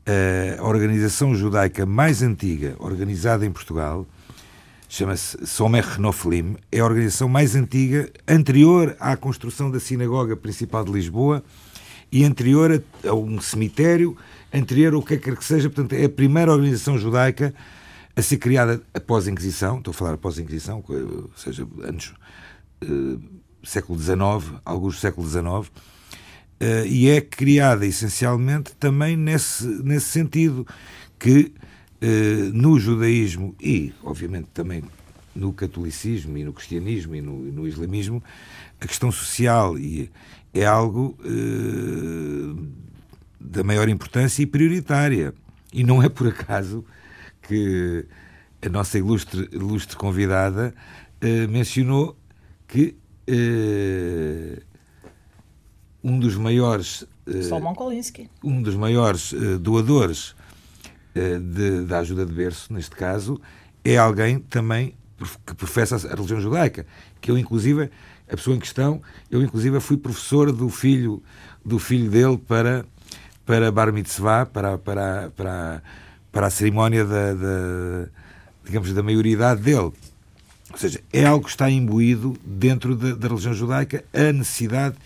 uh, 0.07 0.61
a 0.61 0.67
organização 0.67 1.35
judaica 1.35 1.85
mais 1.85 2.23
antiga 2.23 2.75
organizada 2.79 3.45
em 3.45 3.51
Portugal 3.51 4.07
chama-se 4.87 5.45
Somer 5.45 5.99
Noflim, 5.99 6.55
é 6.71 6.79
a 6.79 6.85
organização 6.85 7.27
mais 7.27 7.55
antiga, 7.55 8.09
anterior 8.27 8.95
à 8.99 9.17
construção 9.17 9.69
da 9.69 9.79
sinagoga 9.79 10.37
principal 10.37 10.85
de 10.85 10.91
Lisboa 10.91 11.43
e 12.11 12.23
anterior 12.23 12.71
a, 13.03 13.09
a 13.09 13.13
um 13.13 13.41
cemitério, 13.41 14.15
anterior 14.53 14.93
ao 14.93 15.01
que 15.01 15.17
quer 15.17 15.35
que 15.35 15.43
seja, 15.43 15.69
portanto, 15.69 15.93
é 15.93 16.05
a 16.05 16.09
primeira 16.09 16.51
organização 16.51 16.97
judaica 16.97 17.53
a 18.15 18.21
ser 18.21 18.38
criada 18.38 18.82
após 18.93 19.28
a 19.28 19.32
Inquisição, 19.32 19.78
estou 19.78 19.91
a 19.91 19.93
falar 19.93 20.13
após 20.13 20.39
a 20.39 20.41
Inquisição, 20.41 20.84
ou 20.88 21.30
seja, 21.36 21.67
anos 21.84 22.13
uh, 22.84 23.21
século 23.63 23.99
XIX, 23.99 24.60
alguns 24.63 24.99
século 24.99 25.28
XIX, 25.28 25.43
uh, 25.43 26.86
e 26.88 27.10
é 27.10 27.19
criada 27.19 27.86
essencialmente 27.86 28.73
também 28.80 29.17
nesse, 29.17 29.65
nesse 29.84 30.08
sentido 30.08 30.65
que 31.19 31.51
uh, 32.01 32.54
no 32.54 32.80
judaísmo 32.80 33.54
e, 33.60 33.93
obviamente, 34.01 34.47
também 34.54 34.84
no 35.36 35.51
catolicismo 35.51 36.38
e 36.38 36.45
no 36.45 36.54
cristianismo 36.54 37.15
e 37.15 37.21
no, 37.21 37.45
e 37.45 37.51
no 37.51 37.67
islamismo, 37.67 38.23
a 38.80 38.88
questão 38.88 39.12
social 39.12 39.78
e, 39.78 40.10
é 40.54 40.65
algo 40.65 41.17
da 43.38 43.62
maior 43.62 43.89
importância 43.89 44.41
e 44.41 44.45
prioritária. 44.45 45.34
E 45.73 45.84
não 45.84 46.01
é 46.01 46.08
por 46.08 46.28
acaso 46.30 46.86
que 47.47 48.05
a 48.65 48.69
nossa 48.69 48.97
ilustre, 48.97 49.49
ilustre 49.51 49.95
convidada 49.95 50.73
uh, 51.23 51.49
mencionou 51.49 52.17
que 52.67 52.95
uh, 53.29 54.62
um 56.03 56.19
dos 56.19 56.36
maiores 56.36 57.01
uh, 57.27 57.43
Salomão 57.43 57.75
Kolinsky. 57.75 58.29
um 58.43 58.62
dos 58.62 58.75
maiores 58.75 59.34
doadores 59.60 60.36
de, 61.15 61.86
da 61.86 61.99
ajuda 61.99 62.25
de 62.25 62.34
berço, 62.34 62.73
neste 62.73 62.93
caso, 62.93 63.39
é 63.86 63.95
alguém 63.97 64.38
também 64.38 64.95
que 65.45 65.55
professa 65.55 65.95
a 65.95 66.13
religião 66.13 66.41
judaica, 66.41 66.86
que 67.21 67.31
eu 67.31 67.38
inclusive 67.38 67.89
a 68.29 68.36
pessoa 68.36 68.53
em 68.53 68.60
questão, 68.60 69.01
eu 69.31 69.41
inclusive 69.41 69.79
fui 69.79 69.95
professor 69.95 70.51
do 70.51 70.67
filho 70.69 71.23
do 71.63 71.79
filho 71.79 72.10
dele 72.10 72.38
para 72.38 72.86
para 73.45 73.71
bar 73.71 73.93
mitzvah, 73.93 74.45
para 74.45 74.77
para 74.77 75.31
para 75.31 75.81
para 76.35 76.47
a 76.47 76.49
cerimónia 76.49 77.05
da, 77.05 77.33
da, 77.33 78.07
digamos, 78.65 78.93
da 78.93 79.01
maioridade 79.01 79.61
dele. 79.61 79.93
Ou 80.69 80.77
seja, 80.77 80.99
é 81.13 81.23
algo 81.23 81.45
que 81.45 81.49
está 81.49 81.69
imbuído 81.69 82.35
dentro 82.43 82.93
da, 82.93 83.15
da 83.15 83.29
religião 83.29 83.53
judaica 83.53 84.03
a 84.13 84.33
necessidade 84.33 84.97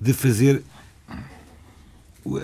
de 0.00 0.14
fazer. 0.14 0.62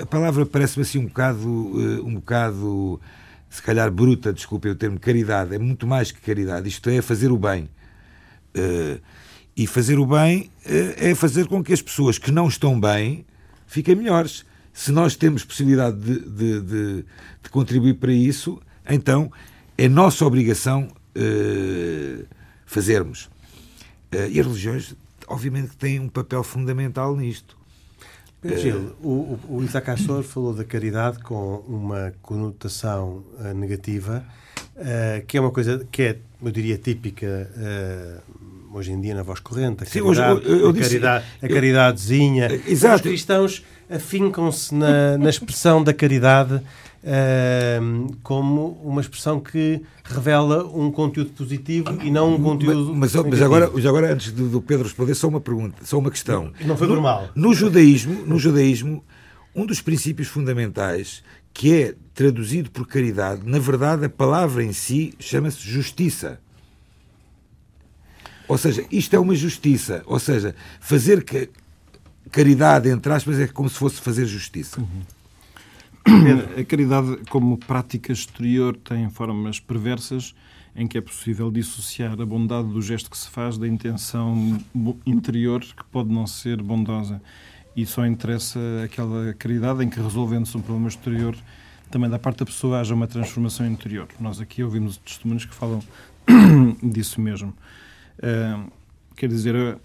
A 0.02 0.04
palavra 0.04 0.44
parece-me 0.44 0.82
assim 0.82 0.98
um 0.98 1.06
bocado, 1.06 1.40
eh, 1.40 2.02
um 2.02 2.16
bocado, 2.16 3.00
se 3.48 3.62
calhar 3.62 3.90
bruta, 3.90 4.30
desculpem 4.30 4.72
o 4.72 4.74
termo, 4.74 5.00
caridade. 5.00 5.54
É 5.54 5.58
muito 5.58 5.86
mais 5.86 6.12
que 6.12 6.20
caridade. 6.20 6.68
Isto 6.68 6.90
é 6.90 7.00
fazer 7.00 7.32
o 7.32 7.38
bem. 7.38 7.70
Uh, 8.54 9.00
e 9.56 9.66
fazer 9.66 9.98
o 9.98 10.04
bem 10.04 10.50
uh, 10.66 10.94
é 10.98 11.14
fazer 11.14 11.46
com 11.46 11.64
que 11.64 11.72
as 11.72 11.80
pessoas 11.80 12.18
que 12.18 12.30
não 12.30 12.46
estão 12.46 12.78
bem 12.78 13.24
fiquem 13.66 13.94
melhores. 13.94 14.44
Se 14.78 14.92
nós 14.92 15.16
temos 15.16 15.42
possibilidade 15.42 15.96
de, 15.96 16.20
de, 16.20 16.60
de, 16.60 17.04
de 17.42 17.50
contribuir 17.50 17.94
para 17.94 18.12
isso, 18.12 18.62
então 18.88 19.28
é 19.76 19.88
nossa 19.88 20.24
obrigação 20.24 20.86
uh, 21.16 22.24
fazermos. 22.64 23.28
e 24.12 24.38
as 24.38 24.46
religiões, 24.46 24.94
obviamente, 25.26 25.76
têm 25.76 25.98
um 25.98 26.08
papel 26.08 26.44
fundamental 26.44 27.16
nisto. 27.16 27.58
Gil, 28.44 28.92
o, 29.02 29.36
o 29.48 29.64
Isaac 29.64 29.90
Assor 29.90 30.22
falou 30.22 30.54
da 30.54 30.62
caridade 30.62 31.18
com 31.24 31.56
uma 31.66 32.14
conotação 32.22 33.24
uh, 33.40 33.52
negativa, 33.52 34.24
uh, 34.76 35.26
que 35.26 35.36
é 35.36 35.40
uma 35.40 35.50
coisa 35.50 35.84
que 35.90 36.02
é, 36.02 36.18
eu 36.40 36.52
diria, 36.52 36.78
típica 36.78 37.50
uh, 37.56 38.76
hoje 38.76 38.92
em 38.92 39.00
dia 39.00 39.12
na 39.12 39.24
voz 39.24 39.40
corrente. 39.40 39.82
A 39.82 39.86
caridade, 39.86 39.90
Sim, 39.90 40.00
hoje, 40.02 40.20
eu, 40.20 40.56
eu 40.56 40.70
a, 40.70 40.74
caridade 40.74 41.24
a 41.42 41.48
caridadezinha. 41.48 42.46
Eu, 42.46 42.62
exato. 42.68 42.94
Os 42.94 43.02
cristãos 43.02 43.64
afincam-se 43.90 44.74
na, 44.74 45.16
na 45.18 45.30
expressão 45.30 45.82
da 45.82 45.94
caridade 45.94 46.54
uh, 46.54 48.16
como 48.22 48.80
uma 48.82 49.00
expressão 49.00 49.40
que 49.40 49.82
revela 50.04 50.66
um 50.66 50.90
conteúdo 50.90 51.30
positivo 51.30 51.98
e 52.02 52.10
não 52.10 52.34
um 52.34 52.42
conteúdo. 52.42 52.94
Mas, 52.94 53.14
mas, 53.14 53.26
mas 53.26 53.42
agora, 53.42 53.66
agora, 53.66 54.12
antes 54.12 54.32
do, 54.32 54.60
Pedro 54.60 54.84
responder, 54.84 55.14
só 55.14 55.28
uma 55.28 55.40
pergunta, 55.40 55.84
só 55.84 55.98
uma 55.98 56.10
questão. 56.10 56.52
Não 56.64 56.76
foi 56.76 56.86
normal. 56.86 57.30
No, 57.34 57.48
no 57.48 57.54
judaísmo, 57.54 58.26
no 58.26 58.38
judaísmo, 58.38 59.02
um 59.54 59.66
dos 59.66 59.80
princípios 59.80 60.28
fundamentais 60.28 61.22
que 61.52 61.74
é 61.74 61.94
traduzido 62.14 62.70
por 62.70 62.86
caridade, 62.86 63.42
na 63.44 63.58
verdade, 63.58 64.04
a 64.04 64.08
palavra 64.08 64.62
em 64.62 64.72
si 64.72 65.14
chama-se 65.18 65.60
justiça. 65.60 66.38
Ou 68.46 68.56
seja, 68.56 68.84
isto 68.90 69.14
é 69.14 69.18
uma 69.18 69.34
justiça. 69.34 70.02
Ou 70.06 70.18
seja, 70.18 70.54
fazer 70.80 71.22
caridade, 72.30 72.88
entre 72.88 73.12
aspas, 73.12 73.38
é 73.38 73.46
como 73.46 73.68
se 73.68 73.76
fosse 73.76 74.00
fazer 74.00 74.26
justiça. 74.26 74.80
Uhum. 74.80 75.02
A 76.58 76.64
caridade, 76.64 77.18
como 77.28 77.58
prática 77.58 78.12
exterior, 78.12 78.76
tem 78.76 79.08
formas 79.10 79.60
perversas 79.60 80.34
em 80.74 80.86
que 80.86 80.96
é 80.96 81.00
possível 81.00 81.50
dissociar 81.50 82.20
a 82.20 82.24
bondade 82.24 82.68
do 82.68 82.80
gesto 82.80 83.10
que 83.10 83.18
se 83.18 83.28
faz 83.28 83.58
da 83.58 83.66
intenção 83.66 84.58
interior 85.04 85.60
que 85.60 85.84
pode 85.90 86.08
não 86.10 86.26
ser 86.26 86.62
bondosa. 86.62 87.20
E 87.76 87.84
só 87.84 88.06
interessa 88.06 88.58
aquela 88.84 89.34
caridade 89.34 89.84
em 89.84 89.88
que, 89.88 90.00
resolvendo-se 90.00 90.56
um 90.56 90.60
problema 90.60 90.88
exterior, 90.88 91.36
também 91.90 92.08
da 92.08 92.18
parte 92.18 92.38
da 92.38 92.46
pessoa 92.46 92.80
haja 92.80 92.94
uma 92.94 93.06
transformação 93.06 93.66
interior. 93.66 94.08
Nós 94.20 94.40
aqui 94.40 94.62
ouvimos 94.62 94.96
testemunhos 94.98 95.44
que 95.44 95.54
falam 95.54 95.82
disso 96.82 97.20
mesmo. 97.20 97.54
Uh, 98.18 98.70
quer 99.16 99.28
dizer, 99.28 99.78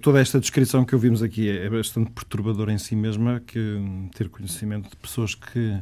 toda 0.00 0.20
esta 0.20 0.40
descrição 0.40 0.84
que 0.84 0.94
ouvimos 0.94 1.22
aqui 1.22 1.48
é, 1.48 1.66
é 1.66 1.70
bastante 1.70 2.10
perturbadora 2.10 2.72
em 2.72 2.78
si 2.78 2.94
mesma, 2.96 3.40
que 3.46 3.80
ter 4.14 4.28
conhecimento 4.28 4.90
de 4.90 4.96
pessoas 4.96 5.34
que 5.34 5.80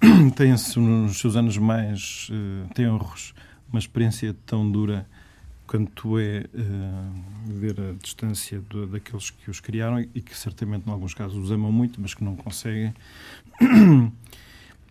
têm-se 0.36 0.78
nos 0.78 1.18
seus 1.18 1.36
anos 1.36 1.56
mais 1.56 2.28
uh, 2.30 2.74
tenros 2.74 3.34
uma 3.68 3.78
experiência 3.78 4.34
tão 4.44 4.70
dura 4.70 5.06
quanto 5.66 6.18
é 6.18 6.44
uh, 6.54 7.52
ver 7.52 7.80
a 7.80 7.92
distância 8.00 8.60
do, 8.60 8.86
daqueles 8.86 9.30
que 9.30 9.50
os 9.50 9.58
criaram 9.58 10.00
e 10.00 10.20
que 10.20 10.36
certamente, 10.36 10.86
em 10.86 10.92
alguns 10.92 11.14
casos, 11.14 11.36
os 11.36 11.50
amam 11.50 11.72
muito, 11.72 12.00
mas 12.00 12.14
que 12.14 12.22
não 12.22 12.36
conseguem. 12.36 12.94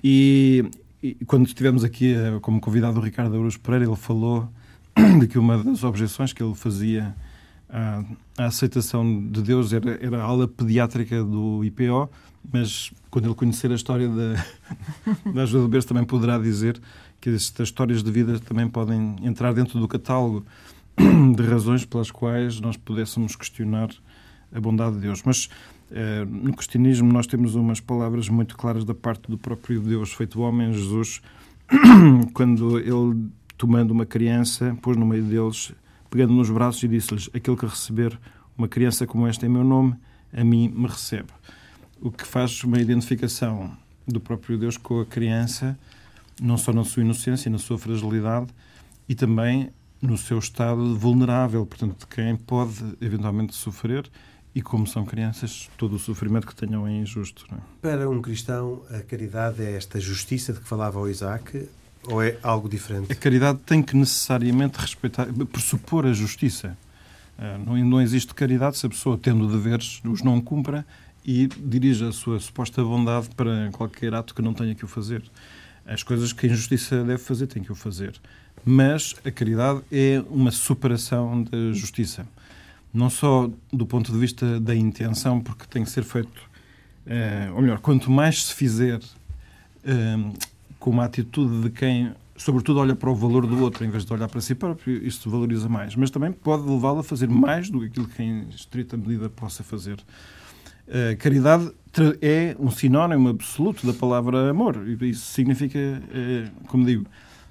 E, 0.07 0.63
e 1.01 1.15
quando 1.25 1.47
estivemos 1.47 1.83
aqui 1.83 2.13
uh, 2.13 2.39
como 2.39 2.59
convidado 2.59 2.99
o 2.99 3.01
Ricardo 3.01 3.35
Aruz 3.35 3.57
Pereira, 3.57 3.85
ele 3.85 3.95
falou 3.95 4.47
de 5.19 5.27
que 5.27 5.39
uma 5.39 5.57
das 5.63 5.83
objeções 5.83 6.31
que 6.31 6.43
ele 6.43 6.53
fazia 6.53 7.15
a, 7.75 8.05
a 8.37 8.45
aceitação 8.45 9.27
de 9.27 9.41
Deus 9.41 9.73
era, 9.73 9.99
era 10.01 10.21
a 10.21 10.23
aula 10.23 10.47
pediátrica 10.47 11.21
do 11.21 11.61
IPO, 11.65 12.09
mas 12.53 12.93
quando 13.11 13.25
ele 13.25 13.35
conhecer 13.35 13.69
a 13.69 13.75
história 13.75 14.07
da, 14.07 14.45
da 15.33 15.43
ajuda 15.43 15.65
de 15.65 15.69
berço 15.69 15.87
também 15.89 16.05
poderá 16.05 16.37
dizer 16.37 16.79
que 17.19 17.29
estas 17.29 17.67
histórias 17.67 18.01
de 18.01 18.09
vida 18.09 18.39
também 18.39 18.69
podem 18.69 19.17
entrar 19.21 19.53
dentro 19.53 19.77
do 19.77 19.89
catálogo 19.89 20.45
de 21.35 21.43
razões 21.43 21.83
pelas 21.83 22.09
quais 22.09 22.61
nós 22.61 22.77
pudéssemos 22.77 23.35
questionar 23.35 23.89
a 24.53 24.61
bondade 24.61 24.95
de 24.95 25.01
Deus. 25.01 25.21
Mas 25.25 25.49
eh, 25.91 26.23
no 26.23 26.53
cristianismo 26.53 27.11
nós 27.11 27.27
temos 27.27 27.55
umas 27.55 27.81
palavras 27.81 28.29
muito 28.29 28.55
claras 28.55 28.85
da 28.85 28.93
parte 28.93 29.29
do 29.29 29.37
próprio 29.37 29.81
Deus 29.81 30.13
feito 30.13 30.39
homem, 30.39 30.71
Jesus, 30.71 31.21
quando 32.33 32.79
ele, 32.79 33.27
tomando 33.57 33.91
uma 33.91 34.05
criança, 34.05 34.77
pôs 34.81 34.95
no 34.95 35.05
meio 35.05 35.23
deles 35.23 35.73
pegando 36.15 36.33
nos 36.33 36.49
braços 36.49 36.81
e 36.81 36.87
disse-lhes: 36.87 37.29
Aquele 37.33 37.57
que 37.57 37.65
receber 37.65 38.17
uma 38.57 38.69
criança 38.69 39.05
como 39.05 39.27
esta 39.27 39.45
em 39.45 39.49
meu 39.49 39.65
nome, 39.65 39.95
a 40.31 40.45
mim 40.45 40.69
me 40.69 40.87
recebe. 40.87 41.27
O 41.99 42.09
que 42.09 42.25
faz 42.25 42.63
uma 42.63 42.79
identificação 42.79 43.75
do 44.07 44.21
próprio 44.21 44.57
Deus 44.57 44.77
com 44.77 45.01
a 45.01 45.05
criança, 45.05 45.77
não 46.41 46.57
só 46.57 46.71
na 46.71 46.85
sua 46.85 47.03
inocência, 47.03 47.51
na 47.51 47.57
sua 47.57 47.77
fragilidade, 47.77 48.47
e 49.09 49.13
também 49.13 49.71
no 50.01 50.17
seu 50.17 50.39
estado 50.39 50.95
vulnerável, 50.97 51.65
portanto, 51.65 51.99
de 51.99 52.07
quem 52.07 52.37
pode 52.37 52.95
eventualmente 53.01 53.53
sofrer 53.53 54.09
e 54.53 54.61
como 54.61 54.87
são 54.87 55.03
crianças, 55.03 55.69
todo 55.77 55.97
o 55.97 55.99
sofrimento 55.99 56.47
que 56.47 56.55
tenham 56.55 56.87
é 56.87 56.93
injusto. 56.93 57.45
É? 57.51 57.57
Para 57.81 58.09
um 58.09 58.21
cristão, 58.21 58.83
a 58.89 59.01
caridade 59.01 59.61
é 59.61 59.75
esta 59.75 59.99
justiça 59.99 60.53
de 60.53 60.61
que 60.61 60.67
falava 60.67 60.97
o 60.97 61.09
Isaac, 61.09 61.67
ou 62.07 62.21
é 62.21 62.37
algo 62.43 62.69
diferente? 62.69 63.11
A 63.11 63.15
caridade 63.15 63.59
tem 63.65 63.81
que 63.81 63.95
necessariamente 63.95 64.77
respeitar, 64.79 65.27
pressupor 65.51 66.05
a 66.05 66.13
justiça. 66.13 66.77
Eh, 67.37 67.57
não, 67.65 67.77
não 67.77 68.01
existe 68.01 68.33
caridade 68.33 68.77
se 68.77 68.85
a 68.85 68.89
pessoa, 68.89 69.17
tendo 69.17 69.47
deveres, 69.47 70.01
os 70.03 70.21
não 70.21 70.39
cumpra 70.41 70.85
e 71.25 71.47
dirige 71.47 72.05
a 72.05 72.11
sua 72.11 72.39
suposta 72.39 72.83
bondade 72.83 73.29
para 73.35 73.69
qualquer 73.71 74.13
ato 74.13 74.35
que 74.35 74.41
não 74.41 74.53
tenha 74.53 74.75
que 74.75 74.85
o 74.85 74.87
fazer. 74.87 75.23
As 75.85 76.03
coisas 76.03 76.31
que 76.31 76.45
a 76.45 76.49
injustiça 76.49 77.03
deve 77.03 77.17
fazer, 77.17 77.47
tem 77.47 77.63
que 77.63 77.71
o 77.71 77.75
fazer. 77.75 78.13
Mas 78.63 79.15
a 79.25 79.31
caridade 79.31 79.81
é 79.91 80.23
uma 80.29 80.51
superação 80.51 81.43
da 81.43 81.71
justiça. 81.73 82.27
Não 82.93 83.09
só 83.09 83.49
do 83.71 83.85
ponto 83.85 84.11
de 84.11 84.17
vista 84.17 84.59
da 84.59 84.75
intenção, 84.75 85.41
porque 85.41 85.65
tem 85.69 85.83
que 85.83 85.89
ser 85.89 86.03
feito. 86.03 86.49
Eh, 87.05 87.49
ou 87.53 87.61
melhor, 87.61 87.79
quanto 87.79 88.09
mais 88.09 88.45
se 88.45 88.53
fizer 88.53 88.99
eh, 89.83 90.17
com 90.85 90.91
uma 90.91 91.05
atitude 91.05 91.63
de 91.63 91.71
quem, 91.71 92.13
sobretudo, 92.37 92.79
olha 92.79 92.95
para 92.95 93.09
o 93.09 93.15
valor 93.15 93.47
do 93.47 93.59
outro 93.59 93.83
em 93.83 93.89
vez 93.89 94.05
de 94.05 94.13
olhar 94.13 94.27
para 94.27 94.39
si 94.39 94.53
próprio, 94.53 95.03
isto 95.03 95.31
valoriza 95.31 95.67
mais. 95.67 95.95
Mas 95.95 96.11
também 96.11 96.31
pode 96.31 96.61
levá-lo 96.61 96.99
a 96.99 97.03
fazer 97.03 97.27
mais 97.27 97.71
do 97.71 97.79
que 97.79 97.87
aquilo 97.87 98.07
que 98.07 98.21
em 98.21 98.47
estrita 98.49 98.95
medida 98.95 99.27
possa 99.27 99.63
fazer. 99.63 99.97
A 100.87 101.15
caridade 101.15 101.71
é 102.21 102.55
um 102.59 102.69
sinónimo 102.69 103.29
absoluto 103.29 103.87
da 103.87 103.93
palavra 103.93 104.51
amor. 104.51 104.87
Isso 105.01 105.25
significa, 105.31 105.79
é, 105.79 106.51
como 106.67 106.85
digo, 106.85 107.07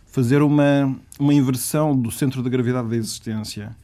fazer 0.07 0.41
uma, 0.41 0.97
uma 1.19 1.35
inversão 1.35 2.01
do 2.01 2.13
centro 2.13 2.41
da 2.41 2.49
gravidade 2.49 2.89
da 2.89 2.95
existência. 2.95 3.77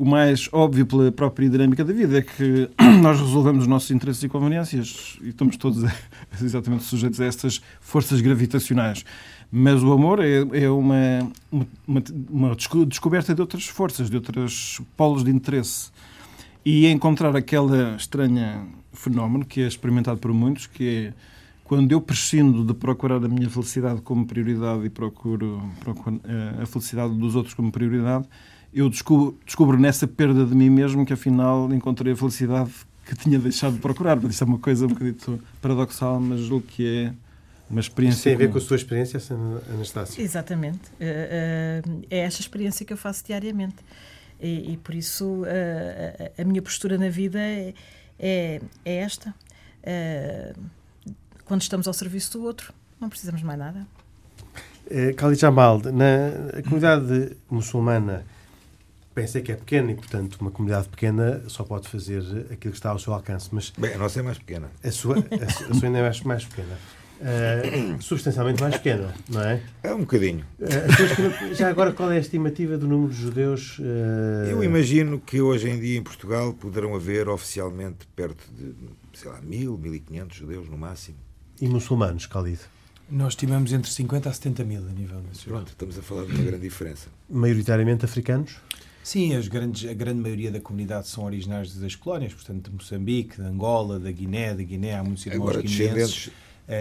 O 0.00 0.04
mais 0.06 0.48
óbvio 0.50 0.86
pela 0.86 1.12
própria 1.12 1.50
dinâmica 1.50 1.84
da 1.84 1.92
vida 1.92 2.20
é 2.20 2.22
que 2.22 2.70
nós 3.02 3.20
resolvemos 3.20 3.64
os 3.64 3.66
nossos 3.66 3.90
interesses 3.90 4.22
e 4.22 4.30
conveniências 4.30 5.18
e 5.20 5.28
estamos 5.28 5.58
todos 5.58 5.84
exatamente 6.40 6.84
sujeitos 6.84 7.20
a 7.20 7.26
estas 7.26 7.60
forças 7.82 8.22
gravitacionais. 8.22 9.04
Mas 9.52 9.82
o 9.82 9.92
amor 9.92 10.24
é, 10.24 10.38
é 10.54 10.70
uma, 10.70 11.30
uma, 11.86 12.02
uma, 12.30 12.56
descoberta 12.86 13.34
de 13.34 13.42
outras 13.42 13.66
forças, 13.66 14.08
de 14.08 14.16
outros 14.16 14.80
polos 14.96 15.22
de 15.22 15.30
interesse. 15.30 15.90
E 16.64 16.86
encontrar 16.86 17.36
aquela 17.36 17.94
estranha 17.94 18.66
fenómeno 18.94 19.44
que 19.44 19.60
é 19.60 19.66
experimentado 19.66 20.18
por 20.18 20.32
muitos, 20.32 20.66
que 20.66 20.88
é 20.88 21.12
quando 21.62 21.92
eu 21.92 22.00
prescindo 22.00 22.64
de 22.64 22.72
procurar 22.72 23.22
a 23.22 23.28
minha 23.28 23.50
felicidade 23.50 24.00
como 24.00 24.26
prioridade 24.26 24.82
e 24.86 24.88
procuro, 24.88 25.62
procuro 25.78 26.18
eh, 26.24 26.62
a 26.62 26.66
felicidade 26.66 27.14
dos 27.14 27.36
outros 27.36 27.52
como 27.52 27.70
prioridade, 27.70 28.26
eu 28.72 28.88
descubro, 28.88 29.38
descubro 29.44 29.78
nessa 29.78 30.06
perda 30.06 30.44
de 30.44 30.54
mim 30.54 30.70
mesmo 30.70 31.04
que 31.04 31.12
afinal 31.12 31.72
encontrei 31.72 32.12
a 32.12 32.16
felicidade 32.16 32.70
que 33.04 33.14
tinha 33.16 33.38
deixado 33.38 33.74
de 33.74 33.80
procurar. 33.80 34.22
Isso 34.24 34.44
é 34.44 34.46
uma 34.46 34.58
coisa 34.58 34.86
um 34.86 34.88
bocadinho 34.88 35.42
paradoxal, 35.60 36.20
mas 36.20 36.50
o 36.50 36.60
que 36.60 36.86
é 36.86 37.12
uma 37.68 37.80
experiência. 37.80 38.16
Isso 38.16 38.24
tem 38.24 38.34
a 38.34 38.38
ver 38.38 38.50
com 38.50 38.58
a 38.58 38.60
sua 38.60 38.76
experiência, 38.76 39.20
Anastácia? 39.72 40.22
Exatamente. 40.22 40.80
Eh, 41.00 41.82
eh, 41.82 42.06
é 42.10 42.18
esta 42.20 42.40
experiência 42.40 42.84
que 42.84 42.92
eu 42.92 42.96
faço 42.96 43.24
diariamente. 43.24 43.76
E, 44.40 44.72
e 44.72 44.76
por 44.76 44.94
isso 44.94 45.44
eh, 45.46 46.32
a, 46.38 46.42
a, 46.42 46.44
minha 46.44 46.62
postura 46.62 46.96
na 46.96 47.08
vida 47.08 47.38
é, 47.38 47.74
é, 48.18 48.60
é 48.84 48.96
esta. 48.96 49.34
Quando 51.44 51.62
estamos 51.62 51.86
ao 51.88 51.94
serviço 51.94 52.38
do 52.38 52.44
outro, 52.44 52.72
não 53.00 53.08
precisamos 53.08 53.42
mais 53.42 53.58
nada. 53.58 53.86
Khalid 55.16 55.40
Jamal, 55.40 55.80
na 55.92 56.62
comunidade 56.62 57.36
muçulmana, 57.48 58.24
pensei 59.14 59.42
que 59.42 59.52
é 59.52 59.56
pequena 59.56 59.92
e, 59.92 59.94
portanto, 59.94 60.36
uma 60.40 60.50
comunidade 60.50 60.88
pequena 60.88 61.42
só 61.48 61.64
pode 61.64 61.88
fazer 61.88 62.22
aquilo 62.50 62.72
que 62.72 62.78
está 62.78 62.90
ao 62.90 62.98
seu 62.98 63.12
alcance. 63.12 63.48
Mas 63.52 63.70
Bem, 63.76 63.94
a 63.94 63.98
nossa 63.98 64.20
é 64.20 64.22
mais 64.22 64.38
pequena. 64.38 64.70
A 64.82 64.90
sua, 64.90 65.16
a 65.18 65.50
sua, 65.50 65.66
a 65.70 65.74
sua 65.74 65.88
ainda 65.88 65.98
é 65.98 66.02
mais, 66.02 66.20
mais 66.22 66.44
pequena. 66.44 66.78
Uh, 67.20 68.00
substancialmente 68.00 68.62
mais 68.62 68.78
pequena, 68.78 69.14
não 69.28 69.42
é? 69.42 69.62
É 69.82 69.92
um 69.92 70.00
bocadinho. 70.00 70.42
Uh, 70.58 71.54
já 71.54 71.68
agora, 71.68 71.92
qual 71.92 72.10
é 72.10 72.16
a 72.16 72.20
estimativa 72.20 72.78
do 72.78 72.88
número 72.88 73.12
de 73.12 73.20
judeus? 73.20 73.78
Uh... 73.78 74.48
Eu 74.48 74.64
imagino 74.64 75.20
que 75.20 75.38
hoje 75.38 75.68
em 75.68 75.78
dia 75.78 75.98
em 75.98 76.02
Portugal 76.02 76.54
poderão 76.54 76.94
haver 76.94 77.28
oficialmente 77.28 78.06
perto 78.16 78.42
de, 78.56 78.74
sei 79.12 79.30
lá, 79.30 79.38
mil, 79.42 79.76
mil 79.76 79.94
e 79.94 80.00
quinhentos 80.00 80.38
judeus 80.38 80.66
no 80.70 80.78
máximo. 80.78 81.18
E 81.60 81.68
muçulmanos, 81.68 82.24
Khalid? 82.26 82.60
Nós 83.10 83.32
estimamos 83.32 83.70
entre 83.74 83.90
50 83.90 84.30
a 84.30 84.32
70 84.32 84.64
mil 84.64 84.86
a 84.88 84.92
nível 84.92 85.20
nacional. 85.20 85.60
Pronto, 85.60 85.68
estamos 85.68 85.98
a 85.98 86.02
falar 86.02 86.24
de 86.24 86.32
uma 86.32 86.44
grande 86.44 86.62
diferença. 86.62 87.08
Maioritariamente 87.28 88.02
africanos? 88.02 88.56
Sim, 89.10 89.34
as 89.34 89.48
grandes, 89.48 89.90
a 89.90 89.92
grande 89.92 90.20
maioria 90.20 90.52
da 90.52 90.60
comunidade 90.60 91.08
são 91.08 91.24
originários 91.24 91.74
das 91.74 91.96
colónias, 91.96 92.32
portanto, 92.32 92.70
de 92.70 92.76
Moçambique, 92.76 93.42
de 93.42 93.42
Angola, 93.42 93.98
da 93.98 94.12
Guiné, 94.12 94.54
da 94.54 94.62
Guiné, 94.62 94.96
há 94.96 95.02
muitos 95.02 95.26
irmãos 95.26 95.48
Agora, 95.48 95.62
guineenses. 95.62 96.26
Uh, 96.28 96.32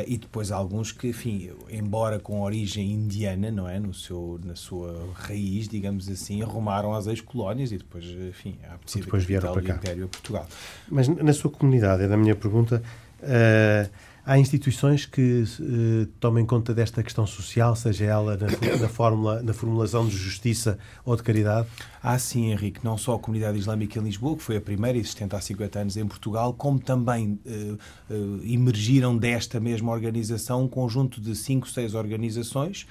e 0.06 0.16
depois 0.16 0.52
alguns 0.52 0.92
que, 0.92 1.08
enfim, 1.08 1.50
embora 1.72 2.20
com 2.20 2.42
origem 2.42 2.92
indiana, 2.92 3.50
não 3.50 3.68
é, 3.68 3.80
no 3.80 3.96
seu, 3.96 4.40
na 4.46 4.56
sua 4.56 5.10
raiz, 5.16 5.68
digamos 5.68 6.08
assim, 6.08 6.44
arrumaram 6.44 6.94
as 6.94 7.08
ex-colónias 7.08 7.72
e 7.72 7.80
depois, 7.80 8.06
enfim, 8.06 8.60
a 8.64 8.78
depois 9.00 9.24
vieram 9.24 9.52
para 9.52 9.64
cá. 9.64 9.76
Império 9.78 10.06
a 10.06 10.08
Portugal. 10.08 10.48
Mas 10.88 11.08
na 11.08 11.34
sua 11.34 11.50
comunidade, 11.50 12.04
é 12.04 12.08
da 12.08 12.16
minha 12.16 12.36
pergunta, 12.36 12.84
uh, 13.24 13.90
há 14.30 14.38
instituições 14.38 15.08
que 15.08 15.42
uh, 15.42 16.06
tomem 16.20 16.46
conta 16.46 16.72
desta 16.72 17.02
questão 17.02 17.26
social, 17.26 17.76
seja 17.76 18.06
ela 18.06 18.38
na, 18.38 18.78
na, 18.78 18.88
fórmula, 18.88 19.42
na 19.42 19.54
formulação 19.54 20.08
de 20.08 20.16
justiça 20.16 20.78
ou 21.04 21.16
de 21.16 21.24
caridade? 21.24 21.68
Há 22.02 22.18
sim, 22.20 22.52
Henrique, 22.52 22.80
não 22.84 22.96
só 22.96 23.16
a 23.16 23.20
comunidade 23.20 23.58
islâmica 23.58 23.98
em 23.98 24.04
Lisboa, 24.04 24.38
que 24.38 24.44
foi 24.44 24.58
a 24.58 24.62
primeira 24.62 25.00
existente 25.00 25.36
há 25.36 25.42
50 25.42 25.80
anos 25.80 25.98
em 25.98 26.06
Portugal, 26.08 26.54
como 26.54 26.78
também 26.80 27.40
uh, 27.44 28.14
uh, 28.14 28.42
emergiram 28.46 29.18
desta 29.18 29.60
mesma 29.60 29.92
organização 29.92 30.64
um 30.66 30.68
conjunto 30.68 31.20
de 31.20 31.36
cinco, 31.36 31.68
seis 31.68 31.96
organizações 31.96 32.86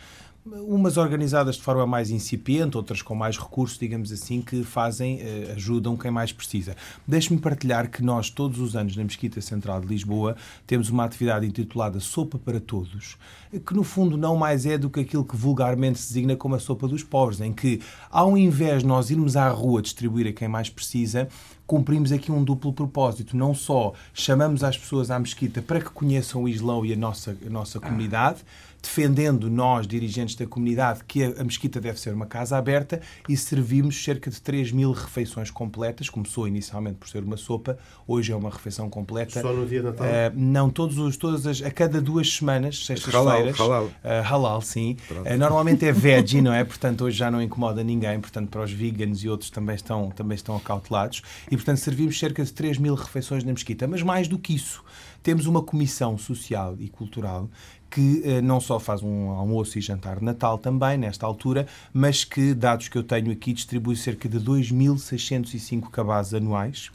umas 0.47 0.97
organizadas 0.97 1.57
de 1.57 1.63
forma 1.63 1.87
mais 1.87 2.11
incipiente, 2.11 2.77
outras 2.77 3.03
com 3.03 3.15
mais 3.15 3.37
recursos, 3.37 3.79
digamos 3.79 4.11
assim, 4.13 4.41
que 4.41 4.63
fazem, 4.63 5.21
eh, 5.21 5.53
ajudam 5.55 5.97
quem 5.97 6.11
mais 6.11 6.33
precisa. 6.33 6.77
Deixe-me 7.07 7.39
partilhar 7.39 7.91
que 7.91 8.03
nós, 8.03 8.31
todos 8.31 8.59
os 8.59 8.75
anos, 8.75 8.97
na 8.97 9.05
Mesquita 9.05 9.41
Central 9.41 9.81
de 9.81 9.87
Lisboa, 9.87 10.37
temos 10.67 10.89
uma 10.89 11.05
atividade 11.05 11.47
intitulada 11.47 12.01
Sopa 12.01 12.39
para 12.39 12.61
Todos, 12.61 13.17
que 13.67 13.75
no 13.75 13.83
fundo 13.83 14.17
não 14.17 14.37
mais 14.37 14.65
é 14.67 14.79
do 14.79 14.89
que 14.89 15.01
aquilo 15.01 15.25
que 15.25 15.37
vulgarmente 15.37 15.99
se 15.99 16.09
designa 16.09 16.37
como 16.37 16.55
a 16.55 16.59
sopa 16.59 16.87
dos 16.89 17.03
pobres, 17.03 17.41
em 17.41 17.53
que, 17.53 17.81
ao 18.11 18.37
invés 18.37 18.83
de 18.83 18.89
nós 18.89 19.11
irmos 19.11 19.37
à 19.37 19.49
rua 19.49 19.83
distribuir 19.83 20.27
a 20.29 20.33
quem 20.33 20.49
mais 20.49 20.69
precisa, 20.69 21.29
cumprimos 21.67 22.13
aqui 22.13 22.33
um 22.33 22.43
duplo 22.43 22.73
propósito. 22.73 23.37
Não 23.37 23.55
só 23.55 23.93
chamamos 24.15 24.65
as 24.65 24.77
pessoas 24.77 25.11
à 25.11 25.19
mesquita 25.19 25.61
para 25.61 25.81
que 25.81 25.91
conheçam 25.91 26.45
o 26.45 26.49
Islão 26.49 26.85
e 26.85 26.95
a 26.95 26.97
nossa, 26.97 27.37
a 27.47 27.51
nossa 27.51 27.79
comunidade, 27.79 28.43
defendendo 28.81 29.51
nós, 29.51 29.87
dirigentes 29.87 30.35
da 30.35 30.47
comunidade, 30.47 31.01
que 31.07 31.25
a, 31.25 31.45
mesquita 31.45 31.81
deve 31.81 31.99
ser 32.01 32.15
uma 32.15 32.27
casa 32.27 32.57
aberta 32.57 33.01
e 33.29 33.37
servimos 33.37 34.03
cerca 34.03 34.31
de 34.31 34.41
3 34.41 34.73
mil 34.73 34.93
refeições 34.93 35.51
completas. 35.51 36.09
Começou 36.09 36.47
inicialmente 36.47 36.97
por 36.97 37.09
ser 37.09 37.23
uma 37.23 37.37
sopa, 37.37 37.79
hoje 38.07 38.33
é 38.33 38.37
uma 38.37 38.51
refeição 38.51 38.89
completa. 38.89 39.41
Só 39.41 39.53
no 39.53 39.67
dia 39.67 39.81
de 39.81 39.87
Natal? 39.87 40.07
Uh, 40.07 40.11
não, 40.35 40.71
todos 40.71 40.99
os, 40.99 41.17
todas 41.17 41.47
as, 41.47 41.63
a 41.63 41.71
cada 41.71 42.01
duas 42.01 42.33
semanas, 42.33 42.85
sextas-feiras. 42.87 43.59
Halal, 43.59 43.71
halal. 43.71 43.85
Uh, 43.87 44.23
halal, 44.25 44.61
sim. 44.63 44.97
Uh, 45.11 45.37
normalmente 45.37 45.85
é 45.85 45.93
veggie, 45.93 46.41
não 46.41 46.53
é? 46.53 46.65
Portanto, 46.65 47.05
hoje 47.05 47.19
já 47.19 47.31
não 47.31 47.43
incomoda 47.43 47.83
ninguém. 47.83 48.21
Portanto, 48.21 48.49
para 48.49 48.63
os 48.63 48.73
veganos 48.73 49.23
e 49.25 49.29
outros 49.29 49.51
também 49.51 49.75
estão, 49.75 50.11
também 50.11 50.37
estão 50.37 50.57
acautelados. 50.57 51.23
E, 51.51 51.57
portanto, 51.57 51.79
servimos 51.79 52.19
cerca 52.19 52.45
de 52.45 52.53
3 52.53 52.79
mil 52.79 52.95
refeições 52.95 53.45
na 53.45 53.53
mesquita. 53.53 53.87
Mas 53.87 54.03
mais 54.03 54.29
do 54.29 54.39
que 54.39 54.55
isso, 54.55 54.85
temos 55.23 55.47
uma 55.47 55.63
comissão 55.63 56.17
social 56.17 56.77
e 56.79 56.89
cultural 56.89 57.51
que 57.91 58.23
eh, 58.25 58.41
não 58.41 58.61
só 58.61 58.79
faz 58.79 59.03
um 59.03 59.31
almoço 59.31 59.79
e 59.79 59.81
jantar 59.81 60.19
de 60.19 60.25
Natal 60.25 60.59
também, 60.59 60.99
nesta 60.99 61.27
altura, 61.27 61.67
mas 61.93 62.25
que, 62.25 62.55
dados 62.55 62.89
que 62.89 62.99
eu 62.99 63.03
tenho 63.03 63.31
aqui, 63.33 63.53
distribui 63.53 63.97
cerca 63.97 64.29
de 64.29 64.39
2.605 64.39 65.91
cabazes 65.91 66.35
anuais 66.35 66.91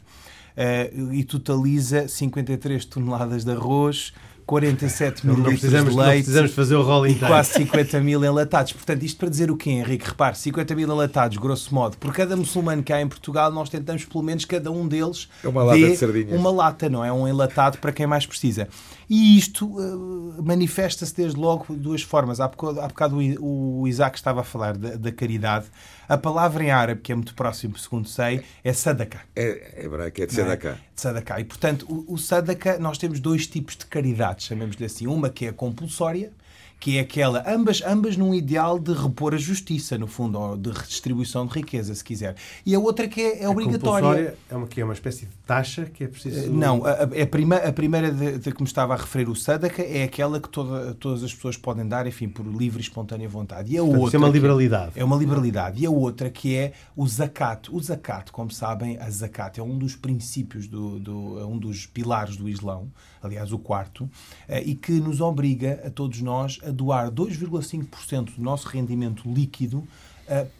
uh, 0.56 1.12
e 1.12 1.24
totaliza 1.24 2.06
53 2.08 2.84
toneladas 2.84 3.44
de 3.44 3.50
arroz, 3.50 4.12
47 4.46 5.26
mil 5.26 5.36
litros 5.36 5.60
de 5.60 5.68
leite 5.68 6.24
precisamos 6.24 6.52
fazer 6.52 6.74
o 6.76 6.82
rol 6.82 7.06
e 7.06 7.14
quase 7.14 7.54
50 7.54 8.00
mil 8.00 8.22
enlatados. 8.24 8.72
Portanto, 8.72 9.02
isto 9.02 9.18
para 9.18 9.28
dizer 9.28 9.50
o 9.50 9.56
quê, 9.56 9.70
Henrique? 9.70 10.06
Repare, 10.06 10.36
50 10.36 10.74
mil 10.74 10.88
enlatados, 10.88 11.36
grosso 11.38 11.74
modo. 11.74 11.96
Por 11.96 12.12
cada 12.12 12.36
muçulmano 12.36 12.82
que 12.82 12.92
há 12.92 13.00
em 13.00 13.08
Portugal, 13.08 13.50
nós 13.50 13.68
tentamos, 13.68 14.04
pelo 14.04 14.22
menos, 14.22 14.44
cada 14.44 14.70
um 14.70 14.86
deles 14.86 15.28
é 15.42 15.48
uma 15.48 15.62
lata 15.64 15.78
de 15.78 15.96
sardinhas. 15.96 16.38
uma 16.38 16.50
lata, 16.50 16.88
não 16.88 17.04
é? 17.04 17.12
Um 17.12 17.26
enlatado 17.26 17.78
para 17.78 17.92
quem 17.92 18.06
mais 18.06 18.26
precisa. 18.26 18.68
E 19.08 19.36
isto 19.36 19.66
uh, 19.66 20.42
manifesta-se 20.42 21.14
desde 21.14 21.38
logo 21.38 21.66
de 21.68 21.78
duas 21.78 22.02
formas. 22.02 22.40
Há 22.40 22.48
bocado, 22.48 22.80
há 22.80 22.88
bocado 22.88 23.18
o, 23.40 23.82
o 23.82 23.88
Isaac 23.88 24.16
estava 24.16 24.40
a 24.40 24.44
falar 24.44 24.76
da, 24.76 24.96
da, 24.96 25.12
caridade. 25.12 25.66
A 26.08 26.16
palavra 26.16 26.64
em 26.64 26.70
árabe, 26.70 27.00
que 27.00 27.12
é 27.12 27.14
muito 27.14 27.34
próximo, 27.34 27.78
segundo 27.78 28.08
sei, 28.08 28.42
é 28.62 28.72
sadaka. 28.72 29.20
É, 29.34 29.72
é 29.76 29.84
hebraico, 29.84 30.22
é 30.22 30.26
de 30.26 30.34
sadaka. 30.34 30.68
É? 30.68 30.94
De 30.94 31.00
sadaka. 31.00 31.40
E, 31.40 31.44
portanto, 31.44 31.86
o, 31.88 32.14
o 32.14 32.18
sadaka, 32.18 32.78
nós 32.78 32.98
temos 32.98 33.20
dois 33.20 33.46
tipos 33.46 33.76
de 33.76 33.86
caridade, 33.86 34.44
chamemos-lhe 34.44 34.84
assim. 34.84 35.06
Uma 35.06 35.30
que 35.30 35.46
é 35.46 35.52
compulsória, 35.52 36.32
que 36.78 36.98
é 36.98 37.00
aquela, 37.00 37.42
ambas, 37.46 37.82
ambas 37.86 38.16
num 38.16 38.34
ideal 38.34 38.78
de 38.78 38.92
repor 38.92 39.34
a 39.34 39.38
justiça, 39.38 39.96
no 39.96 40.06
fundo, 40.06 40.38
ou 40.38 40.56
de 40.56 40.70
redistribuição 40.70 41.46
de 41.46 41.54
riqueza, 41.54 41.94
se 41.94 42.04
quiser. 42.04 42.36
E 42.64 42.74
a 42.74 42.78
outra 42.78 43.08
que 43.08 43.20
é, 43.20 43.44
é 43.44 43.48
obrigatória. 43.48 44.36
É 44.50 44.56
uma, 44.56 44.66
que 44.66 44.80
é 44.80 44.84
uma 44.84 44.92
espécie 44.92 45.26
de 45.26 45.32
taxa 45.46 45.86
que 45.86 46.04
é 46.04 46.08
preciso. 46.08 46.52
Não, 46.52 46.84
a, 46.84 47.04
a, 47.04 47.26
prima, 47.26 47.56
a 47.56 47.72
primeira 47.72 48.10
de, 48.10 48.38
de 48.38 48.52
que 48.52 48.62
me 48.62 48.68
estava 48.68 48.94
a 48.94 48.96
referir 48.96 49.28
o 49.28 49.34
Sadaka 49.34 49.82
é 49.82 50.04
aquela 50.04 50.38
que 50.38 50.48
toda, 50.48 50.94
todas 50.94 51.22
as 51.22 51.34
pessoas 51.34 51.56
podem 51.56 51.86
dar, 51.86 52.06
enfim, 52.06 52.28
por 52.28 52.46
livre 52.46 52.80
e 52.80 52.82
espontânea 52.82 53.28
vontade. 53.28 53.72
E 53.72 53.78
a 53.78 53.80
Portanto, 53.80 54.02
outra. 54.02 54.16
é 54.16 54.18
uma 54.18 54.28
liberalidade. 54.28 54.92
É 54.96 55.04
uma 55.04 55.16
liberalidade. 55.16 55.82
E 55.82 55.86
a 55.86 55.90
outra 55.90 56.30
que 56.30 56.54
é 56.54 56.72
o 56.94 57.06
Zakat. 57.06 57.70
O 57.72 57.80
Zakat, 57.80 58.30
como 58.30 58.50
sabem, 58.50 58.98
a 58.98 59.08
Zakat 59.08 59.58
é 59.58 59.62
um 59.62 59.78
dos 59.78 59.96
princípios, 59.96 60.66
do, 60.66 60.98
do, 60.98 61.40
é 61.40 61.46
um 61.46 61.58
dos 61.58 61.86
pilares 61.86 62.36
do 62.36 62.48
Islão, 62.48 62.90
aliás, 63.26 63.52
o 63.52 63.58
quarto, 63.58 64.08
eh, 64.48 64.62
e 64.64 64.74
que 64.74 64.92
nos 64.92 65.20
obriga 65.20 65.82
a 65.84 65.90
todos 65.90 66.20
nós 66.20 66.58
a 66.62 66.70
doar 66.70 67.10
2,5% 67.10 68.36
do 68.36 68.42
nosso 68.42 68.68
rendimento 68.68 69.28
líquido 69.30 69.86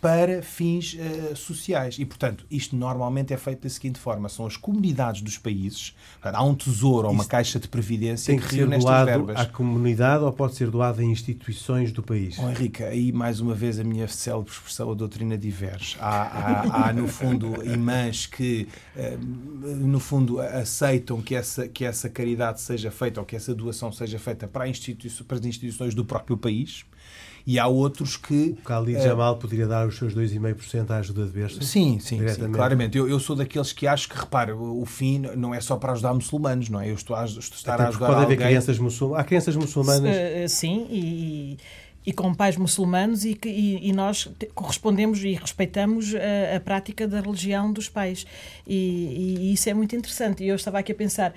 para 0.00 0.42
fins 0.42 0.94
uh, 0.94 1.36
sociais. 1.36 1.96
E, 1.98 2.04
portanto, 2.04 2.44
isto 2.50 2.76
normalmente 2.76 3.32
é 3.32 3.36
feito 3.36 3.62
da 3.62 3.68
seguinte 3.68 3.98
forma: 3.98 4.28
são 4.28 4.46
as 4.46 4.56
comunidades 4.56 5.22
dos 5.22 5.38
países, 5.38 5.94
há 6.22 6.44
um 6.44 6.54
tesouro 6.54 7.08
ou 7.08 7.14
uma 7.14 7.24
caixa 7.24 7.58
de 7.58 7.68
previdência 7.68 8.32
tem 8.32 8.40
que, 8.40 8.48
que 8.48 8.56
reúne 8.56 8.76
estas 8.76 9.04
verbas. 9.04 9.36
à 9.36 9.46
comunidade 9.46 10.24
ou 10.24 10.32
pode 10.32 10.54
ser 10.54 10.70
doado 10.70 11.00
a 11.00 11.04
instituições 11.04 11.92
do 11.92 12.02
país? 12.02 12.38
Oh, 12.38 12.50
Henrique, 12.50 12.82
aí 12.82 13.12
mais 13.12 13.40
uma 13.40 13.54
vez 13.54 13.78
a 13.78 13.84
minha 13.84 14.06
célebre 14.08 14.50
expressão, 14.50 14.90
a 14.90 14.94
doutrina 14.94 15.38
diverge. 15.38 15.96
Há, 15.98 16.22
há, 16.22 16.88
há 16.88 16.92
no 16.92 17.08
fundo, 17.08 17.64
imãs 17.64 18.26
que, 18.26 18.68
uh, 18.96 19.18
no 19.64 20.00
fundo, 20.00 20.40
aceitam 20.40 21.22
que 21.22 21.34
essa, 21.34 21.66
que 21.68 21.84
essa 21.84 22.08
caridade 22.08 22.60
seja 22.60 22.90
feita 22.90 23.20
ou 23.20 23.26
que 23.26 23.36
essa 23.36 23.54
doação 23.54 23.90
seja 23.90 24.18
feita 24.18 24.46
para, 24.46 24.68
institui 24.68 25.10
para 25.26 25.38
as 25.38 25.44
instituições 25.44 25.94
do 25.94 26.04
próprio 26.04 26.36
país 26.36 26.84
e 27.46 27.58
há 27.58 27.66
outros 27.66 28.16
que. 28.16 28.56
O 28.64 28.68
Khalid 28.68 28.98
uh, 28.98 29.02
Jamal 29.02 29.36
poderia 29.36 29.66
dar 29.66 29.86
os 29.86 29.96
seus 29.96 30.14
2,5% 30.14 30.90
à 30.90 30.96
ajuda 30.96 31.24
de 31.26 31.30
berço? 31.30 31.62
Sim, 31.62 31.98
sim, 32.00 32.26
sim 32.28 32.52
claramente. 32.52 32.96
Eu, 32.96 33.08
eu 33.08 33.20
sou 33.20 33.36
daqueles 33.36 33.72
que 33.72 33.86
acho 33.86 34.08
que, 34.08 34.18
repare, 34.18 34.52
o 34.52 34.84
fim 34.86 35.18
não 35.36 35.54
é 35.54 35.60
só 35.60 35.76
para 35.76 35.92
ajudar 35.92 36.14
muçulmanos, 36.14 36.68
não 36.68 36.80
é? 36.80 36.90
Eu 36.90 36.94
estou 36.94 37.14
a, 37.14 37.24
estou 37.24 37.40
a 37.40 37.56
estar 37.56 37.74
Até 37.74 37.82
a 37.84 37.88
ajudar 37.88 38.06
pode 38.06 38.18
haver 38.18 38.32
alguém... 38.34 38.46
crianças 38.46 38.78
muçulmanas. 38.78 39.24
Há 39.24 39.26
crianças 39.26 39.56
muçulmanas? 39.56 40.16
Uh, 40.16 40.48
sim, 40.48 40.86
e 40.90 41.58
e 42.06 42.12
com 42.12 42.34
pais 42.34 42.56
muçulmanos 42.56 43.24
e, 43.24 43.34
que, 43.34 43.48
e, 43.48 43.88
e 43.88 43.92
nós 43.92 44.28
correspondemos 44.54 45.24
e 45.24 45.32
respeitamos 45.32 46.14
a, 46.14 46.56
a, 46.56 46.60
prática 46.60 47.08
da 47.08 47.20
religião 47.20 47.72
dos 47.72 47.88
pais. 47.88 48.26
E, 48.66 49.40
e, 49.40 49.52
isso 49.54 49.70
é 49.70 49.74
muito 49.74 49.96
interessante. 49.96 50.44
E 50.44 50.48
eu 50.48 50.56
estava 50.56 50.78
aqui 50.78 50.92
a 50.92 50.94
pensar, 50.94 51.32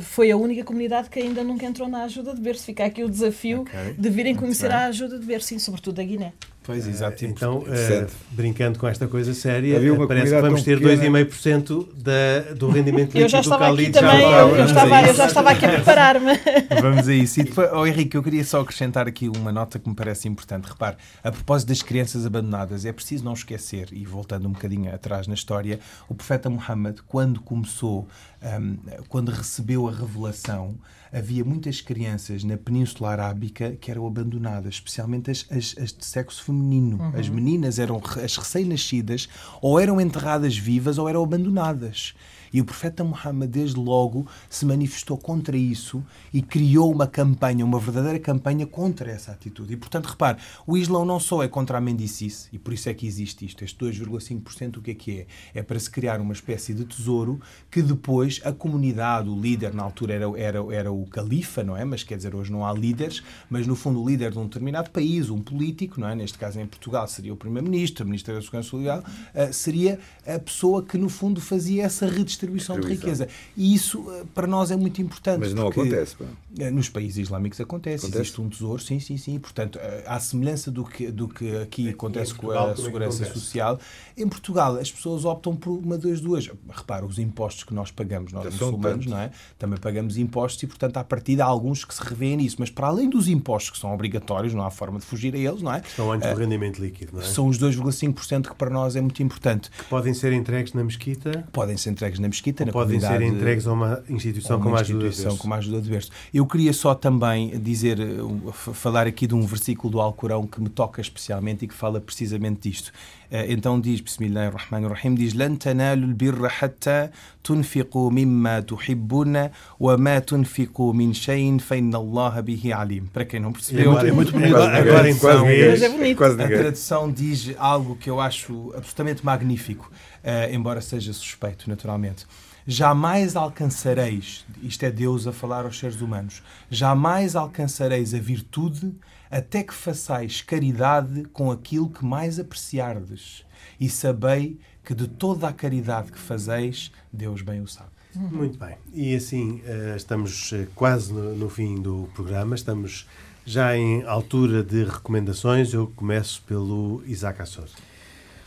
foi 0.00 0.30
a 0.30 0.36
única 0.36 0.64
comunidade 0.64 1.10
que 1.10 1.18
ainda 1.18 1.42
nunca 1.42 1.66
entrou 1.66 1.88
na 1.88 2.04
ajuda 2.04 2.34
de 2.34 2.40
berço. 2.40 2.64
Fica 2.64 2.84
aqui 2.84 3.02
o 3.02 3.08
desafio 3.08 3.62
okay. 3.62 3.94
de 3.96 4.08
virem 4.08 4.34
conhecer 4.34 4.70
a 4.70 4.86
ajuda 4.86 5.18
de 5.18 5.26
berço, 5.26 5.48
sim, 5.48 5.58
sobretudo 5.58 6.00
a 6.00 6.04
Guiné. 6.04 6.32
Pois, 6.62 6.86
exato. 6.86 7.24
Então, 7.24 7.58
uh, 7.58 8.06
brincando 8.30 8.78
com 8.78 8.86
esta 8.86 9.08
coisa 9.08 9.32
séria, 9.32 9.80
parece 10.06 10.34
que 10.34 10.40
vamos 10.40 10.62
ter 10.62 10.78
pequena. 10.78 11.18
2,5% 11.24 11.88
da, 11.94 12.54
do 12.54 12.68
rendimento 12.68 13.06
líquido 13.14 13.18
Eu 13.24 13.28
já 13.28 13.38
do 13.38 13.42
estava 13.42 13.72
aqui 13.72 13.90
também, 13.90 14.20
Já 14.20 14.38
eu, 14.38 14.56
eu 14.56 14.64
estava, 14.66 15.02
eu 15.02 15.14
já 15.14 15.26
estava 15.26 15.50
aqui 15.50 15.66
a 15.66 15.68
preparar-me. 15.70 16.32
Vamos 16.80 17.08
a 17.08 17.14
isso. 17.14 17.40
E 17.40 17.44
depois, 17.44 17.70
oh, 17.72 17.86
Henrique, 17.86 18.16
eu 18.16 18.22
queria 18.22 18.44
só 18.44 18.60
acrescentar 18.60 19.08
aqui 19.08 19.28
uma 19.28 19.50
nota 19.50 19.78
que 19.78 19.88
me 19.88 19.94
parece 19.94 20.28
importante. 20.28 20.68
Repare, 20.68 20.96
a 21.24 21.32
propósito 21.32 21.68
das 21.68 21.82
crianças 21.82 22.26
abandonadas, 22.26 22.84
é 22.84 22.92
preciso 22.92 23.24
não 23.24 23.32
esquecer, 23.32 23.88
e 23.90 24.04
voltando 24.04 24.46
um 24.46 24.52
bocadinho 24.52 24.94
atrás 24.94 25.26
na 25.26 25.34
história, 25.34 25.80
o 26.08 26.14
profeta 26.14 26.50
Muhammad, 26.50 26.98
quando 27.08 27.40
começou, 27.40 28.06
hum, 28.42 28.76
quando 29.08 29.32
recebeu 29.40 29.88
a 29.88 29.92
revelação, 29.92 30.76
havia 31.12 31.44
muitas 31.44 31.80
crianças 31.80 32.44
na 32.44 32.56
Península 32.56 33.10
Arábica 33.10 33.72
que 33.80 33.90
eram 33.90 34.06
abandonadas, 34.06 34.74
especialmente 34.74 35.30
as, 35.30 35.46
as- 35.50 35.74
as 35.78 35.92
de 35.92 36.04
sexo 36.04 36.44
feminino. 36.44 36.98
As 37.18 37.28
meninas 37.28 37.78
eram 37.78 38.00
as 38.22 38.36
recém-nascidas, 38.36 39.28
ou 39.60 39.78
eram 39.80 40.00
enterradas 40.00 40.56
vivas 40.56 40.98
ou 40.98 41.08
eram 41.08 41.22
abandonadas. 41.24 42.14
E 42.52 42.60
o 42.60 42.64
profeta 42.64 43.04
Muhammad, 43.04 43.50
desde 43.50 43.78
logo, 43.78 44.26
se 44.48 44.66
manifestou 44.66 45.16
contra 45.16 45.56
isso 45.56 46.02
e 46.32 46.42
criou 46.42 46.92
uma 46.92 47.06
campanha, 47.06 47.64
uma 47.64 47.78
verdadeira 47.78 48.18
campanha 48.18 48.66
contra 48.66 49.10
essa 49.10 49.32
atitude. 49.32 49.72
E, 49.74 49.76
portanto, 49.76 50.06
repare, 50.06 50.38
o 50.66 50.76
Islão 50.76 51.04
não 51.04 51.20
só 51.20 51.42
é 51.42 51.48
contra 51.48 51.78
a 51.78 51.80
mendicice, 51.80 52.48
e 52.52 52.58
por 52.58 52.72
isso 52.72 52.88
é 52.88 52.94
que 52.94 53.06
existe 53.06 53.44
isto, 53.44 53.64
este 53.64 53.78
2,5%, 53.78 54.78
o 54.78 54.82
que 54.82 54.90
é 54.90 54.94
que 54.94 55.20
é? 55.20 55.26
É 55.54 55.62
para 55.62 55.78
se 55.78 55.90
criar 55.90 56.20
uma 56.20 56.32
espécie 56.32 56.74
de 56.74 56.84
tesouro 56.84 57.40
que 57.70 57.82
depois 57.82 58.40
a 58.44 58.52
comunidade, 58.52 59.28
o 59.28 59.40
líder, 59.40 59.74
na 59.74 59.82
altura 59.82 60.14
era, 60.14 60.38
era, 60.38 60.74
era 60.74 60.92
o 60.92 61.06
califa, 61.06 61.62
não 61.62 61.76
é? 61.76 61.84
Mas 61.84 62.02
quer 62.02 62.16
dizer, 62.16 62.34
hoje 62.34 62.50
não 62.50 62.66
há 62.66 62.72
líderes, 62.72 63.22
mas 63.48 63.66
no 63.66 63.76
fundo 63.76 64.02
o 64.02 64.08
líder 64.08 64.32
de 64.32 64.38
um 64.38 64.44
determinado 64.44 64.90
país, 64.90 65.30
um 65.30 65.40
político, 65.40 66.00
não 66.00 66.08
é? 66.08 66.14
Neste 66.14 66.38
caso 66.38 66.60
em 66.60 66.66
Portugal 66.66 67.06
seria 67.06 67.32
o 67.32 67.36
primeiro-ministro, 67.36 68.02
a 68.02 68.06
ministra 68.06 68.34
da 68.34 68.42
Segurança 68.42 68.68
Social, 68.68 69.04
eh, 69.34 69.52
seria 69.52 69.98
a 70.26 70.38
pessoa 70.38 70.82
que 70.82 70.98
no 70.98 71.08
fundo 71.08 71.40
fazia 71.40 71.84
essa 71.84 72.06
redistribuição 72.06 72.39
de 72.46 72.56
Distribuição. 72.56 72.76
riqueza. 72.76 73.28
E 73.56 73.74
isso 73.74 74.04
eh, 74.12 74.24
para 74.34 74.46
nós 74.46 74.70
é 74.70 74.76
muito 74.76 75.00
importante. 75.02 75.40
Mas 75.40 75.52
não 75.54 75.64
porque, 75.64 75.80
acontece. 75.80 76.16
pá. 76.16 76.24
eh, 76.58 76.70
Nos 76.70 76.88
países 76.88 77.16
islâmicos 77.18 77.60
acontece. 77.60 78.04
Acontece? 78.06 78.22
Existe 78.22 78.40
um 78.40 78.48
tesouro, 78.48 78.82
sim, 78.82 79.00
sim, 79.00 79.16
sim. 79.16 79.38
Portanto, 79.38 79.78
eh, 79.80 80.04
à 80.06 80.18
semelhança 80.20 80.70
do 80.70 80.84
que, 80.84 81.10
do 81.10 81.28
que 81.28 81.56
aqui 81.56 81.88
acontece 81.90 82.32
com 82.34 82.46
Portugal, 82.46 82.68
a 82.68 82.70
é 82.70 82.74
que 82.74 82.82
segurança 82.82 83.22
acontece? 83.24 83.40
social, 83.40 83.80
em 84.16 84.28
Portugal 84.28 84.76
as 84.76 84.90
pessoas 84.90 85.24
optam 85.24 85.54
por 85.56 85.70
uma 85.78 85.96
das 85.98 86.20
duas. 86.20 86.48
Repara, 86.70 87.04
os 87.06 87.18
impostos 87.18 87.64
que 87.64 87.74
nós 87.74 87.90
pagamos, 87.90 88.32
nós 88.32 88.54
são 88.54 88.68
muçulmanos, 88.72 89.06
não 89.06 89.18
é? 89.18 89.30
Também 89.58 89.78
pagamos 89.78 90.16
impostos 90.16 90.62
e, 90.62 90.66
portanto, 90.66 90.96
à 90.96 91.04
partida 91.04 91.44
há 91.44 91.46
alguns 91.46 91.84
que 91.84 91.94
se 91.94 92.02
revêem 92.02 92.36
nisso. 92.36 92.56
Mas 92.58 92.70
para 92.70 92.86
além 92.88 93.08
dos 93.08 93.28
impostos 93.28 93.70
que 93.70 93.78
são 93.78 93.92
obrigatórios, 93.92 94.54
não 94.54 94.64
há 94.64 94.70
forma 94.70 94.98
de 94.98 95.04
fugir 95.04 95.34
a 95.34 95.38
eles, 95.38 95.62
não 95.62 95.72
é? 95.72 95.78
Estão 95.80 96.12
antes 96.12 96.28
do 96.28 96.34
rendimento 96.36 96.78
líquido, 96.78 97.12
não 97.14 97.20
é? 97.20 97.24
São 97.24 97.46
os 97.48 97.58
2,5% 97.58 98.48
que 98.48 98.54
para 98.54 98.70
nós 98.70 98.96
é 98.96 99.00
muito 99.00 99.22
importante. 99.22 99.70
Podem 99.88 100.14
ser 100.14 100.32
entregues 100.32 100.72
na 100.72 100.84
mesquita, 100.84 101.46
Podem 101.52 101.76
ser 101.76 101.90
entregues 101.90 102.18
na 102.18 102.28
Mesquita, 102.30 102.64
na 102.64 102.72
podem 102.72 102.98
ser 103.00 103.20
entregues 103.22 103.66
a 103.66 103.72
uma 103.72 104.02
instituição, 104.08 104.58
com 104.58 104.68
uma 104.68 104.82
como, 104.82 105.02
instituição 105.02 105.52
a 105.52 105.56
ajuda 105.56 105.80
de 105.80 105.90
berço. 105.90 106.10
Eu 106.32 106.46
queria 106.46 106.72
só 106.72 106.94
também 106.94 107.58
dizer, 107.60 108.00
eh, 108.00 108.52
falar 108.52 109.06
aqui 109.06 109.26
de 109.26 109.34
um 109.34 109.44
versículo 109.44 109.90
do 109.90 110.00
Alcorão 110.00 110.46
que 110.46 110.60
me 110.60 110.68
toca 110.68 111.00
especialmente 111.00 111.64
e 111.64 111.68
que 111.68 111.74
fala 111.74 112.00
precisamente 112.00 112.68
disto. 112.68 112.92
Eh, 113.30 113.52
então 113.52 113.80
diz, 113.80 114.00
Bismillah 114.00 114.50
Rahman 114.50 114.88
Rahim: 114.88 115.14
diz: 115.14 115.34
"Lan 115.34 115.54
tanalul 115.54 116.14
birra 116.14 116.48
hatta 116.60 117.12
tunfiqu 117.42 118.10
mimma 118.10 118.62
tuhibbuna 118.62 119.52
wa 119.78 119.96
ma 119.96 120.20
tunfiqu 120.20 120.92
min 120.92 121.14
shay'in 121.14 121.58
fa 121.60 121.76
inna 121.76 122.00
bihi 122.42 122.72
alim". 122.72 123.06
Para 123.06 123.24
quem 123.24 123.38
não 123.38 123.52
percebeu, 123.52 123.96
é 123.98 124.10
muito, 124.10 124.30
é 124.30 124.38
bonito. 124.38 124.56
Agora 124.56 125.10
então, 125.10 125.44
quase 125.44 125.84
é 125.84 125.88
bonito. 125.88 126.24
A 126.24 126.34
tradução 126.34 127.12
diz 127.12 127.54
algo 127.56 127.94
que 127.96 128.10
eu 128.10 128.20
acho 128.20 128.72
absolutamente 128.76 129.24
magnífico 129.24 129.90
eh, 130.22 130.54
embora 130.54 130.80
seja 130.80 131.12
suspeito, 131.12 131.68
naturalmente. 131.68 132.26
Jamais 132.66 133.36
alcançareis, 133.36 134.44
isto 134.62 134.84
é 134.84 134.90
Deus 134.90 135.26
a 135.26 135.32
falar 135.32 135.64
aos 135.64 135.78
seres 135.78 136.00
humanos, 136.00 136.42
jamais 136.70 137.34
alcançareis 137.34 138.14
a 138.14 138.18
virtude 138.18 138.94
até 139.30 139.62
que 139.62 139.72
façais 139.72 140.42
caridade 140.42 141.24
com 141.32 141.50
aquilo 141.50 141.88
que 141.88 142.04
mais 142.04 142.38
apreciardes. 142.38 143.44
E 143.78 143.88
sabei 143.88 144.58
que 144.84 144.94
de 144.94 145.06
toda 145.06 145.48
a 145.48 145.52
caridade 145.52 146.10
que 146.10 146.18
fazeis, 146.18 146.90
Deus 147.12 147.42
bem 147.42 147.60
o 147.60 147.66
sabe. 147.66 147.90
Muito 148.14 148.58
bem. 148.58 148.76
E 148.92 149.14
assim, 149.14 149.62
eh, 149.64 149.94
estamos 149.96 150.52
eh, 150.52 150.66
quase 150.74 151.12
no, 151.12 151.48
fim 151.48 151.80
do 151.80 152.08
programa, 152.12 152.56
estamos 152.56 153.06
já 153.46 153.76
em 153.76 154.02
altura 154.02 154.64
de 154.64 154.84
recomendações. 154.84 155.72
Eu 155.72 155.86
começo 155.94 156.42
pelo 156.42 157.02
Isaac 157.06 157.40
Assor. 157.40 157.68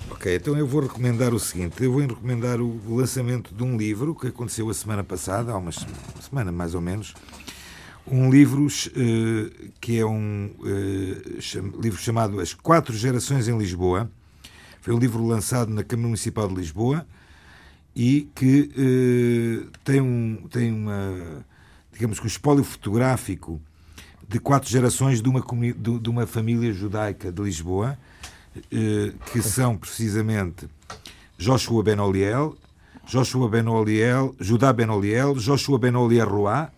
Ok, 0.09 0.35
então 0.35 0.55
eu 0.57 0.67
vou 0.67 0.81
recomendar 0.81 1.33
o 1.33 1.39
seguinte: 1.39 1.83
eu 1.83 1.91
vou 1.91 2.01
recomendar 2.01 2.59
o 2.61 2.95
lançamento 2.95 3.53
de 3.53 3.63
um 3.63 3.77
livro 3.77 4.13
que 4.15 4.27
aconteceu 4.27 4.69
a 4.69 4.73
semana 4.73 5.03
passada, 5.03 5.51
há 5.51 5.57
uma 5.57 5.71
se- 5.71 5.85
semana 6.21 6.51
mais 6.51 6.75
ou 6.75 6.81
menos. 6.81 7.13
Um 8.05 8.29
livro 8.29 8.67
eh, 8.67 9.69
que 9.79 9.97
é 9.97 10.05
um 10.05 10.51
eh, 10.65 11.39
cham- 11.39 11.71
livro 11.81 11.99
chamado 11.99 12.39
As 12.41 12.53
Quatro 12.53 12.93
Gerações 12.95 13.47
em 13.47 13.57
Lisboa. 13.57 14.11
Foi 14.81 14.93
um 14.93 14.99
livro 14.99 15.25
lançado 15.25 15.69
na 15.73 15.83
Câmara 15.83 16.07
Municipal 16.09 16.47
de 16.49 16.55
Lisboa 16.55 17.07
e 17.95 18.27
que 18.35 18.71
eh, 18.77 19.67
tem, 19.85 20.01
um, 20.01 20.47
tem 20.51 20.69
uma, 20.73 21.45
digamos 21.93 22.19
que 22.19 22.25
um 22.25 22.27
espólio 22.27 22.63
fotográfico 22.65 23.61
de 24.27 24.37
quatro 24.39 24.69
gerações 24.69 25.21
de 25.21 25.29
uma, 25.29 25.39
de, 25.41 25.99
de 25.99 26.09
uma 26.09 26.27
família 26.27 26.73
judaica 26.73 27.31
de 27.31 27.41
Lisboa, 27.41 27.97
que 29.31 29.41
são 29.41 29.77
precisamente 29.77 30.67
Joshua 31.37 31.83
Ben 31.83 31.99
Oliel, 31.99 32.55
Joshua 33.05 33.49
Ben 33.49 33.67
Oliel, 33.67 34.35
Judá 34.39 34.71
Ben 34.71 34.89
Oliel, 34.89 35.35
Joshua 35.35 35.77
Ben 35.77 35.95
Oliel 35.95 36.27
Roá 36.27 36.69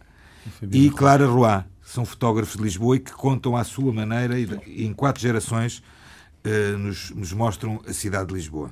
e 0.71 0.89
Clara 0.89 1.27
Roá. 1.27 1.65
São 1.83 2.03
fotógrafos 2.05 2.57
de 2.57 2.63
Lisboa 2.63 2.95
e 2.95 2.99
que 2.99 3.11
contam 3.11 3.55
à 3.55 3.63
sua 3.63 3.93
maneira 3.93 4.39
e, 4.39 4.85
em 4.85 4.93
quatro 4.93 5.21
gerações 5.21 5.83
eh, 6.43 6.71
nos, 6.71 7.11
nos 7.11 7.31
mostram 7.31 7.79
a 7.87 7.93
cidade 7.93 8.27
de 8.27 8.33
Lisboa. 8.33 8.71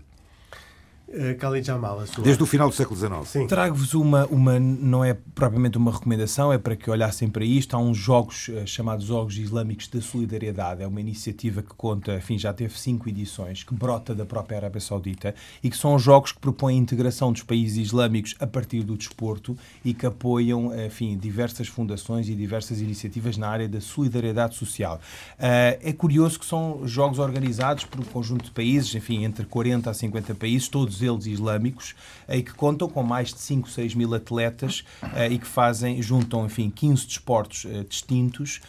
Uh, 1.14 1.38
Khalid 1.38 1.64
Jamal, 1.64 2.00
a 2.00 2.08
sua. 2.08 2.24
Desde 2.24 2.42
o 2.42 2.46
final 2.48 2.68
do 2.68 2.74
século 2.74 3.00
XIX. 3.00 3.28
Sim. 3.28 3.46
Trago-vos 3.46 3.94
uma, 3.94 4.26
uma, 4.26 4.60
não 4.60 5.06
é 5.06 5.14
propriamente 5.36 5.78
uma 5.78 5.92
recomendação, 5.92 6.52
é 6.52 6.58
para 6.58 6.76
que 6.76 6.90
olhassem 6.90 7.30
para 7.30 7.46
isto. 7.46 7.76
Há 7.76 7.80
uns 7.80 7.98
jogos 7.98 8.50
eh, 8.50 8.66
chamados 8.66 9.06
Jogos 9.06 9.38
Islâmicos 9.38 9.88
da 9.88 10.02
Solidariedade. 10.02 10.82
É 10.82 10.88
uma 10.88 11.00
iniciativa 11.00 11.62
que 11.62 11.70
conta, 11.76 12.16
enfim, 12.16 12.40
já 12.40 12.52
teve 12.52 12.80
cinco 12.80 13.08
edições, 13.08 13.64
que 13.64 13.76
brota 13.76 14.16
da 14.16 14.26
própria 14.26 14.58
Arábia 14.58 14.82
Saudita 14.82 15.36
e 15.62 15.70
que 15.70 15.78
são 15.78 16.00
jogos 16.00 16.32
que 16.32 16.40
propõem 16.40 16.80
a 16.80 16.82
integração 16.82 17.32
dos 17.32 17.44
países 17.44 17.78
islâmicos 17.78 18.34
a 18.40 18.48
partir 18.48 18.82
do 18.82 18.98
desporto 18.98 19.56
e 19.86 19.94
que 19.94 20.08
apoiam, 20.08 20.72
enfim, 20.84 21.16
diversas 21.16 21.68
fundações 21.68 22.28
e 22.28 22.34
diversas 22.34 22.82
iniciativas 22.82 23.38
na 23.38 23.50
área 23.50 23.70
da 23.70 23.80
solidariedade 23.80 24.56
social. 24.56 25.00
Eh, 25.38 25.78
é 25.84 25.94
curioso 25.94 26.40
que 26.40 26.46
são 26.46 26.82
jogos 26.88 27.20
organizados 27.20 27.86
por 27.86 28.00
um 28.00 28.04
conjunto 28.04 28.46
de 28.46 28.52
países, 28.52 28.96
enfim, 28.96 29.26
entre 29.26 29.46
40 29.46 29.92
a 29.92 29.94
50 29.94 30.34
países, 30.34 30.68
todos 30.68 31.03
eles 31.04 31.26
islâmicos, 31.26 31.96
eh, 32.28 32.38
e 32.38 32.44
que 32.44 32.54
contam 32.54 32.90
com 32.90 33.04
mais 33.04 33.34
de 33.34 33.40
5, 33.40 33.70
6 33.70 33.96
mil 33.96 34.14
atletas 34.14 34.84
eh, 35.16 35.30
e 35.30 35.38
que 35.38 35.48
fazem, 35.48 36.02
juntam, 36.02 36.46
enfim, 36.46 36.70
15 36.70 37.08
desportos 37.08 37.66
eh, 37.66 37.84
distintos 37.88 38.62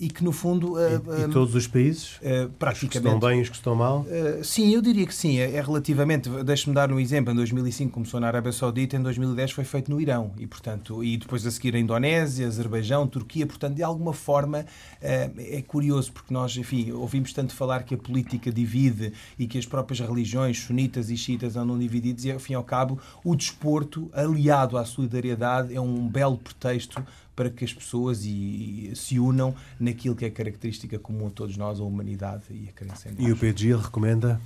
e 0.00 0.08
que, 0.08 0.24
no 0.24 0.32
fundo, 0.32 0.78
eh, 0.78 1.00
E, 1.18 1.22
e 1.22 1.28
todos 1.28 1.54
os 1.54 1.66
países? 1.66 2.18
eh, 2.22 2.44
Os 2.44 2.46
que 2.50 2.52
praticamente... 2.58 3.14
estão 3.14 3.30
bem 3.30 3.40
os 3.40 3.48
que 3.48 3.56
estão 3.56 3.74
mal? 3.74 4.00
Uh, 4.00 4.42
sim, 4.44 4.74
eu 4.74 4.82
diria 4.82 5.06
que 5.06 5.14
sim. 5.14 5.38
É, 5.38 5.56
é 5.56 5.62
relativamente. 5.62 6.28
Deixe-me 6.44 6.74
dar 6.74 6.90
um 6.92 6.98
exemplo. 6.98 7.32
Em 7.32 7.36
2005 7.36 7.92
começou 7.92 8.18
na 8.18 8.26
Arábia 8.26 8.52
Saudita, 8.52 8.96
em 8.96 9.02
2010 9.02 9.52
foi 9.52 9.64
feito 9.64 9.90
no 9.90 10.00
Irão. 10.00 10.32
E, 10.38 10.46
portanto, 10.46 11.02
e 11.04 11.16
depois 11.16 11.46
a 11.46 11.50
seguir 11.50 11.74
a 11.76 11.78
Indonésia, 11.78 12.46
Azerbaijão, 12.46 13.06
Turquia. 13.06 13.46
Portanto, 13.46 13.74
de 13.76 13.82
alguma 13.82 14.12
forma 14.12 14.60
uh, 14.60 15.04
é 15.38 15.62
curioso, 15.66 16.12
porque 16.12 16.34
nós, 16.34 16.56
enfim, 16.56 16.90
ouvimos 16.92 17.32
tanto 17.32 17.54
falar 17.54 17.84
que 17.84 17.94
a 17.94 17.98
política 17.98 18.50
divide 18.50 19.12
e 19.38 19.46
que 19.46 19.58
as 19.58 19.66
próprias 19.66 20.00
religiões, 20.00 20.58
sunitas 20.58 21.10
e 21.10 21.16
xiitas, 21.16 21.56
andam 21.56 21.78
divididos. 21.78 22.24
E, 22.24 22.32
ao 22.32 22.38
fim 22.40 22.54
e 22.54 22.56
ao 22.56 22.64
cabo, 22.64 22.98
o 23.24 23.36
desporto, 23.36 24.10
aliado 24.12 24.76
à 24.76 24.84
solidariedade, 24.84 25.74
é 25.74 25.80
um 25.80 26.08
belo 26.08 26.36
pretexto 26.36 27.02
para 27.36 27.50
que 27.50 27.64
as 27.64 27.72
pessoas 27.72 28.24
e, 28.24 28.88
e 28.90 28.96
se 28.96 29.20
unam 29.20 29.54
naquilo 29.78 30.16
que 30.16 30.24
é 30.24 30.30
característica 30.30 30.98
comum 30.98 31.26
a 31.26 31.30
todos 31.30 31.56
nós, 31.58 31.78
a 31.78 31.84
humanidade 31.84 32.44
e 32.50 32.68
a 32.68 32.72
crença 32.72 33.10
em 33.10 33.14
Deus. 33.14 33.28
E 33.28 33.46
o 33.46 33.56
Gil 33.56 33.78
recomenda? 33.78 34.40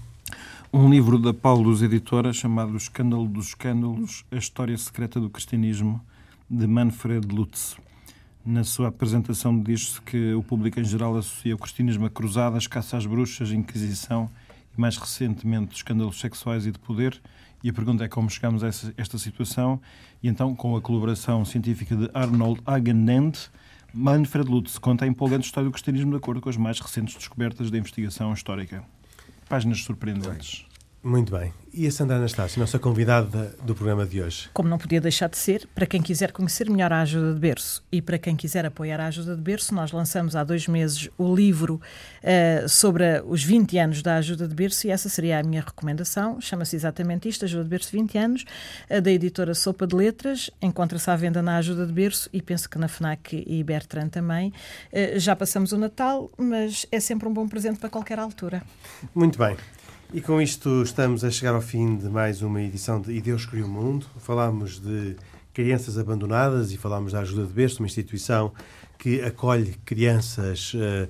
Um 0.73 0.91
livro 0.91 1.19
da 1.19 1.33
Paulus 1.33 1.83
Editora 1.83 2.33
chamado 2.33 2.73
O 2.73 2.77
Escândalo 2.77 3.27
dos 3.27 3.49
Escândalos, 3.49 4.25
a 4.31 4.37
História 4.37 4.77
Secreta 4.77 5.21
do 5.21 5.31
Cristianismo, 5.31 6.01
de 6.49 6.67
Manfred 6.67 7.27
Lutz. 7.27 7.77
Na 8.45 8.65
sua 8.65 8.89
apresentação 8.89 9.61
diz-se 9.61 10.01
que 10.01 10.33
o 10.35 10.43
público 10.43 10.81
em 10.81 10.85
geral 10.85 11.17
associa 11.17 11.55
o 11.55 11.59
cristianismo 11.59 12.07
a 12.07 12.11
cruzadas, 12.11 12.67
caça 12.67 12.97
às 12.97 13.07
bruxas, 13.07 13.51
Inquisição 13.51 14.31
e, 14.77 14.81
mais 14.81 14.97
recentemente, 14.97 15.77
escândalos 15.77 16.19
sexuais 16.19 16.67
e 16.67 16.73
de 16.73 16.79
poder. 16.79 17.21
E 17.63 17.69
a 17.69 17.73
pergunta 17.73 18.05
é 18.05 18.09
como 18.09 18.31
chegamos 18.31 18.65
a 18.65 18.69
essa- 18.69 18.93
esta 18.97 19.19
situação. 19.19 19.81
E 20.23 20.29
então, 20.29 20.55
com 20.55 20.77
a 20.77 20.81
colaboração 20.81 21.45
científica 21.45 21.95
de 21.95 22.11
Arnold 22.15 22.61
Agenand, 22.67 23.33
Manfred 23.93 24.49
Lutz 24.49 24.79
conta 24.79 25.05
a 25.05 25.09
empolgante 25.09 25.47
história 25.47 25.69
do 25.69 25.73
cristianismo 25.73 26.11
de 26.13 26.17
acordo 26.17 26.41
com 26.41 26.49
as 26.49 26.57
mais 26.57 26.79
recentes 26.81 27.15
descobertas 27.15 27.71
da 27.71 27.77
investigação 27.79 28.33
histórica. 28.33 28.85
Páginas 29.49 29.83
surpreendentes. 29.83 30.65
Muito 31.03 31.33
bem. 31.33 31.53
E 31.73 31.87
a 31.87 31.91
Sandra 31.91 32.17
Anastácio, 32.17 32.59
nossa 32.59 32.79
convidada 32.79 33.55
do 33.63 33.75
programa 33.75 34.05
de 34.05 34.21
hoje? 34.21 34.51
Como 34.53 34.69
não 34.69 34.77
podia 34.77 35.01
deixar 35.01 35.29
de 35.29 35.39
ser, 35.39 35.67
para 35.75 35.87
quem 35.87 36.03
quiser 36.03 36.31
conhecer 36.31 36.69
melhor 36.69 36.93
a 36.93 37.01
Ajuda 37.01 37.33
de 37.33 37.39
Berço 37.39 37.83
e 37.91 38.03
para 38.03 38.19
quem 38.19 38.37
quiser 38.37 38.67
apoiar 38.67 39.01
a 39.01 39.07
Ajuda 39.07 39.35
de 39.35 39.41
Berço, 39.41 39.75
nós 39.75 39.93
lançamos 39.93 40.37
há 40.37 40.45
dois 40.45 40.67
meses 40.67 41.09
o 41.17 41.35
livro 41.35 41.81
uh, 42.23 42.69
sobre 42.69 43.23
os 43.25 43.43
20 43.43 43.79
anos 43.79 44.03
da 44.03 44.17
Ajuda 44.17 44.47
de 44.47 44.55
Berço 44.55 44.89
e 44.89 44.91
essa 44.91 45.09
seria 45.09 45.39
a 45.39 45.43
minha 45.43 45.63
recomendação. 45.63 46.41
Chama-se 46.41 46.77
exatamente 46.77 47.29
isto, 47.29 47.45
Ajuda 47.45 47.63
de 47.63 47.71
Berço 47.71 47.93
20 47.93 48.19
anos, 48.19 48.45
da 49.03 49.11
editora 49.11 49.55
Sopa 49.55 49.87
de 49.87 49.95
Letras. 49.95 50.51
Encontra-se 50.61 51.09
à 51.09 51.17
venda 51.17 51.41
na 51.41 51.57
Ajuda 51.57 51.87
de 51.87 51.93
Berço 51.93 52.29
e 52.33 52.43
penso 52.43 52.69
que 52.69 52.79
na 52.79 52.89
FNAC 52.89 53.45
e 53.47 53.63
Bertrand 53.63 54.09
também. 54.09 54.53
Uh, 54.93 55.19
já 55.19 55.35
passamos 55.35 55.73
o 55.73 55.79
Natal, 55.79 56.31
mas 56.37 56.85
é 56.91 57.01
sempre 57.01 57.27
um 57.27 57.33
bom 57.33 57.49
presente 57.49 57.79
para 57.79 57.89
qualquer 57.89 58.19
altura. 58.19 58.63
Muito 59.15 59.39
bem. 59.39 59.57
E 60.13 60.21
com 60.21 60.43
isto 60.43 60.83
estamos 60.83 61.23
a 61.23 61.31
chegar 61.31 61.55
ao 61.55 61.61
fim 61.61 61.97
de 61.97 62.09
mais 62.09 62.43
uma 62.43 62.61
edição 62.61 63.01
de 63.01 63.13
E 63.13 63.21
Deus 63.21 63.47
Criou 63.47 63.69
o 63.69 63.71
Mundo. 63.71 64.07
Falámos 64.19 64.81
de 64.81 65.15
crianças 65.55 65.97
abandonadas 65.97 66.73
e 66.73 66.77
falámos 66.77 67.13
da 67.13 67.21
Ajuda 67.21 67.47
de 67.47 67.53
Berço, 67.53 67.79
uma 67.81 67.87
instituição 67.87 68.53
que 68.99 69.23
acolhe 69.23 69.77
crianças 69.85 70.75
uh, 70.75 71.09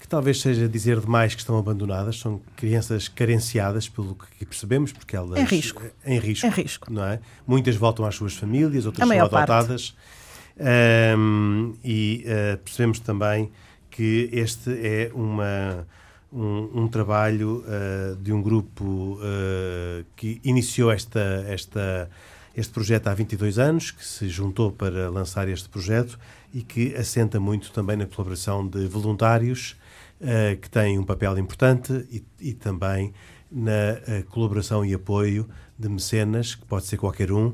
que 0.00 0.08
talvez 0.08 0.40
seja 0.40 0.68
dizer 0.68 0.98
demais 0.98 1.32
que 1.32 1.40
estão 1.40 1.56
abandonadas, 1.58 2.18
são 2.18 2.40
crianças 2.56 3.06
carenciadas, 3.06 3.88
pelo 3.88 4.16
que 4.36 4.44
percebemos, 4.44 4.90
porque 4.90 5.14
elas... 5.14 5.38
Em 5.38 5.44
risco. 5.44 5.82
Em 6.04 6.18
risco. 6.18 6.46
Em 6.46 6.50
risco. 6.50 6.92
Não 6.92 7.04
é? 7.04 7.20
Muitas 7.46 7.76
voltam 7.76 8.04
às 8.04 8.16
suas 8.16 8.34
famílias, 8.34 8.84
outras 8.84 9.06
são 9.06 9.20
adotadas. 9.20 9.94
Um, 11.16 11.74
e 11.84 12.24
uh, 12.26 12.58
percebemos 12.58 12.98
também 12.98 13.52
que 13.90 14.28
este 14.32 14.70
é 14.70 15.12
uma 15.14 15.86
um, 16.32 16.82
um 16.82 16.88
trabalho 16.88 17.64
uh, 17.66 18.16
de 18.16 18.32
um 18.32 18.40
grupo 18.42 18.84
uh, 18.84 20.04
que 20.16 20.40
iniciou 20.44 20.90
esta, 20.90 21.44
esta, 21.48 22.10
este 22.56 22.72
projeto 22.72 23.08
há 23.08 23.14
22 23.14 23.58
anos, 23.58 23.90
que 23.90 24.06
se 24.06 24.28
juntou 24.28 24.70
para 24.70 25.10
lançar 25.10 25.48
este 25.48 25.68
projeto 25.68 26.18
e 26.52 26.62
que 26.62 26.94
assenta 26.94 27.40
muito 27.40 27.72
também 27.72 27.96
na 27.96 28.06
colaboração 28.06 28.66
de 28.66 28.86
voluntários 28.86 29.76
uh, 30.20 30.56
que 30.60 30.70
têm 30.70 30.98
um 30.98 31.04
papel 31.04 31.38
importante 31.38 32.06
e, 32.10 32.24
e 32.40 32.52
também 32.52 33.12
na 33.50 34.22
colaboração 34.28 34.84
e 34.84 34.94
apoio 34.94 35.48
de 35.76 35.88
mecenas, 35.88 36.54
que 36.54 36.64
pode 36.66 36.86
ser 36.86 36.98
qualquer 36.98 37.32
um, 37.32 37.52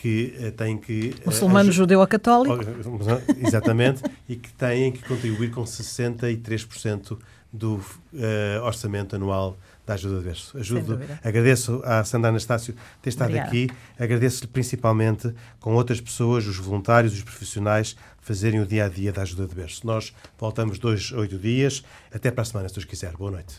que 0.00 0.34
uh, 0.40 0.52
têm 0.52 0.76
que. 0.78 1.14
Uh, 1.22 1.26
Muçulmano, 1.26 1.72
judeu 1.72 2.02
a 2.02 2.06
católico. 2.06 2.58
Exatamente, 3.44 4.02
e 4.28 4.36
que 4.36 4.52
têm 4.54 4.92
que 4.92 5.02
contribuir 5.02 5.50
com 5.50 5.62
63% 5.62 7.18
do 7.56 7.76
uh, 7.76 8.62
orçamento 8.62 9.16
anual 9.16 9.56
da 9.86 9.94
ajuda 9.94 10.18
de 10.18 10.24
berço. 10.24 10.58
Ajudo, 10.58 11.00
agradeço 11.22 11.80
à 11.84 12.02
Sandra 12.04 12.30
Anastácio 12.30 12.74
ter 13.00 13.10
estado 13.10 13.28
Obrigada. 13.28 13.48
aqui, 13.48 13.70
agradeço-lhe 13.98 14.48
principalmente 14.48 15.32
com 15.60 15.74
outras 15.74 16.00
pessoas, 16.00 16.46
os 16.46 16.56
voluntários, 16.56 17.14
os 17.14 17.22
profissionais, 17.22 17.96
fazerem 18.20 18.60
o 18.60 18.66
dia 18.66 18.86
a 18.86 18.88
dia 18.88 19.12
da 19.12 19.22
ajuda 19.22 19.46
de 19.46 19.54
berço. 19.54 19.86
Nós 19.86 20.12
voltamos 20.36 20.78
dois, 20.78 21.12
oito 21.12 21.38
dias. 21.38 21.84
Até 22.12 22.30
para 22.32 22.42
a 22.42 22.44
semana, 22.44 22.68
se 22.68 22.74
Deus 22.74 22.84
quiser. 22.84 23.12
Boa 23.12 23.30
noite. 23.30 23.56